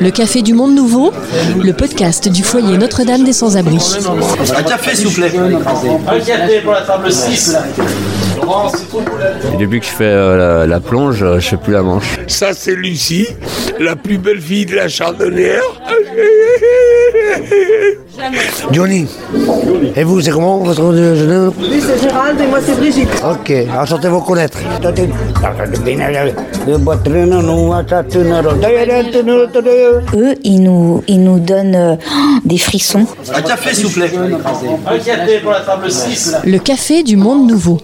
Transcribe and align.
Le 0.00 0.10
Café 0.10 0.42
du 0.42 0.54
Monde 0.54 0.74
Nouveau, 0.74 1.12
le 1.62 1.72
podcast 1.72 2.28
du 2.28 2.42
foyer 2.42 2.78
Notre-Dame 2.78 3.22
des 3.22 3.32
Sans-Abri. 3.32 3.78
Un 4.56 4.62
café, 4.62 4.96
s'il 4.96 5.06
vous 5.06 5.14
plaît. 5.14 5.32
Un 5.36 6.20
café 6.20 6.60
pour 6.62 6.72
la 6.72 6.82
table 6.82 7.12
6. 7.12 7.56
Et 9.52 9.56
depuis 9.56 9.80
que 9.80 9.86
je 9.86 9.90
fais 9.90 10.04
euh, 10.04 10.60
la, 10.60 10.66
la 10.66 10.80
plonge, 10.80 11.22
euh, 11.22 11.38
je 11.40 11.48
fais 11.50 11.56
plus 11.56 11.72
la 11.72 11.82
manche. 11.82 12.18
Ça, 12.26 12.52
c'est 12.52 12.74
Lucie, 12.74 13.26
la 13.78 13.96
plus 13.96 14.18
belle 14.18 14.40
fille 14.40 14.66
de 14.66 14.76
la 14.76 14.88
chardonnière. 14.88 15.62
Johnny. 18.72 19.06
Et 19.96 20.02
vous, 20.04 20.20
c'est 20.20 20.30
comment 20.30 20.58
votre 20.58 20.82
nom 20.82 21.52
Oui, 21.58 21.80
c'est 21.80 22.02
Gérald 22.02 22.40
et 22.40 22.46
moi 22.46 22.58
c'est 22.64 22.76
Brigitte. 22.76 23.08
Ok, 23.24 23.52
enchanté 23.78 24.04
de 24.04 24.08
vous 24.12 24.20
connaître. 24.20 24.58
Eux, 30.14 30.34
ils 30.44 30.62
nous, 30.62 31.02
ils 31.06 31.22
nous 31.22 31.38
donnent 31.38 31.74
euh, 31.76 31.96
des 32.44 32.58
frissons. 32.58 33.06
Un 33.34 33.42
café, 33.42 33.74
s'il 33.74 33.86
vous 33.86 33.92
plaît. 33.92 34.10
Un 34.86 34.98
café 34.98 35.38
pour 35.40 35.52
la 35.52 35.60
table 35.60 35.90
6. 35.90 36.36
Le 36.44 36.58
Café 36.58 37.02
du 37.02 37.16
Monde 37.16 37.48
Nouveau. 37.50 37.78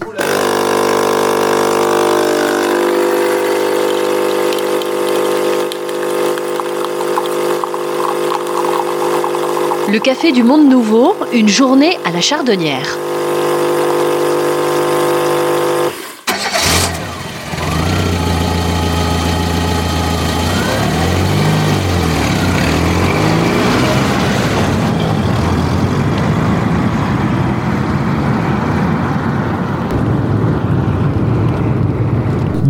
Le 9.95 10.01
Café 10.01 10.33
du 10.33 10.43
Monde 10.43 10.69
Nouveau, 10.69 11.15
une 11.33 11.49
journée 11.49 11.97
à 12.05 12.11
la 12.11 12.21
Chardonnière. 12.21 12.99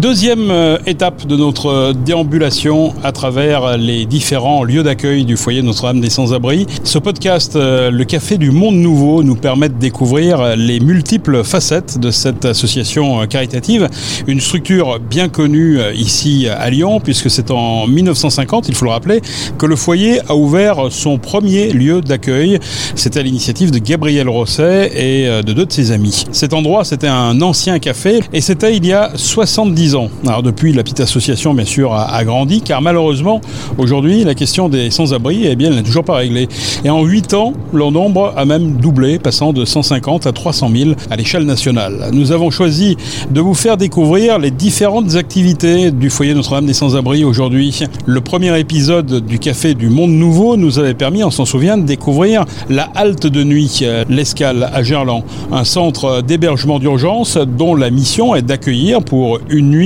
Deuxième 0.04 0.50
euh, 0.50 0.76
étape 0.84 1.26
de 1.26 1.34
notre 1.34 1.68
euh, 1.68 1.92
déambulation 1.94 2.92
à 3.02 3.10
travers 3.10 3.78
les 3.78 4.04
différents 4.04 4.62
lieux 4.62 4.82
d'accueil 4.82 5.24
du 5.24 5.38
foyer 5.38 5.62
Notre-Dame 5.62 6.02
des 6.02 6.10
Sans-Abri. 6.10 6.66
Ce 6.82 6.98
podcast, 6.98 7.56
euh, 7.56 7.90
Le 7.90 8.04
Café 8.04 8.36
du 8.36 8.50
Monde 8.50 8.74
Nouveau, 8.74 9.22
nous 9.22 9.34
permet 9.34 9.70
de 9.70 9.78
découvrir 9.78 10.56
les 10.56 10.78
multiples 10.78 11.42
facettes 11.42 11.98
de 11.98 12.10
cette 12.10 12.44
association 12.44 13.26
caritative. 13.26 13.88
Une 14.26 14.42
structure 14.42 15.00
bien 15.00 15.30
connue 15.30 15.78
ici 15.94 16.48
à 16.50 16.68
Lyon, 16.68 17.00
puisque 17.00 17.30
c'est 17.30 17.50
en 17.50 17.86
1950, 17.86 18.68
il 18.68 18.74
faut 18.74 18.84
le 18.84 18.90
rappeler, 18.90 19.22
que 19.56 19.64
le 19.64 19.74
foyer 19.74 20.20
a 20.28 20.36
ouvert 20.36 20.88
son 20.90 21.16
premier 21.16 21.72
lieu 21.72 22.02
d'accueil. 22.02 22.58
C'était 22.94 23.20
à 23.20 23.22
l'initiative 23.22 23.70
de 23.70 23.78
Gabriel 23.78 24.28
Rosset 24.28 24.92
et 24.94 25.42
de 25.42 25.52
deux 25.54 25.64
de 25.64 25.72
ses 25.72 25.92
amis. 25.92 26.26
Cet 26.30 26.52
endroit, 26.52 26.84
c'était 26.84 27.08
un 27.08 27.40
ancien 27.40 27.78
café 27.78 28.20
et 28.34 28.42
c'était 28.42 28.76
il 28.76 28.84
y 28.84 28.92
a 28.92 29.12
70 29.14 29.93
ans. 29.93 29.93
Depuis, 30.42 30.72
la 30.72 30.82
petite 30.82 31.00
association, 31.00 31.54
bien 31.54 31.64
sûr, 31.64 31.92
a, 31.92 32.14
a 32.14 32.24
grandi, 32.24 32.60
car 32.60 32.82
malheureusement, 32.82 33.40
aujourd'hui, 33.78 34.24
la 34.24 34.34
question 34.34 34.68
des 34.68 34.90
sans-abri, 34.90 35.46
eh 35.46 35.56
bien, 35.56 35.68
elle 35.68 35.76
n'est 35.76 35.82
toujours 35.82 36.04
pas 36.04 36.16
réglée. 36.16 36.48
Et 36.84 36.90
en 36.90 37.04
8 37.04 37.34
ans, 37.34 37.52
leur 37.72 37.92
nombre 37.92 38.32
a 38.36 38.44
même 38.44 38.76
doublé, 38.76 39.18
passant 39.18 39.52
de 39.52 39.64
150 39.64 40.26
à 40.26 40.32
300 40.32 40.70
000 40.74 40.90
à 41.10 41.16
l'échelle 41.16 41.44
nationale. 41.44 42.10
Nous 42.12 42.32
avons 42.32 42.50
choisi 42.50 42.96
de 43.30 43.40
vous 43.40 43.54
faire 43.54 43.76
découvrir 43.76 44.38
les 44.38 44.50
différentes 44.50 45.14
activités 45.14 45.90
du 45.90 46.10
foyer 46.10 46.34
Notre-Dame 46.34 46.66
des 46.66 46.74
sans-abri 46.74 47.24
aujourd'hui. 47.24 47.84
Le 48.06 48.20
premier 48.20 48.58
épisode 48.58 49.24
du 49.24 49.38
Café 49.38 49.74
du 49.74 49.88
Monde 49.88 50.10
Nouveau 50.10 50.56
nous 50.56 50.78
avait 50.78 50.94
permis, 50.94 51.22
on 51.22 51.30
s'en 51.30 51.44
souvient, 51.44 51.78
de 51.78 51.84
découvrir 51.84 52.44
la 52.68 52.84
halte 52.94 53.26
de 53.26 53.44
nuit, 53.44 53.80
euh, 53.82 54.04
l'escale 54.08 54.70
à 54.72 54.82
Gerland, 54.82 55.22
un 55.52 55.64
centre 55.64 56.22
d'hébergement 56.22 56.78
d'urgence 56.78 57.36
dont 57.36 57.74
la 57.74 57.90
mission 57.90 58.34
est 58.34 58.42
d'accueillir 58.42 59.02
pour 59.02 59.38
une 59.48 59.70
nuit 59.70 59.83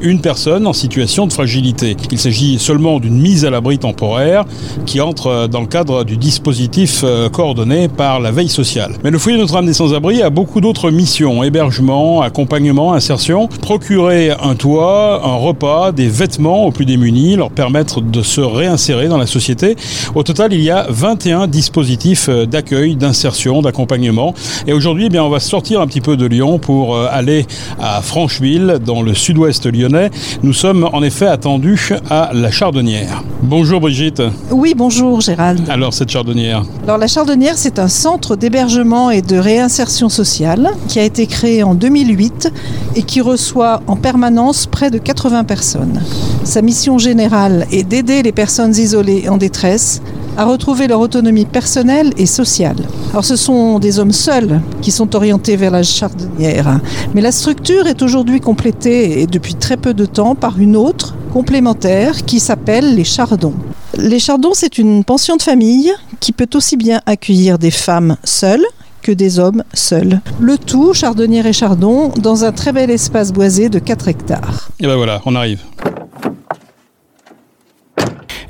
une 0.00 0.20
personne 0.20 0.66
en 0.66 0.72
situation 0.72 1.26
de 1.26 1.32
fragilité. 1.32 1.96
Il 2.10 2.18
s'agit 2.18 2.58
seulement 2.58 3.00
d'une 3.00 3.20
mise 3.20 3.44
à 3.44 3.50
l'abri 3.50 3.78
temporaire 3.78 4.44
qui 4.86 5.00
entre 5.00 5.48
dans 5.48 5.60
le 5.60 5.66
cadre 5.66 6.04
du 6.04 6.16
dispositif 6.16 7.02
euh, 7.04 7.28
coordonné 7.28 7.88
par 7.88 8.20
la 8.20 8.30
veille 8.30 8.48
sociale. 8.48 8.92
Mais 9.02 9.10
le 9.10 9.18
foyer 9.18 9.38
Notre-Dame 9.38 9.66
des 9.66 9.72
Sans-Abri 9.72 10.22
a 10.22 10.30
beaucoup 10.30 10.60
d'autres 10.60 10.90
missions, 10.90 11.42
hébergement, 11.42 12.22
accompagnement, 12.22 12.92
insertion, 12.94 13.48
procurer 13.48 14.30
un 14.30 14.54
toit, 14.54 15.22
un 15.24 15.36
repas, 15.36 15.92
des 15.92 16.08
vêtements 16.08 16.66
aux 16.66 16.70
plus 16.70 16.86
démunis, 16.86 17.36
leur 17.36 17.50
permettre 17.50 18.00
de 18.00 18.22
se 18.22 18.40
réinsérer 18.40 19.08
dans 19.08 19.18
la 19.18 19.26
société. 19.26 19.76
Au 20.14 20.22
total, 20.22 20.52
il 20.52 20.60
y 20.60 20.70
a 20.70 20.86
21 20.88 21.46
dispositifs 21.46 22.28
euh, 22.28 22.46
d'accueil, 22.46 22.96
d'insertion, 22.96 23.62
d'accompagnement. 23.62 24.34
Et 24.66 24.72
aujourd'hui, 24.72 25.06
eh 25.06 25.10
bien, 25.10 25.24
on 25.24 25.30
va 25.30 25.40
sortir 25.40 25.80
un 25.80 25.86
petit 25.86 26.00
peu 26.00 26.16
de 26.16 26.26
Lyon 26.26 26.58
pour 26.58 26.94
euh, 26.94 27.08
aller 27.10 27.46
à 27.80 28.00
Francheville, 28.02 28.78
dans 28.84 29.02
le 29.02 29.14
sud-ouest 29.34 29.66
lyonnais. 29.66 30.10
Nous 30.44 30.52
sommes 30.52 30.88
en 30.92 31.02
effet 31.02 31.26
attendus 31.26 31.90
à 32.08 32.30
la 32.32 32.52
Chardonnière. 32.52 33.24
Bonjour 33.42 33.80
Brigitte. 33.80 34.22
Oui, 34.52 34.74
bonjour 34.76 35.20
Gérald. 35.20 35.68
Alors 35.68 35.92
cette 35.92 36.10
Chardonnière 36.10 36.62
Alors 36.84 36.98
la 36.98 37.08
Chardonnière, 37.08 37.54
c'est 37.56 37.80
un 37.80 37.88
centre 37.88 38.36
d'hébergement 38.36 39.10
et 39.10 39.22
de 39.22 39.36
réinsertion 39.36 40.08
sociale 40.08 40.70
qui 40.86 41.00
a 41.00 41.02
été 41.02 41.26
créé 41.26 41.64
en 41.64 41.74
2008 41.74 42.52
et 42.94 43.02
qui 43.02 43.20
reçoit 43.20 43.82
en 43.88 43.96
permanence 43.96 44.66
près 44.66 44.90
de 44.90 44.98
80 44.98 45.42
personnes. 45.42 46.00
Sa 46.44 46.62
mission 46.62 46.98
générale 46.98 47.66
est 47.72 47.82
d'aider 47.82 48.22
les 48.22 48.32
personnes 48.32 48.76
isolées 48.76 49.28
en 49.28 49.36
détresse 49.36 50.00
à 50.36 50.44
retrouver 50.44 50.86
leur 50.86 51.00
autonomie 51.00 51.44
personnelle 51.44 52.12
et 52.16 52.26
sociale. 52.26 52.76
Alors 53.10 53.24
ce 53.24 53.36
sont 53.36 53.78
des 53.78 53.98
hommes 53.98 54.12
seuls 54.12 54.60
qui 54.82 54.90
sont 54.90 55.14
orientés 55.14 55.56
vers 55.56 55.70
la 55.70 55.82
chardonnière, 55.82 56.80
mais 57.14 57.20
la 57.20 57.32
structure 57.32 57.86
est 57.86 58.02
aujourd'hui 58.02 58.40
complétée 58.40 59.20
et 59.20 59.26
depuis 59.26 59.54
très 59.54 59.76
peu 59.76 59.94
de 59.94 60.06
temps 60.06 60.34
par 60.34 60.58
une 60.58 60.76
autre 60.76 61.14
complémentaire 61.32 62.24
qui 62.24 62.40
s'appelle 62.40 62.94
les 62.94 63.04
chardons. 63.04 63.54
Les 63.96 64.18
chardons, 64.18 64.54
c'est 64.54 64.78
une 64.78 65.04
pension 65.04 65.36
de 65.36 65.42
famille 65.42 65.92
qui 66.20 66.32
peut 66.32 66.48
aussi 66.54 66.76
bien 66.76 67.00
accueillir 67.06 67.58
des 67.58 67.70
femmes 67.70 68.16
seules 68.24 68.64
que 69.02 69.12
des 69.12 69.38
hommes 69.38 69.62
seuls. 69.74 70.20
Le 70.40 70.56
tout, 70.58 70.94
chardonnière 70.94 71.46
et 71.46 71.52
chardon, 71.52 72.10
dans 72.16 72.44
un 72.44 72.52
très 72.52 72.72
bel 72.72 72.90
espace 72.90 73.32
boisé 73.32 73.68
de 73.68 73.78
4 73.78 74.08
hectares. 74.08 74.70
Et 74.80 74.86
ben 74.86 74.96
voilà, 74.96 75.20
on 75.26 75.36
arrive. 75.36 75.60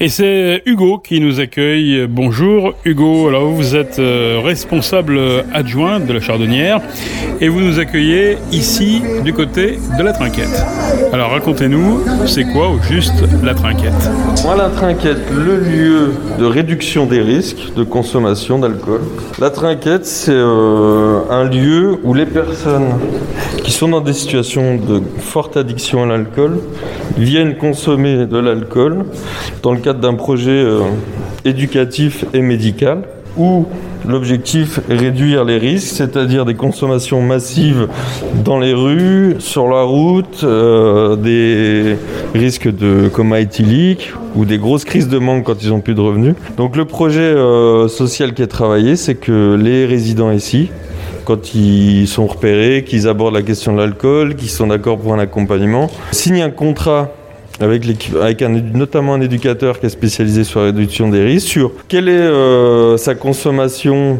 Et 0.04 0.10
c'est 0.10 0.62
Hugo 0.66 0.98
qui 0.98 1.18
nous 1.18 1.40
accueille. 1.40 2.06
Bonjour 2.06 2.74
Hugo, 2.84 3.26
alors 3.26 3.46
vous 3.46 3.74
êtes 3.74 3.98
euh, 3.98 4.38
responsable 4.44 5.18
adjoint 5.54 5.98
de 5.98 6.12
la 6.12 6.20
Chardonnière 6.20 6.82
et 7.40 7.48
vous 7.48 7.62
nous 7.62 7.78
accueillez 7.78 8.36
ici 8.52 9.00
du 9.24 9.32
côté 9.32 9.78
de 9.96 10.02
la 10.02 10.12
Trinquette. 10.12 10.62
Alors 11.10 11.30
racontez-nous, 11.30 12.02
c'est 12.26 12.44
quoi 12.44 12.68
au 12.68 12.82
juste 12.82 13.24
la 13.42 13.54
Trinquette? 13.54 14.10
La 14.44 14.68
Trinquette, 14.68 15.30
le 15.34 15.56
lieu 15.56 16.12
de 16.38 16.44
réduction 16.44 17.06
des 17.06 17.22
risques 17.22 17.72
de 17.74 17.82
consommation 17.82 18.58
d'alcool. 18.58 19.00
La 19.38 19.48
Trinquette, 19.48 20.04
c'est 20.04 20.32
euh, 20.32 21.20
un 21.30 21.44
lieu 21.44 21.98
où 22.04 22.12
les 22.12 22.26
personnes 22.26 22.92
qui 23.62 23.72
sont 23.72 23.88
dans 23.88 24.02
des 24.02 24.12
situations 24.12 24.76
de 24.76 25.00
forte 25.18 25.56
addiction 25.56 26.02
à 26.02 26.06
l'alcool 26.06 26.58
viennent 27.16 27.56
consommer 27.56 28.26
de 28.26 28.38
l'alcool 28.38 29.06
dans 29.62 29.72
le 29.72 29.78
cadre 29.78 29.93
d'un 30.00 30.14
projet 30.14 30.50
euh, 30.50 30.80
éducatif 31.44 32.24
et 32.32 32.40
médical 32.40 33.02
où 33.36 33.66
l'objectif 34.06 34.80
est 34.90 34.94
réduire 34.94 35.44
les 35.44 35.58
risques, 35.58 35.96
c'est-à-dire 35.96 36.44
des 36.44 36.54
consommations 36.54 37.22
massives 37.22 37.88
dans 38.44 38.58
les 38.58 38.74
rues, 38.74 39.36
sur 39.38 39.68
la 39.68 39.82
route, 39.82 40.42
euh, 40.44 41.16
des 41.16 41.96
risques 42.34 42.68
de 42.68 43.08
coma 43.08 43.40
éthylique 43.40 44.12
ou 44.36 44.44
des 44.44 44.58
grosses 44.58 44.84
crises 44.84 45.08
de 45.08 45.18
manque 45.18 45.44
quand 45.44 45.62
ils 45.62 45.70
n'ont 45.70 45.80
plus 45.80 45.94
de 45.94 46.00
revenus. 46.00 46.34
Donc 46.56 46.76
le 46.76 46.84
projet 46.84 47.20
euh, 47.20 47.88
social 47.88 48.34
qui 48.34 48.42
est 48.42 48.46
travaillé, 48.46 48.96
c'est 48.96 49.14
que 49.14 49.58
les 49.60 49.86
résidents 49.86 50.30
ici, 50.30 50.70
quand 51.24 51.54
ils 51.54 52.06
sont 52.06 52.26
repérés, 52.26 52.84
qu'ils 52.84 53.08
abordent 53.08 53.34
la 53.34 53.42
question 53.42 53.72
de 53.72 53.78
l'alcool, 53.78 54.36
qu'ils 54.36 54.50
sont 54.50 54.66
d'accord 54.66 54.98
pour 54.98 55.14
un 55.14 55.18
accompagnement, 55.18 55.90
signent 56.12 56.42
un 56.42 56.50
contrat 56.50 57.10
avec, 57.60 57.84
avec 58.20 58.40
notamment 58.40 59.14
un 59.14 59.20
éducateur 59.20 59.80
qui 59.80 59.86
est 59.86 59.90
spécialisé 59.90 60.44
sur 60.44 60.60
la 60.60 60.66
réduction 60.66 61.08
des 61.08 61.22
risques, 61.22 61.48
sur 61.48 61.72
quelle 61.88 62.08
est 62.08 62.12
euh, 62.12 62.96
sa 62.96 63.14
consommation 63.14 64.18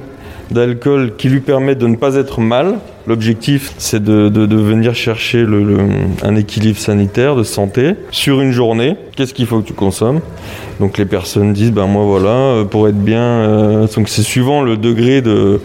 d'alcool 0.51 1.13
qui 1.17 1.29
lui 1.29 1.41
permet 1.41 1.75
de 1.75 1.87
ne 1.87 1.97
pas 1.97 2.17
être 2.17 2.41
mal. 2.41 2.77
L'objectif, 3.07 3.73
c'est 3.79 4.03
de, 4.03 4.29
de- 4.29 4.57
venir 4.57 4.95
chercher 4.95 5.43
le- 5.45 5.77
un 6.23 6.37
équilibre 6.37 6.79
sanitaire, 6.79 7.37
de 7.37 7.43
santé, 7.43 7.95
sur 8.11 8.41
une 8.41 8.51
journée. 8.53 8.97
Qu'est-ce 9.17 9.35
qu'il 9.35 9.47
faut 9.47 9.61
que 9.61 9.67
tu 9.67 9.75
consommes? 9.75 10.21
Donc 10.81 10.97
les 10.99 11.05
personnes 11.05 11.53
disent, 11.53 11.73
ben 11.73 11.87
moi 11.87 12.05
voilà, 12.05 12.29
euh, 12.31 12.65
pour 12.65 12.89
être 12.89 12.99
bien, 12.99 13.21
euh, 13.21 13.87
donc 13.95 14.09
c'est 14.09 14.23
suivant 14.23 14.63
le 14.63 14.77
degré 14.77 15.21
de 15.23 15.61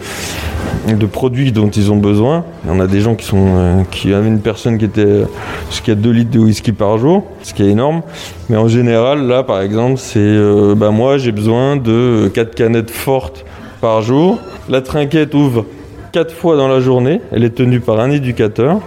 de 0.88 1.06
produits 1.06 1.52
dont 1.52 1.68
ils 1.68 1.90
ont 1.92 1.96
besoin. 1.96 2.44
Il 2.64 2.70
y 2.70 2.72
en 2.72 2.80
a 2.80 2.86
des 2.86 3.00
gens 3.00 3.14
qui 3.14 3.26
sont 3.26 3.46
euh, 3.56 3.82
qui 3.90 4.12
avaient 4.14 4.28
une 4.28 4.40
personne 4.40 4.78
qui 4.78 4.84
était 4.86 5.24
jusqu'à 5.70 5.94
2 5.94 6.10
litres 6.10 6.30
de 6.30 6.38
whisky 6.38 6.72
par 6.72 6.96
jour, 6.98 7.24
ce 7.42 7.52
qui 7.54 7.62
est 7.62 7.68
énorme. 7.70 8.02
Mais 8.48 8.56
en 8.56 8.68
général, 8.68 9.26
là 9.26 9.42
par 9.42 9.60
exemple, 9.62 9.98
c'est 9.98 10.18
euh, 10.20 10.74
bah, 10.74 10.90
moi 10.90 11.18
j'ai 11.18 11.32
besoin 11.32 11.76
de 11.76 12.30
4 12.32 12.54
canettes 12.54 12.90
fortes 12.90 13.44
par 13.80 14.02
jour. 14.02 14.38
La 14.68 14.80
trinquette 14.80 15.34
ouvre 15.34 15.66
4 16.12 16.32
fois 16.34 16.56
dans 16.56 16.68
la 16.68 16.80
journée. 16.80 17.20
Elle 17.32 17.44
est 17.44 17.54
tenue 17.54 17.80
par 17.80 18.00
un 18.00 18.10
éducateur. 18.10 18.80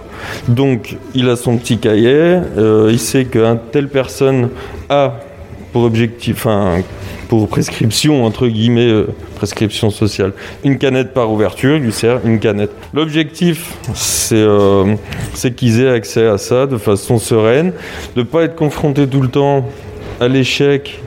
Donc 0.48 0.96
il 1.14 1.28
a 1.28 1.36
son 1.36 1.56
petit 1.56 1.78
cahier. 1.78 2.38
euh, 2.58 2.88
il 2.90 2.98
sait 2.98 3.24
qu'une 3.24 3.58
telle 3.72 3.88
personne 3.88 4.50
a 4.88 5.14
pour 5.72 5.82
objectif, 5.82 6.46
enfin 6.46 6.82
pour 7.28 7.48
prescription 7.48 8.24
entre 8.24 8.46
guillemets, 8.46 8.88
euh, 8.88 9.08
prescription 9.34 9.90
sociale, 9.90 10.32
une 10.62 10.78
canette 10.78 11.12
par 11.12 11.32
ouverture, 11.32 11.76
il 11.76 11.82
lui 11.82 11.92
sert 11.92 12.20
une 12.24 12.38
canette. 12.38 12.70
L'objectif, 12.92 13.74
c'est 13.94 14.36
euh, 14.36 14.94
qu'ils 15.56 15.80
aient 15.80 15.90
accès 15.90 16.26
à 16.26 16.38
ça 16.38 16.66
de 16.66 16.76
façon 16.76 17.18
sereine, 17.18 17.72
de 18.14 18.22
pas 18.22 18.42
être 18.42 18.54
confrontés 18.54 19.08
tout 19.08 19.20
le 19.20 19.28
temps 19.28 19.66
à 20.20 20.28
l'échec 20.28 21.00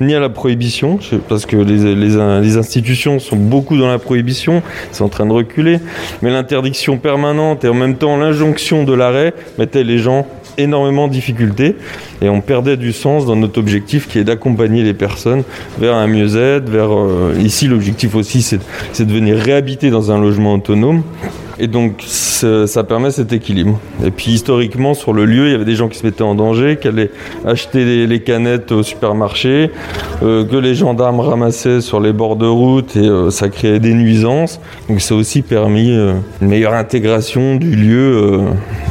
ni 0.00 0.14
à 0.14 0.20
la 0.20 0.28
prohibition, 0.28 0.98
parce 1.28 1.46
que 1.46 1.56
les, 1.56 2.56
institutions 2.56 3.18
sont 3.18 3.36
beaucoup 3.36 3.76
dans 3.76 3.88
la 3.88 3.98
prohibition, 3.98 4.62
c'est 4.90 5.02
en 5.02 5.08
train 5.08 5.26
de 5.26 5.32
reculer, 5.32 5.78
mais 6.22 6.30
l'interdiction 6.30 6.98
permanente 6.98 7.64
et 7.64 7.68
en 7.68 7.74
même 7.74 7.96
temps 7.96 8.16
l'injonction 8.16 8.84
de 8.84 8.92
l'arrêt 8.92 9.32
mettaient 9.58 9.84
les 9.84 9.98
gens 9.98 10.26
énormément 10.58 11.04
en 11.04 11.08
difficulté 11.08 11.76
et 12.20 12.28
on 12.28 12.40
perdait 12.42 12.76
du 12.76 12.92
sens 12.92 13.24
dans 13.24 13.36
notre 13.36 13.58
objectif 13.58 14.06
qui 14.06 14.18
est 14.18 14.24
d'accompagner 14.24 14.82
les 14.82 14.92
personnes 14.92 15.44
vers 15.78 15.94
un 15.94 16.06
mieux-être, 16.06 16.70
euh, 16.70 17.34
ici 17.40 17.68
l'objectif 17.68 18.14
aussi 18.14 18.42
c'est 18.42 19.06
de 19.06 19.12
venir 19.12 19.38
réhabiter 19.38 19.88
dans 19.88 20.10
un 20.12 20.20
logement 20.20 20.54
autonome 20.54 21.04
et 21.58 21.66
donc 21.66 22.02
ça 22.06 22.84
permet 22.84 23.10
cet 23.10 23.32
équilibre. 23.32 23.78
Et 24.04 24.10
puis 24.10 24.32
historiquement 24.32 24.94
sur 24.94 25.12
le 25.12 25.24
lieu 25.24 25.46
il 25.46 25.52
y 25.52 25.54
avait 25.54 25.64
des 25.64 25.74
gens 25.74 25.88
qui 25.88 25.98
se 25.98 26.06
mettaient 26.06 26.22
en 26.22 26.34
danger, 26.34 26.78
qui 26.80 26.88
allaient 26.88 27.10
acheter 27.46 28.06
les, 28.06 28.20
canettes 28.20 28.72
au 28.72 28.82
supermarché, 28.82 29.70
euh, 30.22 30.44
que 30.44 30.56
les 30.56 30.74
gendarmes 30.74 31.20
ramassaient 31.20 31.80
sur 31.80 32.00
les 32.00 32.12
bords 32.12 32.36
de 32.36 32.46
route 32.46 32.96
et 32.96 33.00
euh, 33.00 33.30
ça 33.30 33.48
créait 33.48 33.80
des 33.80 33.94
nuisances. 33.94 34.60
Donc 34.88 35.00
ça 35.00 35.14
a 35.14 35.18
aussi 35.18 35.42
permis 35.42 35.90
euh, 35.90 36.14
une 36.40 36.48
meilleure 36.48 36.74
intégration 36.74 37.56
du 37.56 37.74
lieu 37.74 38.40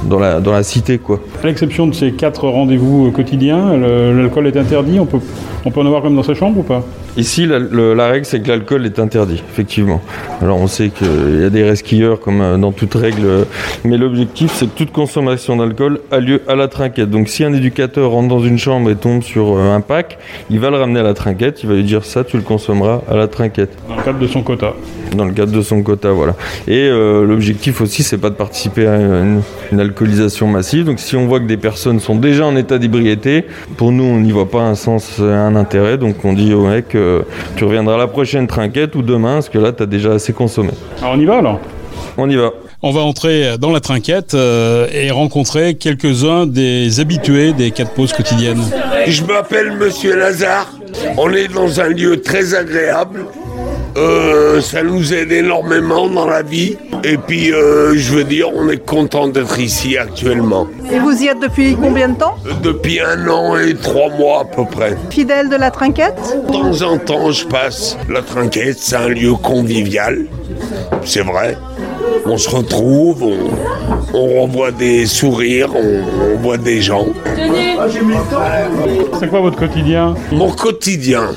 dans, 0.05 0.19
la, 0.19 0.39
dans 0.39 0.51
la 0.51 0.63
cité 0.63 0.97
quoi. 0.97 1.19
À 1.43 1.47
l'exception 1.47 1.87
de 1.87 1.93
ces 1.93 2.11
quatre 2.11 2.47
rendez-vous 2.47 3.11
quotidiens, 3.11 3.77
l'alcool 3.77 4.47
est 4.47 4.57
interdit. 4.57 4.99
On 4.99 5.05
peut, 5.05 5.19
on 5.65 5.71
peut 5.71 5.79
en 5.79 5.85
avoir 5.85 6.01
comme 6.01 6.15
dans 6.15 6.23
sa 6.23 6.33
chambre 6.33 6.59
ou 6.59 6.63
pas? 6.63 6.83
Ici, 7.17 7.45
la, 7.45 7.59
le- 7.59 7.93
la 7.93 8.07
règle, 8.07 8.25
c'est 8.25 8.41
que 8.41 8.47
l'alcool 8.47 8.85
est 8.85 8.97
interdit, 8.97 9.43
effectivement. 9.51 10.01
Alors, 10.41 10.57
on 10.59 10.67
sait 10.67 10.89
qu'il 10.89 11.41
y 11.41 11.43
a 11.43 11.49
des 11.49 11.63
resquilleurs, 11.63 12.21
comme 12.21 12.39
euh, 12.41 12.57
dans 12.57 12.71
toute 12.71 12.93
règle, 12.93 13.25
euh, 13.25 13.43
mais 13.83 13.97
l'objectif, 13.97 14.51
c'est 14.53 14.67
que 14.67 14.77
toute 14.77 14.93
consommation 14.93 15.57
d'alcool 15.57 15.99
a 16.09 16.19
lieu 16.19 16.41
à 16.47 16.55
la 16.55 16.69
trinquette. 16.69 17.09
Donc, 17.09 17.27
si 17.27 17.43
un 17.43 17.53
éducateur 17.53 18.11
rentre 18.11 18.29
dans 18.29 18.39
une 18.39 18.57
chambre 18.57 18.89
et 18.89 18.95
tombe 18.95 19.23
sur 19.23 19.57
euh, 19.57 19.75
un 19.75 19.81
pack, 19.81 20.19
il 20.49 20.59
va 20.61 20.69
le 20.69 20.77
ramener 20.77 21.01
à 21.01 21.03
la 21.03 21.13
trinquette, 21.13 21.63
il 21.63 21.69
va 21.69 21.75
lui 21.75 21.83
dire 21.83 22.05
ça, 22.05 22.23
tu 22.23 22.37
le 22.37 22.43
consommeras 22.43 23.01
à 23.09 23.15
la 23.17 23.27
trinquette. 23.27 23.71
Dans 23.89 23.97
le 23.97 24.03
cadre 24.03 24.19
de 24.19 24.27
son 24.27 24.41
quota. 24.41 24.73
Dans 25.15 25.25
le 25.25 25.33
cadre 25.33 25.51
de 25.51 25.61
son 25.61 25.83
quota, 25.83 26.11
voilà. 26.11 26.35
Et 26.69 26.87
euh, 26.87 27.25
l'objectif 27.25 27.81
aussi, 27.81 28.03
c'est 28.03 28.17
pas 28.19 28.29
de 28.29 28.35
participer 28.35 28.87
à 28.87 28.95
une, 28.95 29.41
une 29.73 29.79
alcoolisation 29.81 30.47
massive. 30.47 30.85
Donc, 30.85 30.99
si 30.99 31.17
on 31.17 31.27
voit 31.27 31.41
que 31.41 31.45
des 31.47 31.57
personnes 31.57 31.99
sont 31.99 32.15
déjà 32.15 32.45
en 32.45 32.55
état 32.55 32.77
d'ébriété, 32.77 33.43
pour 33.75 33.91
nous, 33.91 34.05
on 34.05 34.21
n'y 34.21 34.31
voit 34.31 34.49
pas 34.49 34.61
un 34.61 34.75
sens, 34.75 35.19
un 35.19 35.57
intérêt. 35.57 35.97
Donc, 35.97 36.23
on 36.23 36.31
dit 36.31 36.53
au 36.53 36.65
mec, 36.67 36.95
tu 37.55 37.63
reviendras 37.63 37.95
à 37.95 37.97
la 37.97 38.07
prochaine 38.07 38.47
trinquette 38.47 38.95
ou 38.95 39.01
demain, 39.01 39.35
parce 39.35 39.49
que 39.49 39.57
là, 39.57 39.71
tu 39.71 39.83
as 39.83 39.85
déjà 39.85 40.13
assez 40.13 40.33
consommé. 40.33 40.71
Alors 41.01 41.13
on 41.15 41.19
y 41.19 41.25
va 41.25 41.37
alors? 41.37 41.59
On 42.17 42.29
y 42.29 42.35
va. 42.35 42.51
On 42.83 42.91
va 42.91 43.01
entrer 43.01 43.59
dans 43.59 43.71
la 43.71 43.79
trinquette 43.79 44.33
euh, 44.33 44.87
et 44.91 45.11
rencontrer 45.11 45.75
quelques-uns 45.75 46.47
des 46.47 46.99
habitués 46.99 47.53
des 47.53 47.69
quatre 47.69 47.93
pauses 47.93 48.11
quotidiennes. 48.11 48.63
Je 49.07 49.23
m'appelle 49.23 49.73
Monsieur 49.73 50.17
Lazare. 50.17 50.71
On 51.17 51.31
est 51.31 51.47
dans 51.47 51.79
un 51.79 51.89
lieu 51.89 52.21
très 52.21 52.55
agréable. 52.55 53.25
Euh, 53.97 54.61
ça 54.61 54.83
nous 54.83 55.13
aide 55.13 55.31
énormément 55.31 56.07
dans 56.07 56.25
la 56.25 56.41
vie. 56.43 56.77
Et 57.03 57.17
puis, 57.17 57.51
euh, 57.51 57.93
je 57.95 58.13
veux 58.13 58.23
dire, 58.23 58.47
on 58.55 58.69
est 58.69 58.85
content 58.85 59.27
d'être 59.27 59.59
ici 59.59 59.97
actuellement. 59.97 60.67
Et 60.91 60.99
vous 60.99 61.21
y 61.23 61.27
êtes 61.27 61.39
depuis 61.39 61.75
combien 61.75 62.09
de 62.09 62.17
temps 62.17 62.35
Depuis 62.63 62.99
un 63.01 63.27
an 63.27 63.57
et 63.57 63.73
trois 63.75 64.09
mois 64.09 64.41
à 64.41 64.45
peu 64.45 64.65
près. 64.65 64.95
Fidèle 65.09 65.49
de 65.49 65.55
la 65.55 65.71
trinquette 65.71 66.37
De 66.47 66.51
temps 66.53 66.81
en 66.83 66.97
temps, 66.97 67.31
je 67.31 67.45
passe. 67.45 67.97
La 68.09 68.21
trinquette, 68.21 68.77
c'est 68.79 68.95
un 68.95 69.09
lieu 69.09 69.33
convivial. 69.33 70.25
C'est 71.03 71.23
vrai. 71.23 71.57
On 72.25 72.37
se 72.37 72.49
retrouve, 72.49 73.23
on, 73.23 73.37
on 74.13 74.43
revoit 74.43 74.71
des 74.71 75.05
sourires, 75.05 75.69
on, 75.75 76.01
on 76.35 76.37
voit 76.37 76.57
des 76.57 76.81
gens. 76.81 77.07
C'est 79.19 79.27
quoi 79.27 79.41
votre 79.41 79.57
quotidien? 79.57 80.13
Mon 80.31 80.51
quotidien, 80.51 81.29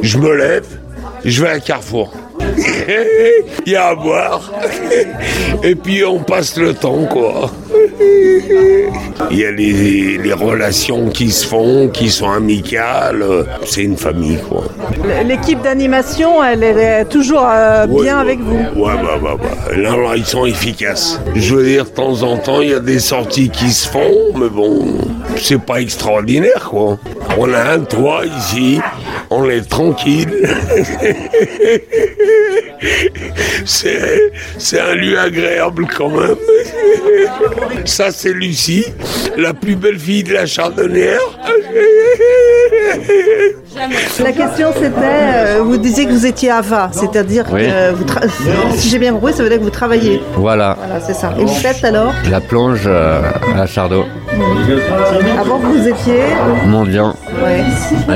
je 0.00 0.18
me 0.18 0.34
lève, 0.34 0.66
je 1.24 1.42
vais 1.42 1.50
à 1.50 1.60
Carrefour. 1.60 2.12
Il 3.66 3.72
y 3.72 3.76
a 3.76 3.88
à 3.88 3.94
boire. 3.94 4.50
Et 5.62 5.74
puis 5.74 6.04
on 6.04 6.20
passe 6.22 6.56
le 6.56 6.74
temps, 6.74 7.04
quoi. 7.06 7.50
Il 9.30 9.38
y 9.38 9.44
a 9.44 9.50
les, 9.52 10.18
les 10.18 10.32
relations 10.32 11.08
qui 11.10 11.30
se 11.30 11.46
font, 11.46 11.88
qui 11.88 12.10
sont 12.10 12.30
amicales. 12.30 13.24
C'est 13.64 13.82
une 13.82 13.96
famille, 13.96 14.38
quoi. 14.48 14.64
L'équipe 15.24 15.60
d'animation, 15.62 16.42
elle 16.42 16.62
est 16.62 17.04
toujours 17.04 17.46
euh, 17.48 17.86
Ouais, 17.86 18.02
bien 18.02 18.16
ouais. 18.16 18.22
avec 18.22 18.40
vous. 18.40 18.56
Ouais, 18.80 18.94
bah, 19.02 19.18
bah, 19.22 19.36
bah. 19.40 19.76
Là, 19.76 19.96
là, 19.96 20.16
ils 20.16 20.24
sont 20.24 20.46
efficaces. 20.46 21.20
Je 21.34 21.54
veux 21.54 21.64
dire, 21.64 21.84
de 21.84 21.90
temps 21.90 22.22
en 22.22 22.38
temps, 22.38 22.60
il 22.60 22.70
y 22.70 22.74
a 22.74 22.80
des 22.80 22.98
sorties 22.98 23.50
qui 23.50 23.70
se 23.70 23.88
font, 23.88 24.32
mais 24.36 24.48
bon, 24.48 24.86
c'est 25.36 25.60
pas 25.60 25.80
extraordinaire, 25.80 26.68
quoi. 26.70 26.98
On 27.38 27.52
a 27.52 27.72
un 27.74 27.80
toit 27.80 28.22
ici, 28.38 28.80
on 29.30 29.48
est 29.48 29.68
tranquille. 29.68 30.28
c'est, 33.64 34.32
c'est 34.58 34.80
un 34.80 34.94
lieu 34.94 35.18
agréable 35.18 35.86
quand 35.96 36.08
même. 36.08 36.36
Ça, 37.90 38.12
c'est 38.12 38.32
Lucie, 38.32 38.84
la 39.36 39.52
plus 39.52 39.74
belle 39.74 39.98
fille 39.98 40.22
de 40.22 40.32
la 40.32 40.46
Chardonnière. 40.46 41.18
La 44.22 44.30
question 44.32 44.68
c'était, 44.74 44.94
euh, 45.00 45.60
vous 45.64 45.76
disiez 45.76 46.06
que 46.06 46.12
vous 46.12 46.24
étiez 46.24 46.50
AVA, 46.50 46.90
c'est-à-dire 46.92 47.46
Oui. 47.52 47.66
que 47.66 47.92
vous 47.92 48.04
tra- 48.04 48.28
si 48.76 48.88
j'ai 48.90 48.98
bien 48.98 49.12
compris, 49.12 49.32
ça 49.32 49.42
veut 49.42 49.48
dire 49.48 49.58
que 49.58 49.64
vous 49.64 49.70
travaillez. 49.70 50.20
Voilà, 50.36 50.76
Voilà, 50.78 51.00
c'est 51.04 51.14
ça. 51.14 51.34
Et 51.38 51.42
vous 51.44 51.48
faites 51.54 51.82
alors 51.84 52.12
la 52.30 52.40
plonge 52.40 52.82
euh, 52.86 53.22
à 53.54 53.56
la 53.56 53.66
Chardot, 53.66 54.04
Avant 55.40 55.58
vous 55.58 55.88
étiez. 55.88 56.20
mendiant, 56.66 57.14
Ouais. 57.42 57.62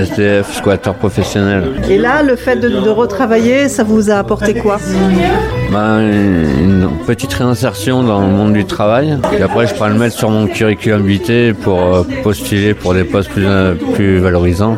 SDF, 0.00 0.52
squatter 0.54 0.90
professionnel. 0.99 1.64
Et 1.88 1.99
là, 1.99 2.23
le 2.23 2.37
fait 2.37 2.57
de, 2.57 2.69
de 2.69 2.90
retravailler, 2.90 3.69
ça 3.69 3.83
vous 3.85 4.11
a 4.11 4.14
apporté 4.14 4.54
quoi? 4.54 4.78
Ben, 5.73 6.00
une 6.00 6.88
petite 7.07 7.33
réinsertion 7.33 8.02
dans 8.02 8.21
le 8.21 8.26
monde 8.28 8.52
du 8.52 8.64
travail. 8.64 9.19
Et 9.38 9.43
après, 9.43 9.66
je 9.66 9.75
pourrais 9.75 9.88
le 9.90 9.99
mettre 9.99 10.16
sur 10.16 10.31
mon 10.31 10.47
curriculum 10.47 11.02
vitae 11.02 11.52
pour 11.54 11.81
euh, 11.81 12.02
postuler 12.23 12.75
pour 12.75 12.95
des 12.95 13.04
postes 13.04 13.31
plus, 13.31 13.47
euh, 13.47 13.75
plus 13.95 14.19
valorisants. 14.19 14.76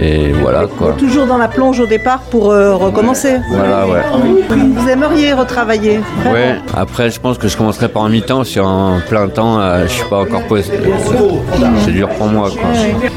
Et 0.00 0.32
voilà 0.32 0.66
quoi. 0.66 0.92
Toujours 0.98 1.26
dans 1.26 1.38
la 1.38 1.48
plonge 1.48 1.78
au 1.80 1.86
départ 1.86 2.20
pour 2.30 2.50
euh, 2.50 2.74
recommencer. 2.74 3.36
Voilà, 3.50 3.86
ouais. 3.86 4.02
Vous 4.50 4.88
aimeriez 4.88 5.32
retravailler 5.32 6.00
Ouais, 6.32 6.56
après, 6.76 7.10
je 7.10 7.20
pense 7.20 7.38
que 7.38 7.48
je 7.48 7.56
commencerai 7.56 7.88
par 7.88 8.04
un 8.04 8.08
mi-temps. 8.08 8.44
Si 8.44 8.58
en 8.58 9.00
plein 9.08 9.28
temps, 9.28 9.37
euh, 9.46 9.82
je 9.86 9.92
suis 9.92 10.04
pas 10.08 10.20
encore 10.20 10.42
posté. 10.46 10.78
C'est 11.84 11.92
dur 11.92 12.08
pour 12.10 12.26
moi 12.26 12.50
quoi. 12.50 12.70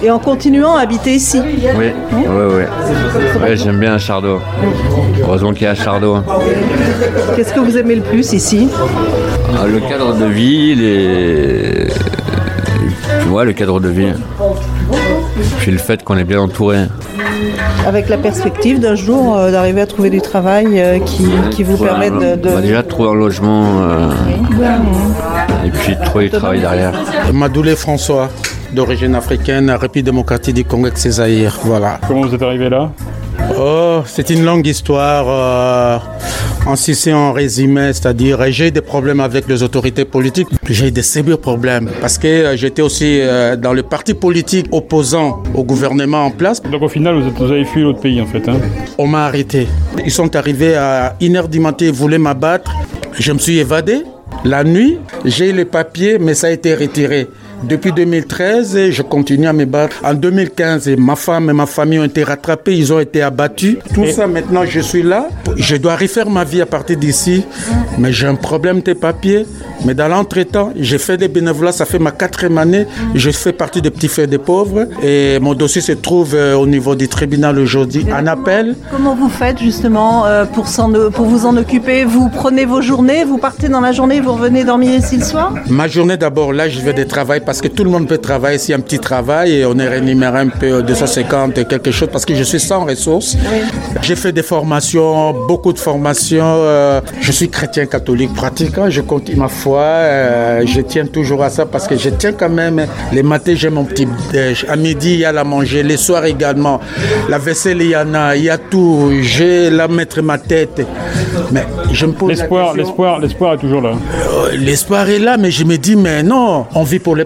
Et 0.03 0.09
en 0.11 0.19
continuant 0.19 0.75
à 0.75 0.81
habiter 0.81 1.13
ici. 1.15 1.41
Oui, 1.77 1.91
oui, 2.11 2.23
oui. 2.27 3.55
J'aime 3.55 3.79
bien 3.79 3.97
Chardot. 3.97 4.39
Heureusement 5.21 5.53
qu'il 5.53 5.63
y 5.63 5.67
a 5.67 5.75
Chardot. 5.75 6.17
Qu'est-ce 7.35 7.53
que 7.53 7.59
vous 7.59 7.77
aimez 7.77 7.95
le 7.95 8.01
plus 8.01 8.33
ici? 8.33 8.69
Ah, 9.59 9.67
le 9.67 9.79
cadre 9.79 10.13
de 10.15 10.25
vie, 10.25 10.75
les... 10.75 11.87
Ouais, 13.29 13.45
le 13.45 13.53
cadre 13.53 13.79
de 13.79 13.89
vie. 13.89 14.13
Puis 15.59 15.71
le 15.71 15.77
fait 15.77 16.03
qu'on 16.03 16.17
est 16.17 16.23
bien 16.23 16.41
entouré. 16.41 16.79
Avec 17.87 18.09
la 18.09 18.17
perspective 18.17 18.79
d'un 18.79 18.93
jour 18.95 19.35
euh, 19.37 19.51
d'arriver 19.51 19.81
à 19.81 19.85
trouver 19.87 20.09
du 20.11 20.21
travail 20.21 20.79
euh, 20.79 20.99
qui, 20.99 21.25
qui 21.49 21.63
vous 21.63 21.77
permette 21.83 22.13
de... 22.13 22.35
de- 22.35 22.49
bah, 22.53 22.61
déjà 22.61 22.83
trouver 22.83 23.09
un 23.09 23.15
logement 23.15 23.63
euh, 23.81 24.09
et 25.65 25.69
puis 25.69 25.95
trouver 26.05 26.25
du 26.25 26.31
travail 26.31 26.59
derrière. 26.59 26.93
Madoulé 27.33 27.75
François, 27.75 28.29
d'origine 28.73 29.15
africaine, 29.15 29.69
République 29.71 30.05
démocratique 30.05 30.55
du 30.55 30.65
Congo 30.65 30.87
avec 30.87 30.97
ses 30.97 31.11
Zaïre, 31.11 31.57
voilà. 31.63 31.99
Comment 32.07 32.21
vous 32.21 32.33
êtes 32.33 32.41
arrivé 32.41 32.69
là? 32.69 32.91
Oh, 33.57 34.01
c'est 34.05 34.29
une 34.29 34.45
longue 34.45 34.65
histoire. 34.65 35.25
Euh, 35.27 35.97
en 36.65 36.75
si 36.75 36.93
c'est 36.95 37.13
en 37.13 37.33
résumé, 37.33 37.91
c'est-à-dire 37.93 38.39
j'ai 38.49 38.71
des 38.71 38.81
problèmes 38.81 39.19
avec 39.19 39.47
les 39.47 39.63
autorités 39.63 40.05
politiques. 40.05 40.47
J'ai 40.69 40.91
des 40.91 41.01
sérieux 41.01 41.37
problèmes 41.37 41.89
parce 41.99 42.17
que 42.17 42.27
euh, 42.27 42.55
j'étais 42.55 42.81
aussi 42.81 43.19
euh, 43.19 43.55
dans 43.55 43.73
le 43.73 43.83
parti 43.83 44.13
politique 44.13 44.67
opposant 44.71 45.41
au 45.53 45.63
gouvernement 45.63 46.25
en 46.25 46.31
place. 46.31 46.61
Donc 46.61 46.81
au 46.81 46.87
final, 46.87 47.15
vous, 47.19 47.27
êtes, 47.27 47.37
vous 47.37 47.51
avez 47.51 47.65
fui 47.65 47.81
l'autre 47.81 47.99
pays 47.99 48.21
en 48.21 48.25
fait. 48.25 48.47
Hein 48.47 48.57
On 48.97 49.07
m'a 49.07 49.25
arrêté. 49.25 49.67
Ils 50.05 50.11
sont 50.11 50.35
arrivés 50.35 50.75
à 50.75 51.15
une 51.19 51.35
heure 51.35 51.47
du 51.47 51.59
matin, 51.59 51.85
ils 51.85 51.91
voulaient 51.91 52.19
m'abattre. 52.19 52.71
Je 53.19 53.31
me 53.31 53.39
suis 53.39 53.57
évadé. 53.57 54.03
La 54.43 54.63
nuit, 54.63 54.97
j'ai 55.23 55.49
eu 55.49 55.53
les 55.53 55.65
papiers, 55.65 56.17
mais 56.17 56.33
ça 56.33 56.47
a 56.47 56.49
été 56.49 56.73
retiré. 56.73 57.27
Depuis 57.63 57.91
2013, 57.91 58.89
je 58.89 59.01
continue 59.03 59.47
à 59.47 59.53
me 59.53 59.65
battre. 59.65 59.97
En 60.03 60.13
2015, 60.13 60.89
ma 60.97 61.15
femme 61.15 61.49
et 61.49 61.53
ma 61.53 61.65
famille 61.67 61.99
ont 61.99 62.03
été 62.05 62.23
rattrapés, 62.23 62.75
ils 62.75 62.91
ont 62.91 62.99
été 62.99 63.21
abattus. 63.21 63.77
Tout 63.93 64.05
ça, 64.07 64.25
maintenant, 64.27 64.63
je 64.65 64.79
suis 64.79 65.03
là. 65.03 65.29
Je 65.57 65.75
dois 65.75 65.95
refaire 65.95 66.29
ma 66.29 66.43
vie 66.43 66.61
à 66.61 66.65
partir 66.65 66.97
d'ici. 66.97 67.45
Mais 67.99 68.11
j'ai 68.11 68.27
un 68.27 68.35
problème 68.35 68.81
des 68.81 68.95
papiers. 68.95 69.45
Mais 69.85 69.93
dans 69.93 70.07
l'entretemps, 70.07 70.71
j'ai 70.75 70.97
fait 70.97 71.17
des 71.17 71.27
bénévolats. 71.27 71.71
Ça 71.71 71.85
fait 71.85 71.99
ma 71.99 72.11
quatrième 72.11 72.57
année. 72.57 72.85
Je 73.15 73.29
fais 73.31 73.53
partie 73.53 73.81
des 73.81 73.89
petits 73.91 74.07
faits 74.07 74.29
des 74.29 74.37
pauvres. 74.37 74.87
Et 75.03 75.39
mon 75.39 75.53
dossier 75.53 75.81
se 75.81 75.91
trouve 75.91 76.33
euh, 76.35 76.55
au 76.55 76.65
niveau 76.67 76.95
du 76.95 77.07
tribunal 77.07 77.57
aujourd'hui 77.59 78.05
en 78.11 78.25
appel. 78.27 78.75
Comment 78.91 79.15
vous 79.15 79.29
faites 79.29 79.59
justement 79.59 80.25
euh, 80.25 80.45
pour, 80.45 80.65
pour 81.13 81.25
vous 81.25 81.45
en 81.45 81.57
occuper? 81.57 82.05
Vous 82.05 82.29
prenez 82.29 82.65
vos 82.65 82.81
journées, 82.81 83.23
vous 83.23 83.37
partez 83.37 83.69
dans 83.69 83.81
la 83.81 83.91
journée, 83.91 84.19
vous 84.19 84.33
revenez 84.33 84.63
dormir 84.63 84.97
ici 84.99 85.17
le 85.17 85.23
soir 85.23 85.53
Ma 85.69 85.87
journée 85.87 86.17
d'abord, 86.17 86.53
là, 86.53 86.69
je 86.69 86.79
vais 86.79 86.93
de 86.93 87.03
travail 87.03 87.41
parce 87.51 87.59
que 87.59 87.67
tout 87.67 87.83
le 87.83 87.89
monde 87.89 88.07
peut 88.07 88.17
travailler. 88.17 88.57
S'il 88.57 88.71
y 88.71 88.73
a 88.73 88.77
un 88.77 88.79
petit 88.79 88.97
travail 88.97 89.55
et 89.55 89.65
on 89.65 89.77
est 89.77 89.89
rémunéré 89.89 90.39
un 90.39 90.47
peu 90.47 90.81
250 90.81 91.67
quelque 91.67 91.91
chose 91.91 92.07
parce 92.09 92.23
que 92.23 92.33
je 92.33 92.43
suis 92.43 92.61
sans 92.61 92.85
ressources. 92.85 93.35
J'ai 94.01 94.15
fait 94.15 94.31
des 94.31 94.41
formations, 94.41 95.33
beaucoup 95.49 95.73
de 95.73 95.79
formations. 95.79 96.45
Euh, 96.45 97.01
je 97.19 97.29
suis 97.33 97.49
chrétien 97.49 97.87
catholique 97.87 98.33
pratiquant. 98.33 98.89
Je 98.89 99.01
continue 99.01 99.39
ma 99.41 99.49
foi 99.49 99.81
euh, 99.81 100.65
je 100.65 100.79
tiens 100.79 101.05
toujours 101.05 101.43
à 101.43 101.49
ça 101.49 101.65
parce 101.65 101.89
que 101.89 101.97
je 101.97 102.09
tiens 102.09 102.31
quand 102.31 102.47
même. 102.47 102.85
Les 103.11 103.21
matins, 103.21 103.53
j'ai 103.53 103.69
mon 103.69 103.83
petit 103.83 104.07
déj. 104.31 104.65
À 104.69 104.77
midi, 104.77 105.15
il 105.15 105.19
y 105.19 105.25
a 105.25 105.33
la 105.33 105.43
manger. 105.43 105.83
Les 105.83 105.97
soirs 105.97 106.23
également. 106.23 106.79
La 107.27 107.37
vaisselle, 107.37 107.81
il 107.81 107.89
y 107.89 107.97
en 107.97 108.13
a. 108.13 108.37
Il 108.37 108.45
y 108.45 108.49
a 108.49 108.57
tout. 108.57 109.11
J'ai 109.21 109.69
la 109.69 109.89
mettre 109.89 110.21
ma 110.21 110.37
tête. 110.37 110.87
Mais 111.51 111.65
je 111.91 112.05
me 112.05 112.13
pose 112.13 112.29
l'espoir, 112.29 112.73
l'espoir, 112.75 113.19
l'espoir 113.19 113.53
est 113.55 113.57
toujours 113.57 113.81
là. 113.81 113.91
Euh, 113.91 114.55
l'espoir 114.57 115.09
est 115.09 115.19
là, 115.19 115.37
mais 115.37 115.51
je 115.51 115.65
me 115.65 115.77
dis, 115.77 115.95
mais 115.95 116.23
non, 116.23 116.65
on 116.73 116.83
vit 116.83 116.99
pour 116.99 117.15
le 117.15 117.25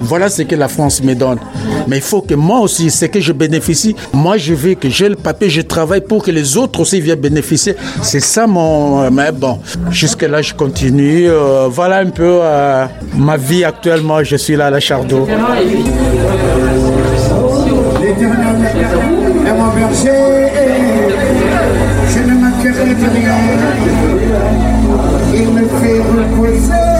Voilà 0.00 0.28
ce 0.28 0.42
que 0.42 0.54
la 0.54 0.68
France 0.68 1.02
me 1.02 1.14
donne. 1.14 1.38
Mais 1.86 1.96
il 1.96 2.02
faut 2.02 2.20
que 2.20 2.34
moi 2.34 2.60
aussi, 2.60 2.90
ce 2.90 3.06
que 3.06 3.20
je 3.20 3.32
bénéficie, 3.32 3.94
moi 4.12 4.36
je 4.36 4.54
veux 4.54 4.74
que 4.74 4.88
j'ai 4.88 5.08
le 5.08 5.16
papier, 5.16 5.48
je 5.50 5.60
travaille 5.60 6.00
pour 6.00 6.22
que 6.22 6.30
les 6.30 6.56
autres 6.56 6.80
aussi 6.80 7.00
viennent 7.00 7.20
bénéficier. 7.20 7.76
C'est 8.02 8.20
ça 8.20 8.46
mon. 8.46 9.10
Mais 9.10 9.32
bon, 9.32 9.58
jusque 9.90 10.22
là, 10.22 10.42
je 10.42 10.54
continue 10.54 11.28
voilà 11.68 11.98
un 11.98 12.10
peu 12.10 12.40
euh, 12.42 12.86
ma 13.14 13.36
vie 13.36 13.64
actuellement. 13.64 14.22
Je 14.22 14.36
suis 14.36 14.56
là 14.56 14.66
à 14.66 14.70
la 14.70 14.80
Chardot. 14.80 15.26
je 22.08 22.18
ne 22.20 22.94
de 22.94 23.08
rien. 23.14 23.36
Il 25.34 25.48
me 25.50 25.66
fait. 25.68 26.95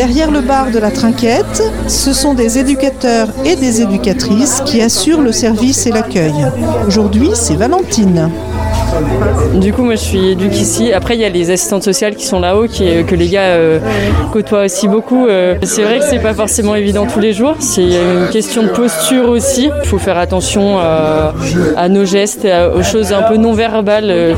Derrière 0.00 0.30
le 0.30 0.40
bar 0.40 0.70
de 0.70 0.78
la 0.78 0.90
trinquette, 0.90 1.62
ce 1.86 2.14
sont 2.14 2.32
des 2.32 2.56
éducateurs 2.56 3.28
et 3.44 3.54
des 3.54 3.82
éducatrices 3.82 4.62
qui 4.64 4.80
assurent 4.80 5.20
le 5.20 5.30
service 5.30 5.86
et 5.86 5.90
l'accueil. 5.90 6.32
Aujourd'hui, 6.86 7.32
c'est 7.34 7.54
Valentine. 7.54 8.30
Du 9.54 9.72
coup, 9.72 9.82
moi, 9.82 9.94
je 9.94 10.00
suis 10.00 10.30
éduque 10.30 10.56
ici. 10.56 10.92
Après, 10.92 11.14
il 11.14 11.20
y 11.20 11.24
a 11.24 11.28
les 11.28 11.50
assistantes 11.50 11.82
sociales 11.82 12.14
qui 12.14 12.24
sont 12.24 12.40
là-haut, 12.40 12.66
qui, 12.66 13.04
que 13.04 13.14
les 13.14 13.28
gars 13.28 13.42
euh, 13.42 13.78
côtoient 14.32 14.64
aussi 14.64 14.88
beaucoup. 14.88 15.26
Euh, 15.26 15.56
c'est 15.62 15.82
vrai 15.82 15.98
que 15.98 16.04
c'est 16.04 16.18
pas 16.18 16.34
forcément 16.34 16.74
évident 16.74 17.06
tous 17.06 17.20
les 17.20 17.32
jours. 17.32 17.56
C'est 17.58 17.82
une 17.82 18.28
question 18.30 18.62
de 18.62 18.68
posture 18.68 19.28
aussi. 19.28 19.70
Il 19.82 19.88
faut 19.88 19.98
faire 19.98 20.18
attention 20.18 20.78
à, 20.78 21.88
nos 21.88 22.04
gestes, 22.04 22.46
aux 22.76 22.82
choses 22.82 23.12
un 23.12 23.22
peu 23.22 23.36
non 23.36 23.52
verbales 23.52 24.10
euh, 24.10 24.34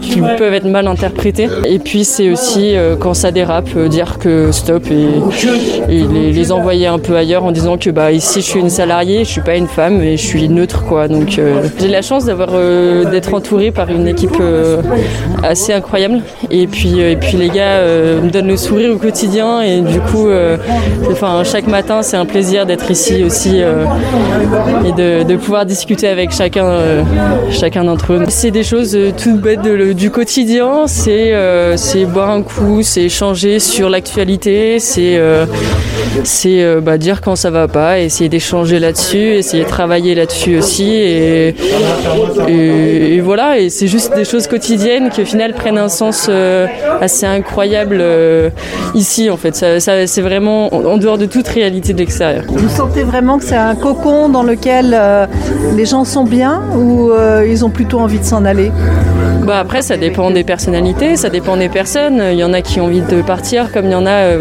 qui 0.00 0.20
peuvent 0.20 0.54
être 0.54 0.66
mal 0.66 0.86
interprétées. 0.86 1.48
Et 1.64 1.78
puis, 1.78 2.04
c'est 2.04 2.30
aussi 2.30 2.74
quand 3.00 3.14
ça 3.14 3.30
dérape, 3.30 3.76
dire 3.88 4.18
que 4.18 4.52
stop 4.52 4.84
et, 4.90 5.08
les, 5.88 6.32
les, 6.32 6.52
envoyer 6.52 6.86
un 6.86 6.98
peu 6.98 7.16
ailleurs 7.16 7.44
en 7.44 7.52
disant 7.52 7.76
que 7.76 7.90
bah 7.90 8.12
ici, 8.12 8.40
je 8.40 8.46
suis 8.46 8.60
une 8.60 8.70
salariée, 8.70 9.24
je 9.24 9.30
suis 9.30 9.40
pas 9.40 9.56
une 9.56 9.66
femme 9.66 10.02
et 10.02 10.16
je 10.16 10.26
suis 10.26 10.48
neutre, 10.48 10.84
quoi. 10.84 11.08
Donc, 11.08 11.40
j'ai 11.78 11.88
la 11.88 12.02
chance 12.02 12.24
d'avoir 12.24 12.50
d'être 13.10 13.34
entourée 13.34 13.70
par 13.70 13.87
une 13.90 14.08
équipe 14.08 14.36
euh, 14.40 14.80
assez 15.42 15.72
incroyable. 15.72 16.20
Et 16.50 16.66
puis, 16.66 17.00
euh, 17.00 17.12
et 17.12 17.16
puis 17.16 17.36
les 17.36 17.48
gars 17.48 17.78
euh, 17.80 18.20
me 18.20 18.30
donnent 18.30 18.48
le 18.48 18.56
sourire 18.56 18.92
au 18.92 18.98
quotidien 18.98 19.60
et 19.60 19.80
du 19.80 20.00
coup, 20.00 20.28
enfin, 21.10 21.42
chaque 21.44 21.66
matin, 21.66 22.02
c'est 22.02 22.16
un 22.16 22.26
plaisir 22.26 22.66
d'être 22.66 22.90
ici 22.90 23.24
aussi 23.24 23.58
et 23.58 24.92
de, 24.92 25.36
pouvoir 25.36 25.66
discuter 25.66 26.08
avec 26.08 26.32
chacun, 26.32 26.68
chacun 27.50 27.84
d'entre 27.84 28.14
eux. 28.14 28.24
C'est 28.28 28.50
des 28.50 28.64
choses 28.64 28.98
toutes 29.16 29.40
bêtes 29.40 29.62
du 29.62 30.10
quotidien, 30.10 30.86
c'est 30.86 31.32
boire 32.06 32.30
un 32.30 32.42
coup, 32.42 32.82
c'est 32.82 33.04
échanger 33.04 33.60
sur 33.60 33.88
l'actualité, 33.88 34.78
c'est 34.80 35.20
bah, 36.82 36.98
dire 36.98 37.20
quand 37.20 37.36
ça 37.36 37.50
va 37.50 37.68
pas, 37.68 38.00
essayer 38.00 38.28
d'échanger 38.28 38.78
là-dessus, 38.78 39.34
essayer 39.34 39.64
de 39.64 39.68
travailler 39.68 40.14
là-dessus 40.14 40.58
aussi. 40.58 40.92
Et, 40.94 41.54
voilà, 43.20 43.58
c'est 43.78 43.86
juste 43.86 44.12
des 44.16 44.24
choses 44.24 44.48
quotidiennes 44.48 45.08
qui 45.08 45.22
au 45.22 45.24
final 45.24 45.54
prennent 45.54 45.78
un 45.78 45.88
sens 45.88 46.26
euh, 46.28 46.66
assez 47.00 47.26
incroyable 47.26 47.98
euh, 48.00 48.50
ici 48.96 49.30
en 49.30 49.36
fait. 49.36 49.54
Ça, 49.54 50.04
c'est 50.08 50.20
vraiment 50.20 50.74
en 50.74 50.96
dehors 50.96 51.16
de 51.16 51.26
toute 51.26 51.46
réalité 51.46 51.92
de 51.92 51.98
l'extérieur. 51.98 52.42
Vous 52.48 52.68
sentez 52.68 53.04
vraiment 53.04 53.38
que 53.38 53.44
c'est 53.44 53.56
un 53.56 53.76
cocon 53.76 54.30
dans 54.30 54.42
lequel 54.42 54.96
euh, 54.98 55.26
les 55.76 55.86
gens 55.86 56.04
sont 56.04 56.24
bien 56.24 56.60
ou 56.76 57.12
ils 57.46 57.64
ont 57.64 57.70
plutôt 57.70 58.00
envie 58.00 58.18
de 58.18 58.24
s'en 58.24 58.44
aller? 58.44 58.72
Bah 59.46 59.60
après 59.60 59.82
ça 59.82 59.96
dépend 59.96 60.32
des 60.32 60.44
personnalités, 60.44 61.16
ça 61.16 61.30
dépend 61.30 61.56
des 61.56 61.68
personnes. 61.68 62.20
Il 62.32 62.38
y 62.38 62.44
en 62.44 62.52
a 62.52 62.62
qui 62.62 62.80
ont 62.80 62.86
envie 62.86 63.00
de 63.00 63.22
partir 63.22 63.70
comme 63.70 63.84
il 63.84 63.92
y 63.92 63.94
en 63.94 64.06
a 64.06 64.32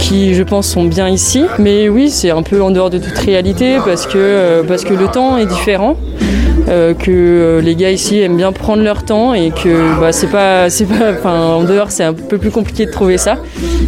qui 0.00 0.34
je 0.34 0.42
pense 0.42 0.66
sont 0.66 0.84
bien 0.84 1.08
ici. 1.08 1.44
Mais 1.60 1.88
oui 1.88 2.10
c'est 2.10 2.30
un 2.30 2.42
peu 2.42 2.60
en 2.60 2.72
dehors 2.72 2.90
de 2.90 2.98
toute 2.98 3.18
réalité 3.18 3.76
parce 3.84 4.06
que, 4.06 4.62
parce 4.66 4.84
que 4.84 4.94
le 4.94 5.06
temps 5.06 5.38
est 5.38 5.46
différent. 5.46 5.96
Euh, 6.68 6.94
que 6.94 7.10
euh, 7.10 7.60
les 7.60 7.74
gars 7.74 7.90
ici 7.90 8.20
aiment 8.20 8.36
bien 8.36 8.52
prendre 8.52 8.82
leur 8.82 9.04
temps 9.04 9.34
et 9.34 9.50
que 9.50 10.00
bah, 10.00 10.12
c'est 10.12 10.28
pas, 10.28 10.66
enfin 10.66 11.38
en 11.40 11.64
dehors 11.64 11.90
c'est 11.90 12.04
un 12.04 12.14
peu 12.14 12.38
plus 12.38 12.50
compliqué 12.50 12.86
de 12.86 12.90
trouver 12.90 13.18
ça. 13.18 13.38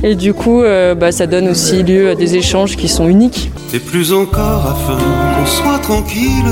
Et 0.03 0.15
du 0.15 0.35
coup, 0.35 0.63
euh, 0.63 0.95
bah, 0.95 1.13
ça 1.13 1.27
donne 1.27 1.49
aussi 1.49 1.83
lieu 1.83 2.11
à 2.11 2.15
des 2.15 2.37
échanges 2.37 2.77
qui 2.77 2.89
sont 2.89 3.09
uniques. 3.09 3.51
Et 3.73 3.79
plus 3.79 4.13
encore 4.13 4.67
afin 4.67 4.99
qu'on 4.99 5.47
soit 5.47 5.79
tranquille. 5.79 6.45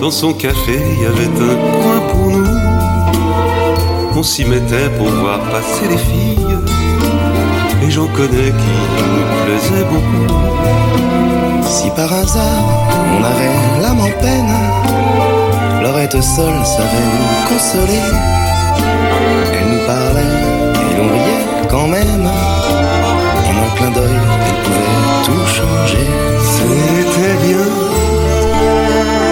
Dans 0.00 0.10
son 0.10 0.32
café, 0.32 0.72
il 0.96 1.02
y 1.02 1.06
avait 1.06 1.26
un 1.26 1.80
coin 1.80 2.00
pour 2.10 2.30
nous. 2.30 2.46
On 4.16 4.22
s'y 4.22 4.44
mettait 4.44 4.88
pour 4.98 5.08
voir 5.08 5.40
passer 5.50 5.88
les 5.90 5.96
filles. 5.96 6.46
Et 7.86 7.90
j'en 7.90 8.06
connais 8.06 8.28
qui 8.28 8.72
nous 9.10 9.44
plaisaient 9.44 9.84
beaucoup. 9.84 11.11
Si 11.72 11.88
par 11.96 12.12
hasard 12.12 12.64
on 13.16 13.24
avait 13.24 13.80
l'âme 13.80 14.00
en 14.00 14.12
peine, 14.20 14.54
Lorette 15.82 16.20
seule 16.20 16.66
savait 16.66 17.08
nous 17.14 17.48
consoler. 17.48 18.04
Elle 19.54 19.68
nous 19.72 19.86
parlait 19.86 20.36
et 20.90 20.96
l'on 20.98 21.08
riait 21.08 21.46
quand 21.70 21.88
même. 21.88 22.26
En 23.48 23.52
un 23.64 23.70
clin 23.76 23.90
d'œil, 23.90 24.20
elle 24.46 24.58
pouvait 24.64 25.24
tout 25.24 25.46
changer. 25.46 26.06
C'était 26.54 27.36
bien 27.46 27.66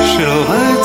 chez 0.06 0.25
Lorette. 0.25 0.80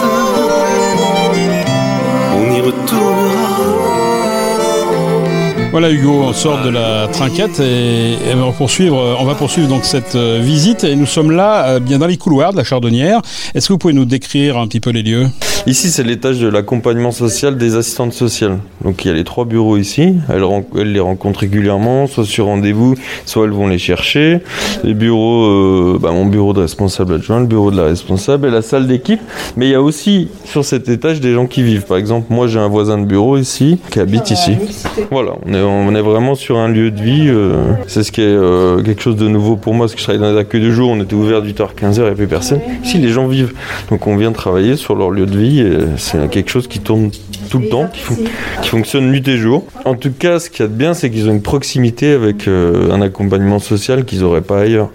Voilà 5.75 5.91
Hugo, 5.91 6.21
on 6.23 6.31
sort 6.31 6.61
de 6.61 6.69
la 6.69 7.09
trinquette 7.09 7.59
et, 7.59 8.15
on, 8.33 8.45
va 8.45 8.51
poursuivre, 8.53 9.17
on 9.19 9.25
va 9.25 9.35
poursuivre 9.35 9.67
donc 9.67 9.83
cette 9.83 10.15
euh, 10.15 10.39
visite 10.41 10.85
et 10.85 10.95
nous 10.95 11.05
sommes 11.05 11.31
là 11.31 11.67
euh, 11.67 11.79
bien 11.81 11.97
dans 11.97 12.07
les 12.07 12.15
couloirs 12.15 12.53
de 12.53 12.57
la 12.57 12.63
Chardonnière. 12.63 13.19
Est-ce 13.53 13.67
que 13.67 13.73
vous 13.73 13.77
pouvez 13.77 13.93
nous 13.93 14.05
décrire 14.05 14.57
un 14.57 14.67
petit 14.67 14.79
peu 14.79 14.91
les 14.91 15.03
lieux? 15.03 15.27
Ici, 15.67 15.89
c'est 15.89 16.03
l'étage 16.03 16.39
de 16.39 16.47
l'accompagnement 16.47 17.09
social 17.09 17.57
des 17.57 17.75
assistantes 17.75 18.13
sociales. 18.13 18.59
Donc 18.83 19.03
il 19.03 19.07
y 19.07 19.11
a 19.11 19.15
les 19.15 19.23
trois 19.23 19.45
bureaux 19.45 19.77
ici. 19.77 20.13
Elles, 20.29 20.91
les 20.91 20.99
rencontrent 20.99 21.39
régulièrement, 21.39 22.05
soit 22.05 22.23
sur 22.23 22.45
rendez-vous, 22.45 22.93
soit 23.25 23.45
elles 23.45 23.51
vont 23.51 23.65
les 23.65 23.79
chercher. 23.79 24.41
Les 24.83 24.93
bureaux, 24.93 25.43
euh, 25.43 25.97
bah, 25.99 26.11
mon 26.11 26.27
bureau 26.27 26.53
de 26.53 26.59
responsable 26.59 27.15
adjoint, 27.15 27.39
le 27.39 27.47
bureau 27.47 27.71
de 27.71 27.77
la 27.77 27.85
responsable 27.85 28.47
et 28.47 28.51
la 28.51 28.61
salle 28.61 28.85
d'équipe. 28.85 29.19
Mais 29.57 29.65
il 29.65 29.71
y 29.71 29.75
a 29.75 29.81
aussi 29.81 30.27
sur 30.43 30.63
cet 30.63 30.87
étage 30.87 31.19
des 31.19 31.33
gens 31.33 31.47
qui 31.47 31.63
vivent. 31.63 31.85
Par 31.85 31.97
exemple, 31.97 32.27
moi 32.29 32.45
j'ai 32.45 32.59
un 32.59 32.67
voisin 32.67 32.99
de 32.99 33.05
bureau 33.05 33.35
ici 33.35 33.79
qui 33.89 33.99
habite 33.99 34.29
ici. 34.29 34.51
Voilà, 35.09 35.31
on 35.47 35.53
est, 35.53 35.61
on 35.61 35.95
est 35.95 36.01
vraiment 36.01 36.35
sur 36.35 36.57
un 36.59 36.67
lieu 36.67 36.91
de 36.91 37.01
vie. 37.01 37.25
euh, 37.27 37.55
c'est 37.87 38.03
ce 38.03 38.11
qui 38.11 38.21
est 38.21 38.25
euh, 38.25 38.83
quelque 38.83 39.01
chose 39.01 39.15
de 39.15 39.27
nouveau 39.27 39.55
pour 39.55 39.73
moi, 39.73 39.85
parce 39.85 39.93
que 39.93 39.99
je 39.99 40.03
travaille 40.03 40.21
dans 40.21 40.31
les 40.31 40.37
accueils 40.37 40.61
de 40.61 40.69
jour, 40.69 40.91
on 40.91 41.01
était 41.01 41.15
ouvert 41.15 41.41
8h, 41.41 41.69
15h, 41.75 41.95
il 41.95 42.01
n'y 42.03 42.07
a 42.09 42.11
plus 42.11 42.27
personne. 42.27 42.59
Ici, 42.83 42.99
les 42.99 43.09
gens 43.09 43.27
vivent. 43.27 43.53
Donc 43.89 44.05
on 44.05 44.15
vient 44.15 44.31
travailler 44.31 44.75
sur 44.75 44.95
leur 44.95 45.09
lieu 45.09 45.25
de 45.25 45.35
vie. 45.35 45.54
Et 45.59 45.77
C'est 45.97 46.29
quelque 46.29 46.49
chose 46.49 46.67
qui 46.67 46.79
tourne 46.79 47.11
tout 47.49 47.59
le 47.59 47.69
temps, 47.69 47.87
qui, 47.93 47.99
fon- 48.01 48.15
qui 48.61 48.69
fonctionne 48.69 49.09
nuit 49.11 49.27
et 49.27 49.37
jour. 49.37 49.65
En 49.85 49.95
tout 49.95 50.11
cas, 50.11 50.39
ce 50.39 50.49
qu'il 50.49 50.61
y 50.61 50.63
a 50.63 50.67
de 50.67 50.73
bien, 50.73 50.93
c'est 50.93 51.09
qu'ils 51.09 51.27
ont 51.29 51.31
une 51.33 51.41
proximité 51.41 52.11
avec 52.11 52.47
euh, 52.47 52.91
un 52.91 53.01
accompagnement 53.01 53.59
social 53.59 54.05
qu'ils 54.05 54.21
n'auraient 54.21 54.41
pas 54.41 54.61
ailleurs. 54.61 54.89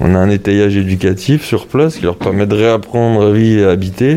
On 0.00 0.14
a 0.14 0.18
un 0.18 0.30
étayage 0.30 0.76
éducatif 0.76 1.44
sur 1.44 1.66
place 1.66 1.96
qui 1.96 2.02
leur 2.04 2.16
permet 2.16 2.46
de 2.46 2.54
réapprendre 2.54 3.26
à 3.26 3.32
vivre 3.32 3.60
et 3.60 3.64
à 3.64 3.70
habiter. 3.70 4.12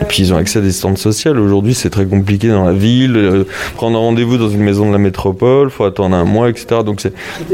Et 0.00 0.04
puis 0.08 0.22
ils 0.22 0.32
ont 0.32 0.36
accès 0.36 0.58
à 0.58 0.62
des 0.62 0.72
stands 0.72 0.96
sociaux. 0.96 1.34
Aujourd'hui, 1.36 1.74
c'est 1.74 1.90
très 1.90 2.06
compliqué 2.06 2.48
dans 2.48 2.64
la 2.64 2.72
ville. 2.72 3.16
euh, 3.16 3.44
prendre 3.76 3.96
un 3.98 4.00
rendez-vous 4.00 4.38
dans 4.38 4.48
une 4.48 4.62
maison 4.62 4.86
de 4.86 4.92
la 4.92 4.98
métropole, 4.98 5.70
faut 5.70 5.84
attendre 5.84 6.16
un 6.16 6.24
mois, 6.24 6.48
etc. 6.48 6.66
Donc 6.84 7.00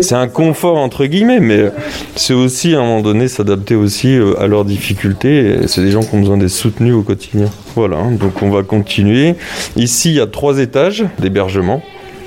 c'est 0.00 0.14
un 0.14 0.28
confort 0.28 0.76
entre 0.78 1.06
guillemets, 1.06 1.40
mais 1.40 1.70
c'est 2.16 2.34
aussi 2.34 2.74
à 2.74 2.78
un 2.78 2.82
moment 2.82 3.00
donné 3.00 3.28
s'adapter 3.28 3.74
aussi 3.74 4.16
euh, 4.16 4.34
à 4.40 4.46
leurs 4.46 4.64
difficultés. 4.64 5.56
C'est 5.66 5.82
des 5.82 5.90
gens 5.90 6.00
qui 6.02 6.14
ont 6.14 6.20
besoin 6.20 6.36
d'être 6.36 6.50
soutenus 6.50 6.94
au 6.94 7.02
quotidien. 7.02 7.46
Voilà, 7.74 7.96
hein, 7.96 8.12
donc 8.12 8.40
on 8.42 8.50
va 8.50 8.62
continuer. 8.62 9.34
Ici, 9.76 10.10
il 10.10 10.14
y 10.16 10.20
a 10.20 10.26
trois 10.26 10.58
étages 10.58 11.04
d'hébergement 11.18 11.82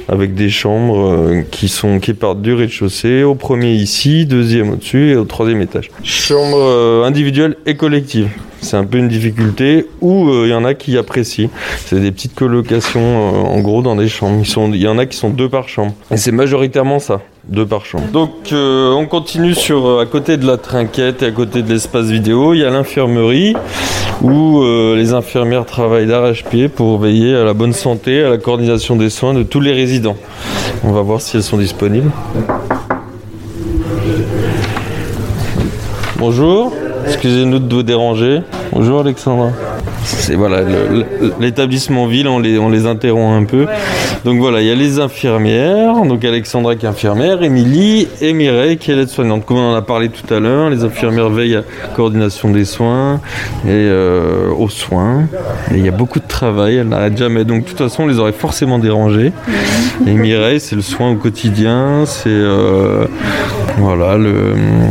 avec 0.10 0.36
des 0.36 0.50
chambres 0.50 1.10
euh, 1.10 1.42
qui 1.52 1.68
sont 1.68 2.00
qui 2.00 2.14
partent 2.14 2.42
du 2.42 2.54
rez-de-chaussée 2.54 3.24
au 3.24 3.36
premier 3.36 3.74
ici, 3.74 4.26
deuxième 4.26 4.70
au-dessus 4.72 5.12
et 5.12 5.16
au 5.16 5.26
troisième 5.26 5.62
étage. 5.62 5.90
Chambre 6.04 6.60
euh, 6.60 7.04
individuelle 7.04 7.58
et 7.66 7.76
collective. 7.76 8.30
C'est 8.68 8.76
un 8.76 8.84
peu 8.84 8.98
une 8.98 9.08
difficulté 9.08 9.88
où 10.02 10.28
euh, 10.28 10.44
il 10.46 10.50
y 10.50 10.54
en 10.54 10.66
a 10.66 10.74
qui 10.74 10.98
apprécient. 10.98 11.50
C'est 11.86 12.02
des 12.02 12.12
petites 12.12 12.36
colocations 12.36 13.00
euh, 13.00 13.48
en 13.48 13.62
gros 13.62 13.82
dans 13.82 13.96
des 13.96 14.10
chambres. 14.10 14.44
Il 14.74 14.82
y 14.82 14.90
en 14.90 14.98
a 14.98 15.06
qui 15.06 15.16
sont 15.16 15.30
deux 15.30 15.48
par 15.48 15.70
chambre. 15.70 15.94
Et 16.12 16.18
c'est 16.18 16.34
majoritairement 16.34 17.00
ça, 17.00 17.22
deux 17.48 17.66
par 17.66 17.86
chambre. 17.86 18.04
Donc 18.12 18.52
euh, 18.52 18.92
on 18.92 19.06
continue 19.06 19.56
sur 19.56 20.02
à 20.02 20.06
côté 20.06 20.36
de 20.36 20.46
la 20.46 20.58
trinquette 20.58 21.24
et 21.24 21.28
à 21.28 21.32
côté 21.32 21.62
de 21.62 21.70
l'espace 21.70 22.08
vidéo, 22.08 22.54
il 22.54 22.60
y 22.60 22.66
a 22.66 22.70
l'infirmerie 22.70 23.56
où 24.22 24.62
les 24.96 25.14
infirmières 25.14 25.66
travaillent 25.66 26.08
d'arrache-pied 26.08 26.68
pour 26.68 27.00
veiller 27.00 27.36
à 27.36 27.46
la 27.46 27.54
bonne 27.54 27.72
santé, 27.72 28.22
à 28.22 28.30
la 28.32 28.38
coordination 28.38 28.98
des 28.98 29.10
soins 29.10 29.34
de 29.34 29.44
tous 29.44 29.62
les 29.62 29.72
résidents. 29.72 30.18
On 30.84 30.92
va 30.92 31.04
voir 31.04 31.22
si 31.22 31.38
elles 31.38 31.44
sont 31.44 31.58
disponibles. 31.58 32.12
Bonjour, 36.18 36.74
excusez-nous 37.06 37.60
de 37.60 37.74
vous 37.74 37.84
déranger. 37.84 38.42
Bonjour 38.80 39.00
Alexandra. 39.00 39.50
C'est 40.04 40.36
voilà 40.36 40.62
l'établissement 41.40 42.06
ville, 42.06 42.28
on 42.28 42.38
les, 42.38 42.86
interrompt 42.86 43.42
un 43.42 43.44
peu. 43.44 43.66
Donc 44.24 44.38
voilà, 44.38 44.62
il 44.62 44.68
y 44.68 44.72
a 44.72 44.76
les 44.76 45.00
infirmières, 45.00 45.96
donc 46.06 46.24
Alexandra 46.24 46.76
qui 46.76 46.86
est 46.86 46.90
infirmière, 46.90 47.42
Émilie 47.42 48.08
et 48.22 48.34
Mireille 48.34 48.78
qui 48.78 48.92
est 48.92 48.96
l'aide-soignante. 48.96 49.48
Comme 49.48 49.58
on 49.58 49.72
en 49.72 49.74
a 49.74 49.82
parlé 49.82 50.10
tout 50.10 50.32
à 50.32 50.40
l'heure, 50.40 50.70
les 50.70 50.84
infirmières 50.84 51.32
veillent 51.32 51.56
à 51.56 51.64
la 51.88 51.96
coordination 51.96 52.52
des 52.52 52.66
soins 52.66 53.16
et 53.66 53.70
euh, 53.70 54.52
aux 54.56 54.70
soins. 54.70 55.24
Il 55.72 55.84
y 55.84 55.90
a 55.90 55.92
beaucoup 55.92 56.20
de 56.20 56.28
travail, 56.28 56.76
elles 56.76 56.90
n'arrêtent 56.90 57.18
jamais. 57.18 57.46
Donc 57.46 57.64
de 57.64 57.70
toute 57.70 57.80
façon, 57.80 58.04
on 58.04 58.08
les 58.08 58.20
aurait 58.20 58.32
forcément 58.32 58.78
dérangées. 58.78 59.32
Et 60.06 60.14
Mireille, 60.14 60.60
c'est 60.60 60.76
le 60.76 60.84
soin 60.84 61.10
au 61.10 61.16
quotidien, 61.16 62.06
c'est 62.06 62.30
euh, 62.30 63.08
voilà 63.80 64.18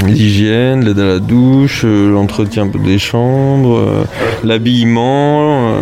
l'hygiène, 0.07 0.85
l'aide 0.85 0.99
à 0.99 1.05
la 1.05 1.19
douche, 1.19 1.83
euh, 1.85 2.11
l'entretien 2.11 2.67
des 2.67 2.99
chambres, 2.99 3.79
euh, 3.79 4.05
l'habillement. 4.45 5.73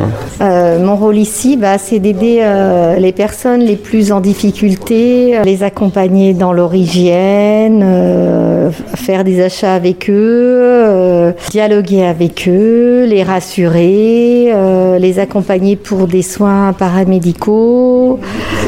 euh. 0.41 0.79
Mon 0.85 0.97
rôle 0.97 1.19
ici, 1.19 1.57
bah, 1.57 1.79
c'est 1.79 1.99
d'aider 1.99 2.39
euh, 2.43 2.97
les 2.97 3.13
personnes 3.13 3.61
les 3.61 3.77
plus 3.77 4.11
en 4.13 4.21
difficulté, 4.21 5.39
les 5.45 5.63
accompagner 5.63 6.33
dans 6.35 6.53
leur 6.53 6.75
hygiène, 6.75 7.83
euh, 7.85 8.71
faire 8.95 9.25
des 9.25 9.43
achats 9.43 9.75
avec 9.75 10.09
eux, 10.09 10.13
euh, 10.15 11.33
dialoguer 11.51 12.05
avec 12.05 12.49
eux, 12.49 13.05
les 13.07 13.23
rassurer, 13.23 14.51
euh, 14.53 14.99
les 14.99 15.19
accompagner 15.19 15.77
pour 15.77 16.07
des 16.07 16.23
soins 16.23 16.73
paramédicaux. 16.73 18.19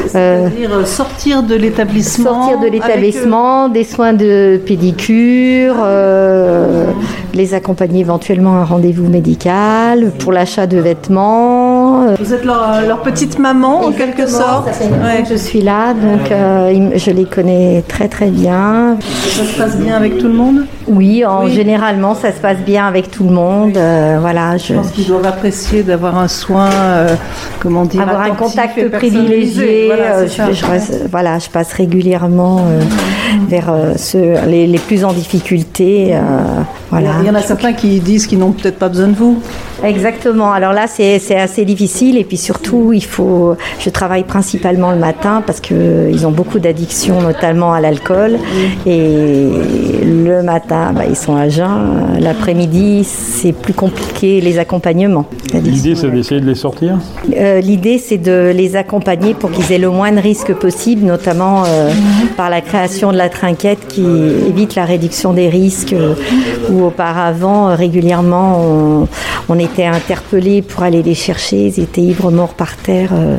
C'est-à-dire 0.07 0.71
euh, 0.73 0.85
sortir 0.85 1.43
de 1.43 1.55
l'établissement. 1.55 2.47
sortir 2.47 2.59
de 2.59 2.67
l'établissement, 2.67 3.69
des 3.69 3.83
soins 3.83 4.13
de 4.13 4.26
pédicure, 4.65 5.75
euh, 5.79 6.85
les 7.33 7.53
accompagner 7.53 8.01
éventuellement 8.01 8.55
à 8.55 8.61
un 8.61 8.65
rendez-vous 8.65 9.07
médical, 9.07 10.11
pour 10.19 10.31
l'achat 10.31 10.67
de 10.67 10.77
vêtements. 10.77 11.66
Euh, 12.07 12.15
Vous 12.19 12.33
êtes 12.33 12.45
leur, 12.45 12.81
leur 12.87 13.01
petite 13.01 13.37
maman 13.39 13.85
en 13.85 13.91
quelque 13.91 14.27
sorte. 14.27 14.69
je 15.29 15.35
suis 15.35 15.61
là, 15.61 15.93
donc 15.93 16.31
euh, 16.31 16.89
je 16.95 17.11
les 17.11 17.25
connais 17.25 17.83
très 17.87 18.07
très 18.07 18.27
bien. 18.27 18.97
Ça 19.01 19.43
se 19.43 19.57
passe 19.57 19.77
bien 19.77 19.95
avec 19.95 20.17
tout 20.17 20.27
le 20.27 20.33
monde? 20.33 20.65
Oui, 20.87 21.25
en 21.25 21.43
Oui. 21.45 21.51
généralement 21.51 22.15
ça 22.15 22.31
se 22.31 22.39
passe 22.39 22.59
bien 22.65 22.85
avec 22.87 23.11
tout 23.11 23.23
le 23.25 23.31
monde. 23.33 23.75
euh, 23.77 24.17
voilà, 24.21 24.57
je, 24.57 24.67
Je 24.67 24.73
pense 24.73 24.91
qu'ils 24.91 25.07
doivent 25.07 25.25
apprécier 25.25 25.83
d'avoir 25.83 26.17
un 26.17 26.27
soin, 26.27 26.69
euh, 26.71 27.15
comment 27.59 27.85
dire, 27.85 28.01
avoir 28.01 28.21
un 28.21 28.29
contact 28.35 28.89
privilégié. 28.91 29.87
Voilà, 29.87 30.15
euh, 30.19 30.27
je, 30.27 30.53
je 30.53 30.65
reste- 30.65 31.07
voilà, 31.11 31.39
je 31.39 31.49
passe 31.49 31.73
régulièrement 31.73 32.61
euh, 32.67 32.81
vers 33.49 33.69
euh, 33.69 33.93
ceux 33.97 34.33
les, 34.47 34.65
les 34.67 34.79
plus 34.79 35.03
en 35.03 35.11
difficulté. 35.13 36.11
euh, 36.13 36.19
voilà. 36.89 37.09
Il 37.21 37.27
y 37.27 37.29
en 37.29 37.35
a 37.35 37.41
certains 37.41 37.73
qui 37.73 37.99
disent 37.99 38.27
qu'ils 38.27 38.39
n'ont 38.39 38.51
peut-être 38.51 38.79
pas 38.79 38.89
besoin 38.89 39.07
de 39.07 39.15
vous. 39.15 39.41
Exactement. 39.83 40.51
Alors 40.51 40.73
là, 40.73 40.87
c'est 40.87 41.35
assez 41.35 41.65
difficile 41.65 42.17
et 42.17 42.23
puis 42.23 42.37
surtout, 42.37 42.93
il 42.93 43.03
faut. 43.03 43.55
Je 43.79 43.89
travaille 43.89 44.23
principalement 44.23 44.91
le 44.91 44.97
matin 44.97 45.43
parce 45.45 45.59
que 45.59 46.09
ils 46.11 46.25
ont 46.25 46.31
beaucoup 46.31 46.59
d'addictions, 46.59 47.21
notamment 47.21 47.73
à 47.73 47.81
l'alcool. 47.81 48.37
Et 48.85 49.47
le 50.03 50.41
matin, 50.43 50.93
bah, 50.93 51.03
ils 51.09 51.15
sont 51.15 51.35
à 51.35 51.49
jeun. 51.49 52.17
L'après-midi, 52.19 53.03
c'est 53.03 53.53
plus 53.53 53.73
compliqué 53.73 54.41
les 54.41 54.59
accompagnements. 54.59 55.25
L'idée, 55.53 55.95
c'est 55.95 56.09
d'essayer 56.09 56.41
de 56.41 56.45
les 56.45 56.55
sortir. 56.55 56.97
Euh, 57.35 57.61
L'idée, 57.61 57.97
c'est 57.97 58.17
de 58.17 58.51
les 58.55 58.75
accompagner 58.75 59.33
pour 59.33 59.51
qu'ils 59.51 59.71
aient 59.71 59.77
le 59.77 59.89
moins 59.89 60.11
de 60.11 60.19
risques 60.19 60.53
possible, 60.53 61.05
notamment 61.05 61.63
euh, 61.65 61.91
par 62.35 62.49
la 62.49 62.61
création 62.61 63.11
de 63.11 63.17
la 63.17 63.29
trinquette 63.29 63.87
qui 63.87 64.03
évite 64.03 64.75
la 64.75 64.85
réduction 64.85 65.33
des 65.33 65.49
risques. 65.49 65.93
euh, 65.93 66.13
où 66.69 66.83
auparavant, 66.85 67.69
euh, 67.69 67.75
régulièrement, 67.75 68.59
on, 68.61 69.07
on 69.49 69.59
était 69.71 69.85
interpellés 69.85 70.61
pour 70.61 70.83
aller 70.83 71.01
les 71.03 71.13
chercher. 71.15 71.67
Ils 71.67 71.79
étaient 71.81 72.01
ivres 72.01 72.31
morts 72.31 72.53
par 72.53 72.75
terre, 72.77 73.09
euh, 73.13 73.37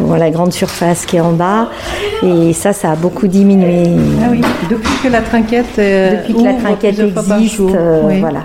dans 0.00 0.16
la 0.16 0.30
grande 0.30 0.52
surface 0.52 1.06
qui 1.06 1.16
est 1.16 1.20
en 1.20 1.32
bas. 1.32 1.68
Et 2.22 2.52
ça, 2.52 2.72
ça 2.72 2.92
a 2.92 2.96
beaucoup 2.96 3.28
diminué. 3.28 3.84
Ah 4.22 4.28
oui, 4.30 4.40
depuis 4.70 4.92
que 5.02 5.08
la 5.08 5.22
trinquette, 5.22 5.78
euh, 5.78 6.16
Depuis 6.22 6.34
que 6.34 6.42
la 6.44 6.52
trinquette 6.54 6.98
existe, 6.98 7.60
euh, 7.60 8.02
Oui. 8.04 8.20
voilà. 8.20 8.42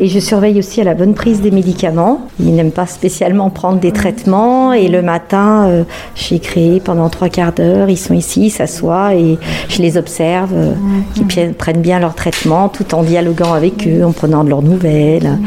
Et 0.00 0.08
je 0.08 0.18
surveille 0.18 0.58
aussi 0.58 0.80
à 0.80 0.84
la 0.84 0.94
bonne 0.94 1.14
prise 1.14 1.40
des 1.42 1.50
médicaments. 1.50 2.26
Ils 2.40 2.54
n'aiment 2.54 2.70
pas 2.72 2.86
spécialement 2.86 3.50
prendre 3.50 3.78
des 3.80 3.92
traitements. 3.92 4.72
Et 4.72 4.88
le 4.88 5.02
matin, 5.02 5.66
euh, 5.68 5.82
j'ai 6.14 6.38
créé 6.38 6.80
pendant 6.80 7.08
trois 7.10 7.28
quarts 7.28 7.52
d'heure. 7.52 7.90
Ils 7.90 7.98
sont 7.98 8.14
ici, 8.14 8.46
ils 8.46 8.50
s'assoient 8.50 9.14
et 9.14 9.38
je 9.68 9.82
les 9.82 9.96
observe. 9.98 10.50
euh, 10.54 10.72
qu'ils 11.14 11.26
pi- 11.26 11.52
prennent 11.56 11.80
bien 11.82 11.98
leur 12.00 12.14
traitement 12.14 12.68
tout 12.68 12.94
en 12.94 13.02
dialoguant 13.02 13.52
avec 13.52 13.86
eux, 13.86 14.04
en 14.04 14.12
prenant 14.12 14.42
de 14.44 14.48
leurs 14.50 14.62
nouvelles. 14.62 15.38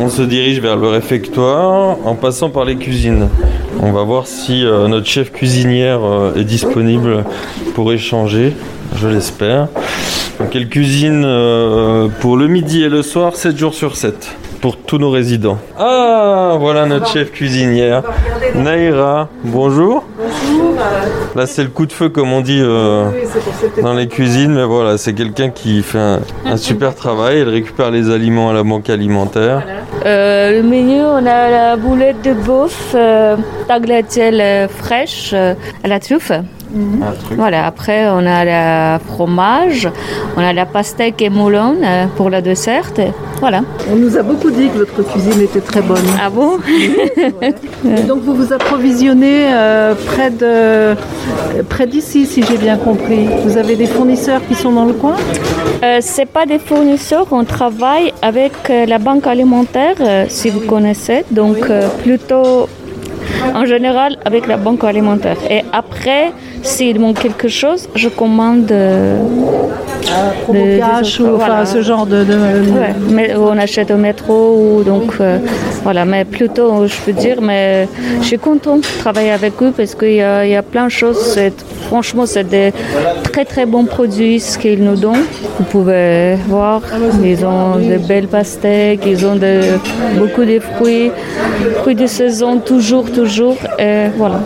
On 0.00 0.08
se 0.08 0.22
dirige 0.22 0.60
vers 0.60 0.65
le 0.74 0.88
réfectoire 0.88 1.98
en 2.04 2.16
passant 2.16 2.50
par 2.50 2.64
les 2.64 2.76
cuisines. 2.76 3.28
On 3.80 3.92
va 3.92 4.02
voir 4.02 4.26
si 4.26 4.64
euh, 4.64 4.88
notre 4.88 5.06
chef 5.06 5.30
cuisinière 5.30 6.00
euh, 6.02 6.34
est 6.34 6.44
disponible 6.44 7.24
pour 7.74 7.92
échanger, 7.92 8.52
je 8.96 9.06
l'espère. 9.06 9.68
Donc 10.40 10.56
elle 10.56 10.68
cuisine 10.68 11.22
euh, 11.24 12.08
pour 12.20 12.36
le 12.36 12.48
midi 12.48 12.82
et 12.82 12.88
le 12.88 13.02
soir 13.02 13.36
7 13.36 13.56
jours 13.56 13.74
sur 13.74 13.96
7 13.96 14.36
tous 14.72 14.98
nos 14.98 15.10
résidents. 15.10 15.58
Ah, 15.78 16.56
voilà 16.58 16.86
notre 16.86 17.08
chef 17.08 17.30
cuisinière. 17.30 18.02
Naïra, 18.54 19.28
bonjour. 19.44 20.04
Là 21.34 21.46
c'est 21.46 21.62
le 21.62 21.68
coup 21.68 21.86
de 21.86 21.92
feu 21.92 22.08
comme 22.08 22.32
on 22.32 22.40
dit 22.40 22.60
euh, 22.62 23.10
dans 23.82 23.94
les 23.94 24.08
cuisines, 24.08 24.54
mais 24.54 24.64
voilà, 24.64 24.98
c'est 24.98 25.12
quelqu'un 25.12 25.50
qui 25.50 25.82
fait 25.82 26.18
un, 26.44 26.56
super 26.56 26.94
travail. 26.94 27.40
Elle 27.40 27.48
récupère 27.48 27.90
les 27.90 28.10
aliments 28.10 28.50
à 28.50 28.52
la 28.52 28.62
banque 28.62 28.90
alimentaire. 28.90 29.62
Euh, 30.04 30.62
le 30.62 30.62
menu, 30.62 31.00
on 31.02 31.26
a 31.26 31.50
la 31.50 31.76
boulette 31.76 32.22
de 32.22 32.32
bœuf, 32.32 32.92
euh, 32.94 33.36
euh, 33.70 34.68
fraîche 34.68 35.32
à 35.32 35.88
la 35.88 36.00
truffe, 36.00 36.32
Voilà, 37.36 37.66
après 37.66 38.08
on 38.08 38.26
a 38.26 38.44
le 38.44 38.98
fromage, 39.04 39.88
on 40.36 40.40
a 40.40 40.52
la 40.52 40.66
pastèque 40.66 41.22
et 41.22 41.30
moulon 41.30 41.76
euh, 41.82 42.06
pour 42.16 42.30
la 42.30 42.40
dessert. 42.40 42.92
Voilà. 43.40 43.62
On 43.92 43.96
nous 43.96 44.16
a 44.16 44.22
beaucoup 44.22 44.50
dit 44.50 44.68
que 44.68 44.78
votre 44.78 45.02
cuisine 45.10 45.40
était 45.42 45.60
très 45.60 45.82
bonne. 45.82 46.06
Ah 46.22 46.30
bon 46.30 46.58
Et 47.96 48.02
donc 48.02 48.22
vous 48.22 48.34
vous 48.34 48.52
approvisionnez 48.52 49.48
euh, 49.52 49.94
près 49.94 50.30
de 50.30 50.96
près 51.68 51.86
d'ici, 51.86 52.26
si 52.26 52.42
j'ai 52.42 52.58
bien 52.58 52.76
compris. 52.76 53.26
Vous 53.44 53.56
avez 53.56 53.76
des 53.76 53.86
fournisseurs 53.86 54.40
qui 54.46 54.54
sont 54.54 54.72
dans 54.72 54.84
le 54.84 54.92
coin? 54.92 55.16
Euh, 55.82 55.98
c'est 56.00 56.26
pas 56.26 56.46
des 56.46 56.58
fournisseurs, 56.58 57.26
on 57.30 57.44
travaille 57.44 58.12
avec 58.22 58.52
euh, 58.70 58.86
la 58.86 58.98
banque 58.98 59.26
alimentaire, 59.26 59.96
si 60.28 60.48
vous 60.50 60.60
connaissez, 60.60 61.24
donc 61.30 61.68
euh, 61.68 61.88
plutôt 62.02 62.68
en 63.54 63.64
général 63.64 64.18
avec 64.24 64.46
la 64.46 64.56
banque 64.56 64.84
alimentaire. 64.84 65.36
Et 65.50 65.62
après, 65.72 66.32
s'il 66.62 67.00
manque 67.00 67.20
quelque 67.20 67.48
chose, 67.48 67.88
je 67.94 68.08
commande. 68.08 68.72
Euh, 70.10 70.52
des- 70.52 70.74
des 70.74 70.78
cash 70.78 71.20
autres, 71.20 71.30
ou 71.32 71.36
enfin, 71.36 71.64
ce 71.64 71.82
genre 71.82 72.06
de- 72.06 72.24
de- 72.24 72.34
Ouais, 72.80 72.94
mais 73.10 73.34
on 73.36 73.56
achète 73.58 73.90
au 73.90 73.96
métro 73.96 74.56
ou 74.78 74.82
donc 74.82 75.12
euh, 75.20 75.38
voilà, 75.82 76.04
mais 76.04 76.24
plutôt 76.24 76.86
je 76.86 76.94
peux 77.04 77.12
dire, 77.12 77.38
mais 77.40 77.88
je 78.20 78.26
suis 78.26 78.38
contente 78.38 78.82
de 78.82 78.98
travailler 79.00 79.30
avec 79.30 79.54
eux 79.62 79.72
parce 79.76 79.94
qu'il 79.94 80.12
y, 80.12 80.16
y 80.56 80.56
a 80.56 80.62
plein 80.62 80.84
de 80.86 80.90
choses. 80.90 81.38
Franchement, 81.88 82.26
c'est 82.26 82.48
des 82.48 82.72
très 83.32 83.44
très 83.44 83.64
bons 83.66 83.84
produits 83.84 84.40
ce 84.40 84.58
qu'ils 84.58 84.82
nous 84.82 84.96
donnent. 84.96 85.24
Vous 85.58 85.64
pouvez 85.64 86.34
voir, 86.48 86.80
ils 87.22 87.44
ont 87.44 87.76
de 87.76 87.96
belles 87.98 88.26
pastèques, 88.28 89.04
ils 89.06 89.24
ont 89.26 89.36
de, 89.36 89.60
beaucoup 90.18 90.44
de 90.44 90.58
fruits, 90.58 91.10
fruits 91.80 91.94
de 91.94 92.06
saison, 92.06 92.58
toujours, 92.58 93.10
toujours. 93.12 93.56
Et 93.78 94.06
voilà. 94.16 94.40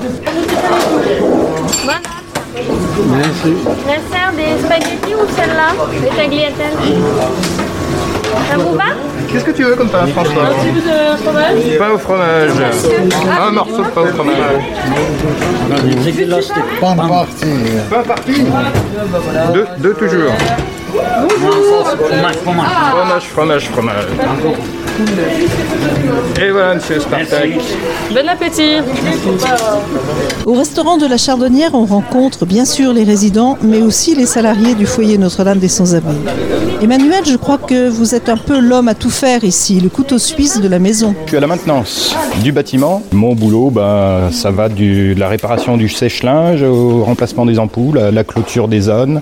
Dessert 2.62 4.32
des 4.36 4.62
spaghettis 4.64 5.14
ou 5.14 5.26
celle-là 5.36 5.68
Les 6.02 6.08
tagliatelles 6.08 6.76
Ça 8.50 8.56
vous 8.58 8.74
va? 8.74 8.84
Qu'est-ce 9.30 9.44
que 9.44 9.50
tu 9.52 9.62
veux 9.64 9.76
comme 9.76 9.88
pain, 9.88 10.06
François 10.08 10.42
Un 10.42 10.64
tube 10.64 10.76
de 10.76 11.16
fromage? 11.22 11.78
Pain 11.78 11.90
au 11.94 11.98
fromage. 11.98 12.50
Un 13.40 13.50
morceau 13.52 13.82
de 13.82 13.88
pain 13.88 14.00
au 14.02 14.06
fromage. 14.06 14.36
Pas 16.80 16.94
parti. 16.94 17.46
Pain 17.90 18.02
parti 18.02 18.44
Deux, 19.54 19.66
deux 19.78 19.94
toujours. 19.94 20.32
Fromage, 22.10 23.28
fromage, 23.28 23.68
fromage. 23.70 24.06
Et 26.42 26.50
voilà, 26.50 26.74
monsieur 26.76 26.98
Spartak. 27.00 27.50
Bon 28.10 28.28
appétit 28.28 28.76
Au 30.46 30.54
restaurant 30.54 30.96
de 30.96 31.06
la 31.06 31.16
Chardonnière, 31.18 31.70
on 31.74 31.84
rencontre 31.84 32.46
bien 32.46 32.64
sûr 32.64 32.92
les 32.92 33.04
résidents, 33.04 33.58
mais 33.62 33.82
aussi 33.82 34.14
les 34.14 34.26
salariés 34.26 34.74
du 34.74 34.86
foyer 34.86 35.18
Notre-Dame 35.18 35.58
des 35.58 35.68
Sans-Abri. 35.68 36.16
Emmanuel, 36.82 37.22
je 37.26 37.36
crois 37.36 37.58
que 37.58 37.88
vous 37.90 38.14
êtes 38.14 38.28
un 38.30 38.38
peu 38.38 38.58
l'homme 38.58 38.88
à 38.88 38.94
tout 38.94 39.10
faire 39.10 39.44
ici, 39.44 39.80
le 39.80 39.90
couteau 39.90 40.16
suisse 40.18 40.60
de 40.60 40.68
la 40.68 40.78
maison. 40.78 41.14
Je 41.24 41.28
suis 41.30 41.36
à 41.36 41.40
la 41.40 41.46
maintenance 41.46 42.16
du 42.42 42.52
bâtiment. 42.52 43.02
Mon 43.12 43.34
boulot, 43.34 43.70
ben, 43.70 44.30
ça 44.32 44.50
va 44.50 44.68
du- 44.70 45.14
de 45.14 45.20
la 45.20 45.28
réparation 45.28 45.76
du 45.76 45.88
sèche-linge 45.90 46.62
au 46.62 47.04
remplacement 47.04 47.44
des 47.44 47.58
ampoules, 47.58 47.98
à 47.98 48.10
la 48.10 48.24
clôture 48.24 48.66
des 48.66 48.80
zones, 48.82 49.20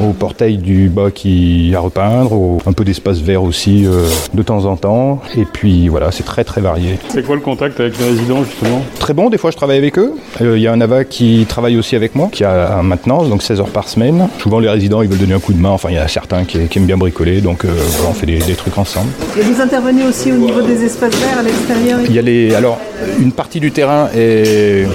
au 0.00 0.12
portail 0.12 0.56
du 0.58 0.88
bas 0.88 1.10
qui 1.12 1.72
à 1.76 1.80
repeindre, 1.80 2.32
au- 2.32 2.58
un 2.66 2.72
peu 2.72 2.84
d'espace 2.84 3.18
vert 3.18 3.44
aussi 3.44 3.84
euh, 3.86 4.08
de 4.34 4.42
temps 4.42 4.64
en 4.64 4.76
temps. 4.76 5.15
Et 5.36 5.44
puis 5.44 5.88
voilà, 5.88 6.10
c'est 6.12 6.22
très 6.24 6.44
très 6.44 6.60
varié. 6.60 6.98
C'est 7.08 7.24
quoi 7.24 7.34
le 7.36 7.40
contact 7.40 7.78
avec 7.80 7.98
les 7.98 8.04
résidents 8.06 8.42
justement? 8.44 8.82
Très 8.98 9.14
bon, 9.14 9.30
des 9.30 9.38
fois 9.38 9.50
je 9.50 9.56
travaille 9.56 9.78
avec 9.78 9.98
eux. 9.98 10.12
Euh, 10.40 10.56
Il 10.56 10.62
y 10.62 10.66
a 10.66 10.72
un 10.72 10.80
AVA 10.80 11.04
qui 11.04 11.46
travaille 11.48 11.76
aussi 11.76 11.96
avec 11.96 12.14
moi, 12.14 12.28
qui 12.32 12.44
a 12.44 12.76
un 12.78 12.82
maintenance, 12.82 13.28
donc 13.28 13.42
16 13.42 13.60
heures 13.60 13.68
par 13.68 13.88
semaine. 13.88 14.28
Souvent 14.38 14.58
les 14.58 14.68
résidents 14.68 15.02
ils 15.02 15.08
veulent 15.08 15.18
donner 15.18 15.34
un 15.34 15.40
coup 15.40 15.52
de 15.52 15.60
main, 15.60 15.70
enfin 15.70 15.88
il 15.90 15.94
y 15.94 15.98
a 15.98 16.08
certains 16.08 16.44
qui, 16.44 16.58
qui 16.68 16.78
aiment 16.78 16.86
bien 16.86 16.96
bricoler, 16.96 17.40
donc 17.40 17.64
euh, 17.64 17.68
voilà, 17.96 18.10
on 18.10 18.14
fait 18.14 18.26
des- 18.26 18.38
des 18.38 18.54
trucs 18.54 18.76
ensemble. 18.78 19.08
Et 19.38 19.42
vous 19.42 19.60
intervenez 19.60 20.04
aussi 20.04 20.32
au 20.32 20.36
niveau 20.36 20.60
des 20.62 20.84
espaces 20.84 21.14
verts 21.16 21.38
à 21.40 21.42
l'extérieur 21.42 22.00
Il 22.08 22.14
y 22.14 22.18
a 22.18 22.22
les, 22.22 22.54
alors, 22.54 22.78
une 23.20 23.32
partie 23.32 23.60
du 23.60 23.72
terrain 23.72 24.08
est 24.16 24.86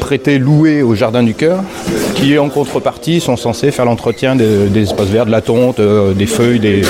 prêtée, 0.00 0.38
louée 0.38 0.82
au 0.82 0.94
Jardin 0.94 1.22
du 1.22 1.34
Cœur, 1.34 1.60
qui 2.14 2.38
en 2.38 2.48
contrepartie 2.48 3.20
sont 3.20 3.36
censés 3.36 3.70
faire 3.70 3.84
l'entretien 3.84 4.36
de- 4.36 4.68
des 4.68 4.82
espaces 4.82 5.08
verts, 5.08 5.26
de 5.26 5.30
la 5.30 5.40
tonte, 5.40 5.80
euh, 5.80 6.12
des 6.12 6.26
feuilles, 6.26 6.58
des, 6.60 6.82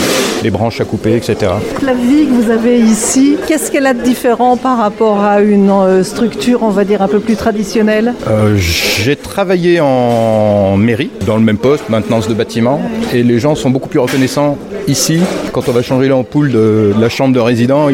des 0.42 0.51
branches 0.51 0.81
à 0.81 0.85
couper, 0.85 1.16
etc. 1.16 1.53
La 1.83 1.94
vie 1.94 2.27
que 2.27 2.33
vous 2.33 2.51
avez 2.51 2.63
ici, 2.68 3.37
qu'est-ce 3.46 3.70
qu'elle 3.70 3.87
a 3.87 3.94
de 3.94 4.03
différent 4.03 4.57
par 4.57 4.79
rapport 4.79 5.22
à 5.22 5.40
une 5.40 5.70
euh, 5.70 6.03
structure, 6.03 6.62
on 6.62 6.70
va 6.70 6.85
dire, 6.85 7.03
un 7.03 7.09
peu 7.09 7.20
plus 7.20 7.37
traditionnelle? 7.37 8.14
Euh, 8.29 8.57
J'ai 8.57 9.16
travaillé 9.16 9.81
en 9.81 10.77
mairie, 10.77 11.11
dans 11.27 11.37
le 11.37 11.42
même 11.42 11.59
poste, 11.59 11.88
maintenance 11.88 12.29
de 12.29 12.35
bâtiment, 12.35 12.81
et 13.12 13.22
les 13.22 13.38
gens 13.38 13.55
sont 13.55 13.70
beaucoup 13.70 13.88
plus 13.88 13.98
reconnaissants 14.00 14.57
ici. 14.88 15.18
Quand 15.53 15.68
on 15.68 15.72
va 15.72 15.83
changer 15.83 16.09
l'ampoule 16.09 16.50
de, 16.50 16.92
de 16.96 17.00
la 17.00 17.09
chambre 17.09 17.35
de 17.35 17.40
résident, 17.40 17.88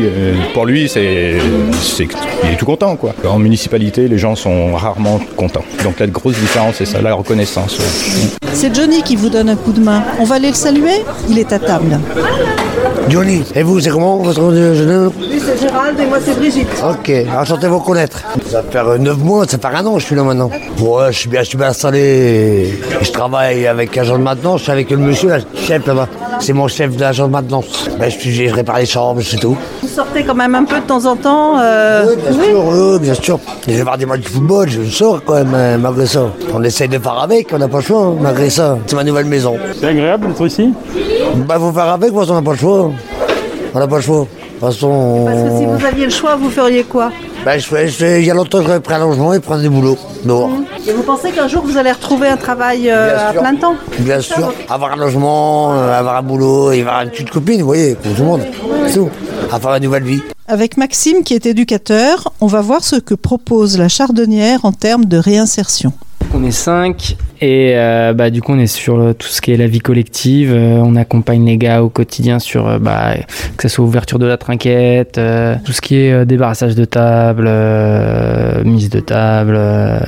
pour 0.55 0.67
lui, 0.67 0.89
c'est, 0.89 1.35
c'est- 1.81 2.09
il 2.45 2.51
est 2.53 2.57
tout 2.57 2.67
content. 2.67 2.97
Quoi. 2.97 3.15
En 3.29 3.39
municipalité, 3.39 4.09
les 4.09 4.19
gens 4.19 4.35
sont 4.37 4.75
rarement 4.75 5.21
contents. 5.37 5.65
Donc 5.85 5.99
la 6.01 6.07
grosse 6.07 6.37
différence, 6.37 6.77
c'est 6.79 6.87
ça, 6.87 7.01
la 7.03 7.15
reconnaissance. 7.15 7.79
ouais. 7.79 8.49
C'est 8.53 8.75
Johnny 8.75 9.03
qui 9.03 9.17
vous 9.17 9.29
donne 9.29 9.49
un 9.49 9.57
coup 9.57 9.73
de 9.73 9.81
main. 9.81 10.03
On 10.19 10.25
va 10.25 10.37
aller 10.37 10.49
le 10.49 10.55
saluer 10.55 11.03
Il 11.29 11.39
est 11.39 11.53
à 11.53 11.59
table. 11.59 11.99
Johnny, 13.09 13.43
et 13.55 13.63
vous, 13.63 13.81
c'est 13.81 13.91
comment 13.91 14.17
votre 14.19 14.41
jeune 14.75 14.91
homme 14.91 15.13
Lui, 15.19 15.41
c'est 15.41 15.61
Gérald 15.61 15.99
et 15.99 16.07
moi, 16.07 16.19
c'est 16.25 16.39
Brigitte. 16.39 16.69
Ok, 16.89 17.13
enchanté 17.37 17.67
de 17.67 17.69
vous 17.73 17.81
connaître. 17.81 18.23
Ça 18.49 18.63
va 18.63 18.71
faire 18.71 18.99
9 18.99 19.19
mois, 19.19 19.45
ça 19.47 19.59
fait 19.59 19.67
un 19.67 19.87
an 19.87 19.95
que 19.95 20.01
je 20.01 20.07
suis 20.07 20.17
là 20.17 20.23
maintenant. 20.23 20.51
Ouais, 20.81 21.13
je 21.13 21.19
suis 21.19 21.29
bien, 21.29 21.43
je 21.43 21.49
suis 21.49 21.59
bien 21.59 21.69
installé. 21.69 22.81
Je 23.01 23.11
travaille 23.11 23.67
avec 23.67 23.97
agent 23.97 24.19
de 24.19 24.23
maintenance, 24.23 24.59
je 24.61 24.63
suis 24.65 24.73
avec 24.73 24.91
le 24.91 24.97
monsieur, 24.97 25.29
là, 25.29 25.39
le 25.39 25.61
chef 25.61 25.87
là-bas. 25.87 26.09
C'est 26.41 26.53
mon 26.53 26.69
chef 26.69 26.97
de 26.97 27.01
l'agent 27.01 27.27
de 27.27 27.33
maintenance. 27.33 27.89
Ben, 27.99 28.11
je, 28.11 28.19
suis, 28.19 28.33
je 28.33 28.55
répare 28.55 28.79
les 28.79 28.87
chambres, 28.87 29.21
c'est 29.23 29.37
tout. 29.37 29.57
Vous 29.83 29.89
sortez 29.89 30.25
quand 30.25 30.35
même 30.35 30.55
un 30.55 30.65
peu 30.65 30.81
de 30.81 30.87
temps 30.87 31.05
en 31.05 31.17
temps 31.17 31.59
euh, 31.61 32.07
Oui, 32.09 32.17
bien 32.23 32.43
sûr, 32.45 32.65
oui, 32.67 32.99
bien 33.01 33.15
sûr. 33.15 33.41
Je 33.67 33.73
vais 33.73 33.83
voir 33.83 33.99
des 33.99 34.07
matchs 34.07 34.23
de 34.23 34.29
football, 34.29 34.69
je 34.69 34.83
sors 34.91 35.23
quand 35.25 35.35
même, 35.35 35.53
euh, 35.55 35.79
malgré 35.79 36.07
ça. 36.07 36.31
On 36.55 36.63
essaye 36.63 36.89
de 36.89 36.99
faire 36.99 37.19
avec, 37.19 37.49
on 37.53 37.59
n'a 37.59 37.69
pas 37.69 37.79
le 37.79 37.85
choix, 37.85 38.03
hein, 38.03 38.17
malgré 38.21 38.51
ça. 38.51 38.79
C'est 38.87 38.97
ma 38.97 39.05
nouvelle 39.05 39.27
maison. 39.27 39.57
C'est 39.79 39.89
agréable 39.89 40.29
d'être 40.29 40.47
ici? 40.47 40.73
Bah, 41.47 41.57
faut 41.59 41.73
faire 41.73 41.89
avec, 41.89 42.13
parce 42.13 42.29
qu'on 42.29 42.35
n'a 42.35 42.43
pas 42.43 42.53
le 42.53 42.59
choix. 42.59 42.91
On 43.75 43.79
n'a 43.79 43.87
pas 43.87 43.97
le 43.97 44.03
choix. 44.03 44.27
Parce 44.61 44.77
que 44.77 45.59
si 45.59 45.65
vous 45.65 45.87
aviez 45.87 46.05
le 46.05 46.11
choix, 46.11 46.37
vous 46.37 46.51
feriez 46.51 46.85
quoi 46.85 47.11
Ben, 47.45 47.59
je 47.59 47.67
fais, 47.67 47.89
je 47.89 47.93
fais- 47.95 48.21
il 48.21 48.27
y 48.27 48.31
a 48.31 48.35
longtemps 48.35 48.59
que 48.61 48.67
j'avais 48.67 48.81
pris 48.81 48.95
un 48.95 48.99
logement 48.99 49.33
et 49.33 49.41
prendre 49.41 49.63
des 49.63 49.69
boulots 49.71 49.97
dehors. 50.25 50.51
Et 50.87 50.93
vous 50.93 51.03
pensez 51.03 51.31
qu'un 51.31 51.49
jour, 51.49 51.63
vous 51.65 51.77
allez 51.79 51.93
retrouver 51.93 52.29
un 52.29 52.37
travail 52.37 52.91
euh, 52.91 53.17
à 53.31 53.33
plein 53.33 53.55
temps 53.57 53.75
Bien 54.01 54.21
sûr, 54.21 54.53
avoir 54.69 54.93
un 54.93 54.97
logement, 54.97 55.73
euh, 55.75 55.99
avoir 55.99 56.17
un 56.17 56.23
boulot, 56.23 56.73
et 56.73 56.81
avoir 56.81 57.03
une 57.03 57.11
petite 57.11 57.31
copine, 57.31 57.61
vous 57.61 57.67
voyez, 57.67 57.97
comme 58.03 58.13
tout 58.13 58.23
le 58.23 58.29
monde. 58.29 58.43
C'est 58.87 58.95
tout. 58.95 59.09
Avoir 59.51 59.77
une 59.77 59.85
nouvelle 59.85 60.05
vie. 60.05 60.23
Avec 60.47 60.77
Maxime, 60.77 61.23
qui 61.25 61.35
est 61.35 61.47
éducateur, 61.47 62.33
on 62.41 62.47
va 62.47 62.61
voir 62.61 62.85
ce 62.85 62.97
que 62.97 63.15
propose 63.15 63.79
la 63.79 63.89
chardonnière 63.89 64.65
en 64.65 64.73
termes 64.73 65.07
de 65.07 65.17
réinsertion. 65.17 65.93
On 66.35 66.45
est 66.45 66.51
cinq 66.51 67.17
et 67.41 67.73
euh, 67.75 68.13
bah, 68.13 68.29
du 68.29 68.43
coup 68.43 68.53
on 68.53 68.59
est 68.59 68.67
sur 68.67 69.01
euh, 69.01 69.13
tout 69.15 69.29
ce 69.29 69.41
qui 69.41 69.53
est 69.53 69.57
la 69.57 69.67
vie 69.67 69.79
collective. 69.79 70.53
Euh, 70.53 70.83
on 70.85 70.95
accompagne 70.95 71.47
les 71.47 71.57
gars 71.57 71.83
au 71.83 71.89
quotidien 71.89 72.39
sur 72.39 72.69
euh, 72.69 72.79
bah, 72.79 73.15
que 73.57 73.63
ce 73.63 73.69
soit 73.69 73.85
ouverture 73.85 74.19
de 74.19 74.27
la 74.27 74.37
trinquette, 74.37 75.17
euh, 75.17 75.57
tout 75.65 75.73
ce 75.73 75.81
qui 75.81 75.97
est 75.97 76.27
débarrassage 76.27 76.75
de 76.75 76.85
table, 76.85 77.51
mise 78.65 78.91
de 78.91 79.01
table, 79.01 79.59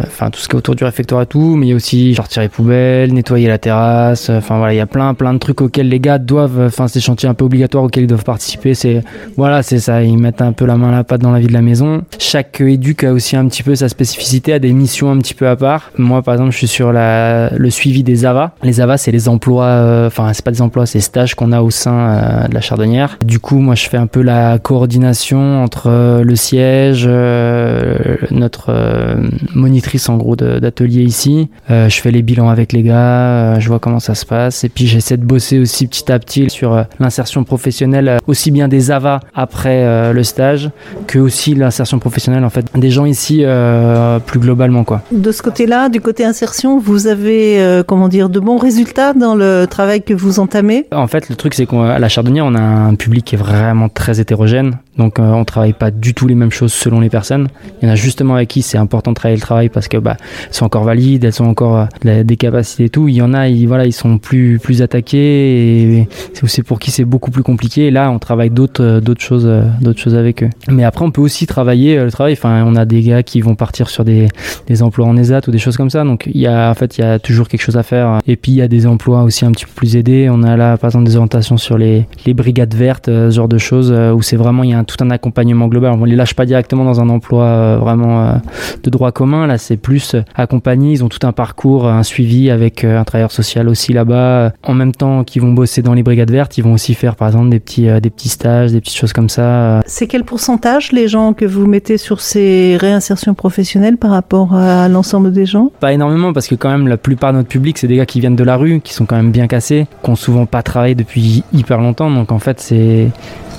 enfin 0.06 0.28
tout 0.28 0.40
ce 0.40 0.48
qui 0.48 0.54
est 0.54 0.58
autour 0.58 0.74
du 0.74 0.84
réfectoire 0.84 1.22
et 1.22 1.26
tout. 1.26 1.56
Mais 1.56 1.66
il 1.66 1.70
y 1.70 1.72
a 1.72 1.76
aussi 1.76 2.14
sortir 2.14 2.42
les 2.42 2.48
poubelles, 2.48 3.14
nettoyer 3.14 3.48
la 3.48 3.58
terrasse. 3.58 4.28
Enfin 4.28 4.58
voilà, 4.58 4.74
il 4.74 4.76
y 4.76 4.80
a 4.80 4.86
plein 4.86 5.14
plein 5.14 5.32
de 5.32 5.38
trucs 5.38 5.62
auxquels 5.62 5.88
les 5.88 6.00
gars 6.00 6.18
doivent. 6.18 6.66
Enfin 6.66 6.86
c'est 6.86 6.98
des 6.98 7.04
chantiers 7.04 7.30
un 7.30 7.34
peu 7.34 7.46
obligatoires 7.46 7.84
auxquels 7.84 8.04
ils 8.04 8.08
doivent 8.08 8.24
participer. 8.24 8.74
C'est 8.74 9.02
voilà 9.38 9.62
c'est 9.62 9.78
ça. 9.78 10.02
Ils 10.02 10.18
mettent 10.18 10.42
un 10.42 10.52
peu 10.52 10.66
la 10.66 10.76
main 10.76 10.90
à 10.90 10.96
la 10.96 11.04
pâte 11.04 11.22
dans 11.22 11.32
la 11.32 11.40
vie 11.40 11.46
de 11.46 11.52
la 11.54 11.62
maison. 11.62 12.02
Chaque 12.18 12.60
éduc 12.60 13.04
a 13.04 13.12
aussi 13.12 13.36
un 13.36 13.46
petit 13.48 13.62
peu 13.62 13.74
sa 13.74 13.88
spécificité, 13.88 14.52
a 14.52 14.58
des 14.58 14.72
missions 14.72 15.10
un 15.10 15.18
petit 15.18 15.34
peu 15.34 15.48
à 15.48 15.56
part. 15.56 15.92
Moi 15.96 16.20
par 16.20 16.34
exemple 16.34 16.50
je 16.50 16.58
suis 16.58 16.68
sur 16.68 16.92
la, 16.92 17.21
le 17.56 17.70
suivi 17.70 18.02
des 18.02 18.24
AVA. 18.24 18.52
Les 18.62 18.80
AVA 18.80 18.96
c'est 18.96 19.12
les 19.12 19.28
emplois, 19.28 19.64
euh, 19.66 20.06
enfin 20.06 20.32
c'est 20.32 20.44
pas 20.44 20.50
des 20.50 20.62
emplois, 20.62 20.86
c'est 20.86 21.00
stages 21.00 21.34
qu'on 21.34 21.52
a 21.52 21.62
au 21.62 21.70
sein 21.70 21.92
euh, 21.94 22.48
de 22.48 22.54
la 22.54 22.60
chardonnière. 22.60 23.18
Du 23.24 23.38
coup 23.38 23.58
moi 23.58 23.74
je 23.74 23.88
fais 23.88 23.96
un 23.96 24.06
peu 24.06 24.22
la 24.22 24.58
coordination 24.58 25.62
entre 25.62 25.88
euh, 25.88 26.22
le 26.24 26.36
siège, 26.36 27.04
euh, 27.08 28.16
notre 28.30 28.66
euh, 28.70 29.28
monitrice 29.54 30.08
en 30.08 30.16
gros 30.16 30.36
d'atelier 30.36 31.02
ici. 31.02 31.48
Euh, 31.70 31.88
je 31.88 32.00
fais 32.00 32.10
les 32.10 32.22
bilans 32.22 32.48
avec 32.48 32.72
les 32.72 32.82
gars, 32.82 32.94
euh, 32.96 33.60
je 33.60 33.68
vois 33.68 33.78
comment 33.78 34.00
ça 34.00 34.14
se 34.14 34.26
passe 34.26 34.64
et 34.64 34.68
puis 34.68 34.86
j'essaie 34.86 35.16
de 35.16 35.24
bosser 35.24 35.58
aussi 35.58 35.86
petit 35.86 36.10
à 36.10 36.18
petit 36.18 36.50
sur 36.50 36.72
euh, 36.74 36.82
l'insertion 37.00 37.44
professionnelle, 37.44 38.08
euh, 38.08 38.18
aussi 38.26 38.50
bien 38.50 38.68
des 38.68 38.90
AVA 38.90 39.20
après 39.34 39.84
euh, 39.84 40.12
le 40.12 40.22
stage 40.24 40.70
que 41.06 41.18
aussi 41.18 41.54
l'insertion 41.54 41.98
professionnelle 41.98 42.44
en 42.44 42.50
fait 42.50 42.66
des 42.74 42.90
gens 42.90 43.04
ici 43.04 43.42
euh, 43.42 44.18
plus 44.18 44.40
globalement 44.40 44.84
quoi. 44.84 45.02
De 45.12 45.30
ce 45.32 45.42
côté-là, 45.42 45.88
du 45.88 46.00
côté 46.00 46.24
insertion, 46.24 46.78
vous 46.78 47.06
avez, 47.06 47.11
euh, 47.18 47.82
comment 47.82 48.08
dire, 48.08 48.28
de 48.28 48.40
bons 48.40 48.58
résultats 48.58 49.12
dans 49.12 49.34
le 49.34 49.66
travail 49.66 50.02
que 50.02 50.14
vous 50.14 50.40
entamez? 50.40 50.86
En 50.92 51.06
fait, 51.06 51.28
le 51.28 51.36
truc, 51.36 51.54
c'est 51.54 51.66
qu'à 51.66 51.98
la 51.98 52.08
Chardonnière, 52.08 52.46
on 52.46 52.54
a 52.54 52.60
un 52.60 52.94
public 52.94 53.24
qui 53.24 53.34
est 53.34 53.38
vraiment 53.38 53.88
très 53.88 54.20
hétérogène. 54.20 54.78
Donc 54.98 55.18
euh, 55.18 55.22
on 55.32 55.44
travaille 55.44 55.72
pas 55.72 55.90
du 55.90 56.12
tout 56.14 56.26
les 56.28 56.34
mêmes 56.34 56.50
choses 56.50 56.72
selon 56.72 57.00
les 57.00 57.08
personnes. 57.08 57.48
Il 57.80 57.86
y 57.86 57.90
en 57.90 57.92
a 57.92 57.96
justement 57.96 58.34
avec 58.34 58.48
qui 58.48 58.60
c'est 58.62 58.76
important 58.78 59.12
de 59.12 59.14
travailler 59.16 59.36
le 59.36 59.42
travail 59.42 59.68
parce 59.70 59.88
que 59.88 59.96
bah 59.96 60.16
elles 60.48 60.54
sont 60.54 60.66
encore 60.66 60.84
valides, 60.84 61.24
elles 61.24 61.42
ont 61.42 61.48
encore 61.48 61.86
euh, 62.04 62.22
des 62.24 62.36
capacités 62.36 62.84
et 62.84 62.88
tout. 62.90 63.08
Il 63.08 63.14
y 63.14 63.22
en 63.22 63.32
a, 63.32 63.48
ils, 63.48 63.66
voilà, 63.66 63.86
ils 63.86 63.92
sont 63.92 64.18
plus 64.18 64.58
plus 64.58 64.82
attaqués 64.82 65.98
et 65.98 66.08
c'est 66.46 66.62
pour 66.62 66.78
qui 66.78 66.90
c'est 66.90 67.04
beaucoup 67.04 67.30
plus 67.30 67.42
compliqué. 67.42 67.90
Là, 67.90 68.10
on 68.10 68.18
travaille 68.18 68.50
d'autres 68.50 68.82
euh, 68.84 69.00
d'autres 69.00 69.22
choses 69.22 69.46
euh, 69.46 69.62
d'autres 69.80 70.00
choses 70.00 70.14
avec 70.14 70.42
eux. 70.42 70.50
Mais 70.68 70.84
après, 70.84 71.04
on 71.04 71.10
peut 71.10 71.22
aussi 71.22 71.46
travailler 71.46 71.96
euh, 71.98 72.04
le 72.04 72.10
travail. 72.12 72.34
Enfin, 72.34 72.64
on 72.66 72.76
a 72.76 72.84
des 72.84 73.02
gars 73.02 73.22
qui 73.22 73.40
vont 73.40 73.54
partir 73.54 73.88
sur 73.88 74.04
des 74.04 74.28
des 74.66 74.82
emplois 74.82 75.06
en 75.06 75.16
ESAT 75.16 75.40
ou 75.48 75.50
des 75.50 75.58
choses 75.58 75.76
comme 75.76 75.90
ça. 75.90 76.04
Donc 76.04 76.28
il 76.32 76.40
y 76.40 76.46
a 76.46 76.70
en 76.70 76.74
fait 76.74 76.98
il 76.98 77.00
y 77.00 77.04
a 77.04 77.18
toujours 77.18 77.48
quelque 77.48 77.62
chose 77.62 77.76
à 77.76 77.82
faire. 77.82 78.18
Et 78.26 78.36
puis 78.36 78.52
il 78.52 78.56
y 78.56 78.62
a 78.62 78.68
des 78.68 78.86
emplois 78.86 79.22
aussi 79.22 79.44
un 79.44 79.52
petit 79.52 79.64
peu 79.64 79.72
plus 79.74 79.96
aidés. 79.96 80.28
On 80.30 80.42
a 80.42 80.56
là 80.56 80.76
par 80.76 80.88
exemple 80.88 81.06
des 81.06 81.16
orientations 81.16 81.56
sur 81.56 81.78
les 81.78 82.06
les 82.26 82.34
brigades 82.34 82.74
vertes, 82.74 83.08
euh, 83.08 83.30
ce 83.30 83.36
genre 83.36 83.48
de 83.48 83.58
choses 83.58 83.90
euh, 83.96 84.12
où 84.12 84.20
c'est 84.22 84.36
vraiment 84.36 84.62
il 84.64 84.70
y 84.70 84.74
a 84.74 84.78
un- 84.78 84.81
tout 84.84 84.96
un 85.00 85.10
accompagnement 85.10 85.68
global. 85.68 85.92
On 85.98 86.04
les 86.04 86.16
lâche 86.16 86.34
pas 86.34 86.46
directement 86.46 86.84
dans 86.84 87.00
un 87.00 87.08
emploi 87.08 87.44
euh, 87.44 87.78
vraiment 87.78 88.22
euh, 88.22 88.32
de 88.82 88.90
droit 88.90 89.12
commun. 89.12 89.46
Là, 89.46 89.58
c'est 89.58 89.76
plus 89.76 90.14
euh, 90.14 90.22
accompagné. 90.34 90.92
Ils 90.92 91.04
ont 91.04 91.08
tout 91.08 91.26
un 91.26 91.32
parcours, 91.32 91.88
un 91.88 92.02
suivi 92.02 92.50
avec 92.50 92.84
un 92.84 93.04
travailleur 93.04 93.32
social 93.32 93.68
aussi 93.68 93.92
là-bas. 93.92 94.52
En 94.62 94.74
même 94.74 94.92
temps 94.92 95.24
qu'ils 95.24 95.42
vont 95.42 95.52
bosser 95.52 95.82
dans 95.82 95.94
les 95.94 96.02
brigades 96.02 96.30
vertes, 96.30 96.58
ils 96.58 96.64
vont 96.64 96.72
aussi 96.72 96.94
faire 96.94 97.16
par 97.16 97.28
exemple 97.28 97.50
des 97.50 97.60
petits 97.60 97.88
des 98.00 98.10
petits 98.10 98.28
stages, 98.28 98.72
des 98.72 98.80
petites 98.80 98.96
choses 98.96 99.12
comme 99.12 99.28
ça. 99.28 99.80
C'est 99.86 100.06
quel 100.06 100.24
pourcentage 100.24 100.92
les 100.92 101.08
gens 101.08 101.32
que 101.32 101.44
vous 101.44 101.66
mettez 101.66 101.98
sur 101.98 102.20
ces 102.20 102.76
réinsertions 102.80 103.34
professionnelles 103.34 103.96
par 103.96 104.10
rapport 104.10 104.54
à 104.54 104.88
l'ensemble 104.88 105.32
des 105.32 105.46
gens? 105.46 105.70
Pas 105.80 105.92
énormément 105.92 106.32
parce 106.32 106.48
que 106.48 106.54
quand 106.54 106.70
même 106.70 106.88
la 106.88 106.96
plupart 106.96 107.32
de 107.32 107.38
notre 107.38 107.48
public 107.48 107.78
c'est 107.78 107.88
des 107.88 107.96
gars 107.96 108.06
qui 108.06 108.20
viennent 108.20 108.36
de 108.36 108.44
la 108.44 108.56
rue, 108.56 108.80
qui 108.80 108.94
sont 108.94 109.06
quand 109.06 109.16
même 109.16 109.30
bien 109.30 109.46
cassés, 109.46 109.86
qui 110.02 110.10
ont 110.10 110.16
souvent 110.16 110.46
pas 110.46 110.62
travaillé 110.62 110.94
depuis 110.94 111.44
hyper 111.52 111.78
longtemps. 111.78 112.10
Donc 112.10 112.32
en 112.32 112.38
fait 112.38 112.60
c'est 112.60 113.08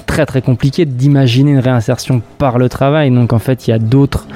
très 0.06 0.26
très 0.26 0.42
compliqué 0.42 0.86
d'imaginer 0.86 1.52
une 1.52 1.60
réinsertion 1.60 2.22
par 2.38 2.58
le 2.58 2.70
travail. 2.70 3.12
Donc 3.12 3.34
en 3.34 3.40
fait 3.40 3.68
il 3.68 3.72
y 3.72 3.74
a 3.74 3.80
d'autres 3.80 4.28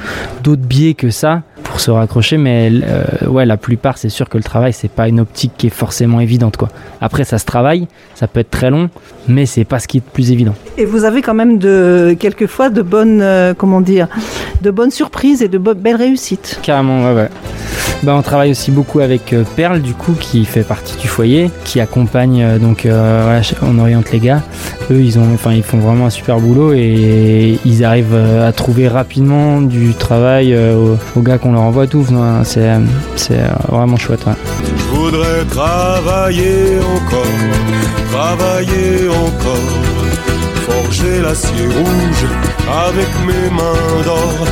d'autres 0.44 0.62
biais 0.62 0.94
que 0.94 1.10
ça 1.10 1.44
pour 1.64 1.80
se 1.80 1.92
raccrocher. 1.92 2.38
Mais 2.38 2.72
euh, 2.72 3.28
ouais 3.28 3.46
la 3.46 3.58
plupart 3.58 3.98
c'est 3.98 4.10
sûr 4.10 4.30
que 4.30 4.38
le 4.38 4.44
travail 4.44 4.74
c'est 4.74 4.92
pas 4.92 5.08
une 5.08 5.20
optique 5.20 5.54
qui 5.58 5.68
est 5.68 5.72
forcément 5.72 6.20
évidente 6.20 6.58
quoi. 6.58 6.70
Après 7.02 7.24
ça 7.24 7.38
se 7.38 7.46
travaille, 7.46 7.88
ça 8.16 8.28
peut 8.28 8.40
être 8.40 8.52
très 8.52 8.70
long, 8.70 8.90
mais 9.28 9.46
c'est 9.46 9.66
pas 9.66 9.80
ce 9.80 9.88
qui 9.88 9.98
est 9.98 10.04
le 10.06 10.12
plus 10.12 10.32
évident. 10.32 10.56
Et 10.78 10.86
vous 10.86 11.04
avez 11.04 11.22
quand 11.22 11.34
même 11.34 11.58
de 11.58 12.16
quelquefois 12.20 12.70
de 12.70 12.82
bonnes 12.82 13.22
euh, 13.22 13.54
comment 13.56 13.82
dire 13.82 14.08
de 14.62 14.72
bonnes 14.72 14.92
surprises 14.92 15.42
et 15.42 15.48
de 15.48 15.58
belles 15.58 15.96
réussites. 15.96 16.60
Carrément, 16.64 17.06
ouais, 17.06 17.16
ouais. 17.16 17.30
Bah, 18.04 18.16
on 18.16 18.22
travaille 18.22 18.52
aussi 18.52 18.72
beaucoup 18.72 19.00
avec 19.00 19.34
euh, 19.34 19.44
Perle, 19.56 19.82
du 19.82 19.94
coup, 19.94 20.14
qui 20.20 20.46
fait 20.46 20.64
partie 20.64 20.98
du 20.98 21.08
foyer, 21.08 21.52
qui 21.64 21.80
accompagne, 21.80 22.58
donc, 22.60 22.82
voilà, 22.84 23.42
on 23.64 23.78
oriente 23.80 24.12
les 24.12 24.20
gars. 24.20 24.42
Eux, 24.90 25.02
ils, 25.02 25.20
ont, 25.20 25.34
enfin, 25.34 25.52
ils 25.52 25.64
font 25.64 25.80
vraiment 25.80 26.06
un 26.06 26.10
super 26.10 26.40
boulot 26.40 26.72
et 26.74 27.60
ils 27.66 27.84
arrivent 27.84 28.14
euh, 28.14 28.48
à 28.48 28.54
trouver 28.54 28.88
rapidement 28.88 29.60
du 29.60 29.94
travail 29.94 30.54
euh, 30.54 30.96
aux, 31.16 31.22
gars 31.22 31.38
qu'on 31.38 31.52
leur 31.52 31.64
envoie 31.64 31.88
tout. 31.88 32.06
C'est, 32.44 32.70
euh, 32.70 32.80
vraiment 33.68 33.98
chouette. 33.98 34.24
Je 34.66 34.96
voudrais 34.96 35.44
travailler 35.50 36.80
encore, 36.80 37.34
travailler 38.12 39.10
encore, 39.10 39.74
forger 40.70 41.22
l'acier 41.22 41.66
rouge 41.66 42.26
avec 42.88 43.08
mes 43.26 43.50
mains 43.54 44.04
d'or, 44.06 44.48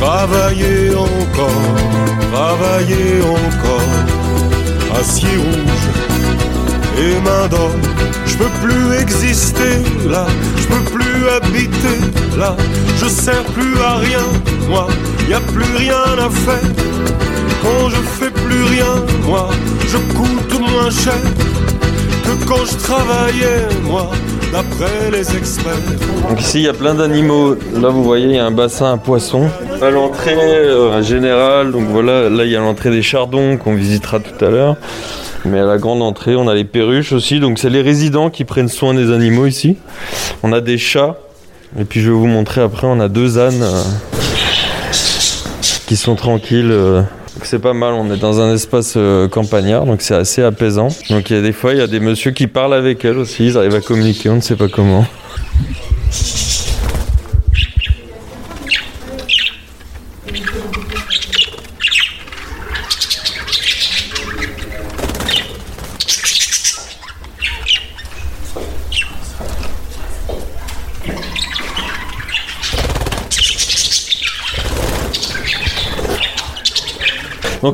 travailler 0.00 0.94
encore, 0.94 1.62
travailler 2.30 3.22
encore, 3.22 5.00
acier 5.00 5.36
rouge 5.38 5.88
et 6.98 7.20
mains 7.24 7.48
d'or. 7.48 8.07
Peux 8.38 8.52
plus 8.62 9.00
exister 9.00 9.82
là, 10.08 10.26
je 10.56 10.66
peux 10.68 10.84
plus 10.96 11.28
habiter 11.28 11.98
là, 12.38 12.56
je 12.96 13.06
sers 13.06 13.42
plus 13.44 13.76
à 13.80 13.96
rien, 13.96 14.26
moi, 14.68 14.86
y 15.28 15.34
a 15.34 15.40
plus 15.40 15.64
rien 15.76 16.04
à 16.18 16.30
faire. 16.30 16.70
Quand 17.62 17.88
je 17.90 17.96
fais 17.96 18.30
plus 18.30 18.62
rien, 18.62 19.04
moi, 19.26 19.50
je 19.88 19.98
coûte 20.16 20.60
moins 20.60 20.90
cher 20.90 21.20
que 22.24 22.44
quand 22.46 22.64
je 22.64 22.76
travaillais, 22.76 23.66
moi, 23.82 24.10
d'après 24.52 25.10
les 25.10 25.36
experts. 25.36 25.74
Donc 26.28 26.40
ici 26.40 26.58
il 26.58 26.64
y 26.64 26.68
a 26.68 26.72
plein 26.72 26.94
d'animaux. 26.94 27.56
Là 27.74 27.88
vous 27.88 28.04
voyez 28.04 28.26
il 28.26 28.34
y 28.34 28.38
a 28.38 28.46
un 28.46 28.50
bassin 28.50 28.94
à 28.94 28.96
poissons. 28.96 29.48
À 29.82 29.90
l'entrée 29.90 30.34
euh, 30.36 31.02
générale, 31.02 31.72
donc 31.72 31.84
voilà, 31.88 32.28
là 32.28 32.44
il 32.44 32.50
y 32.50 32.56
a 32.56 32.60
l'entrée 32.60 32.90
des 32.90 33.02
chardons 33.02 33.56
qu'on 33.56 33.74
visitera 33.74 34.20
tout 34.20 34.44
à 34.44 34.50
l'heure. 34.50 34.76
Mais 35.44 35.60
à 35.60 35.64
la 35.64 35.78
grande 35.78 36.02
entrée, 36.02 36.36
on 36.36 36.48
a 36.48 36.54
les 36.54 36.64
perruches 36.64 37.12
aussi. 37.12 37.40
Donc 37.40 37.58
c'est 37.58 37.70
les 37.70 37.82
résidents 37.82 38.30
qui 38.30 38.44
prennent 38.44 38.68
soin 38.68 38.94
des 38.94 39.12
animaux 39.12 39.46
ici. 39.46 39.76
On 40.42 40.52
a 40.52 40.60
des 40.60 40.78
chats. 40.78 41.16
Et 41.78 41.84
puis 41.84 42.00
je 42.00 42.10
vais 42.10 42.16
vous 42.16 42.26
montrer 42.26 42.62
après, 42.62 42.86
on 42.86 42.98
a 42.98 43.08
deux 43.08 43.38
ânes 43.38 43.62
euh, 43.62 43.82
qui 45.86 45.96
sont 45.96 46.14
tranquilles. 46.14 46.70
euh. 46.70 47.02
C'est 47.42 47.60
pas 47.60 47.74
mal, 47.74 47.92
on 47.94 48.10
est 48.12 48.16
dans 48.16 48.40
un 48.40 48.54
espace 48.54 48.94
euh, 48.96 49.28
campagnard, 49.28 49.84
donc 49.86 50.02
c'est 50.02 50.14
assez 50.14 50.42
apaisant. 50.42 50.88
Donc 51.10 51.30
il 51.30 51.36
y 51.36 51.38
a 51.38 51.42
des 51.42 51.52
fois, 51.52 51.72
il 51.72 51.78
y 51.78 51.82
a 51.82 51.86
des 51.86 52.00
messieurs 52.00 52.32
qui 52.32 52.46
parlent 52.48 52.74
avec 52.74 53.04
elles 53.04 53.18
aussi, 53.18 53.46
ils 53.46 53.56
arrivent 53.56 53.76
à 53.76 53.80
communiquer, 53.80 54.28
on 54.28 54.36
ne 54.36 54.40
sait 54.40 54.56
pas 54.56 54.68
comment. 54.68 55.04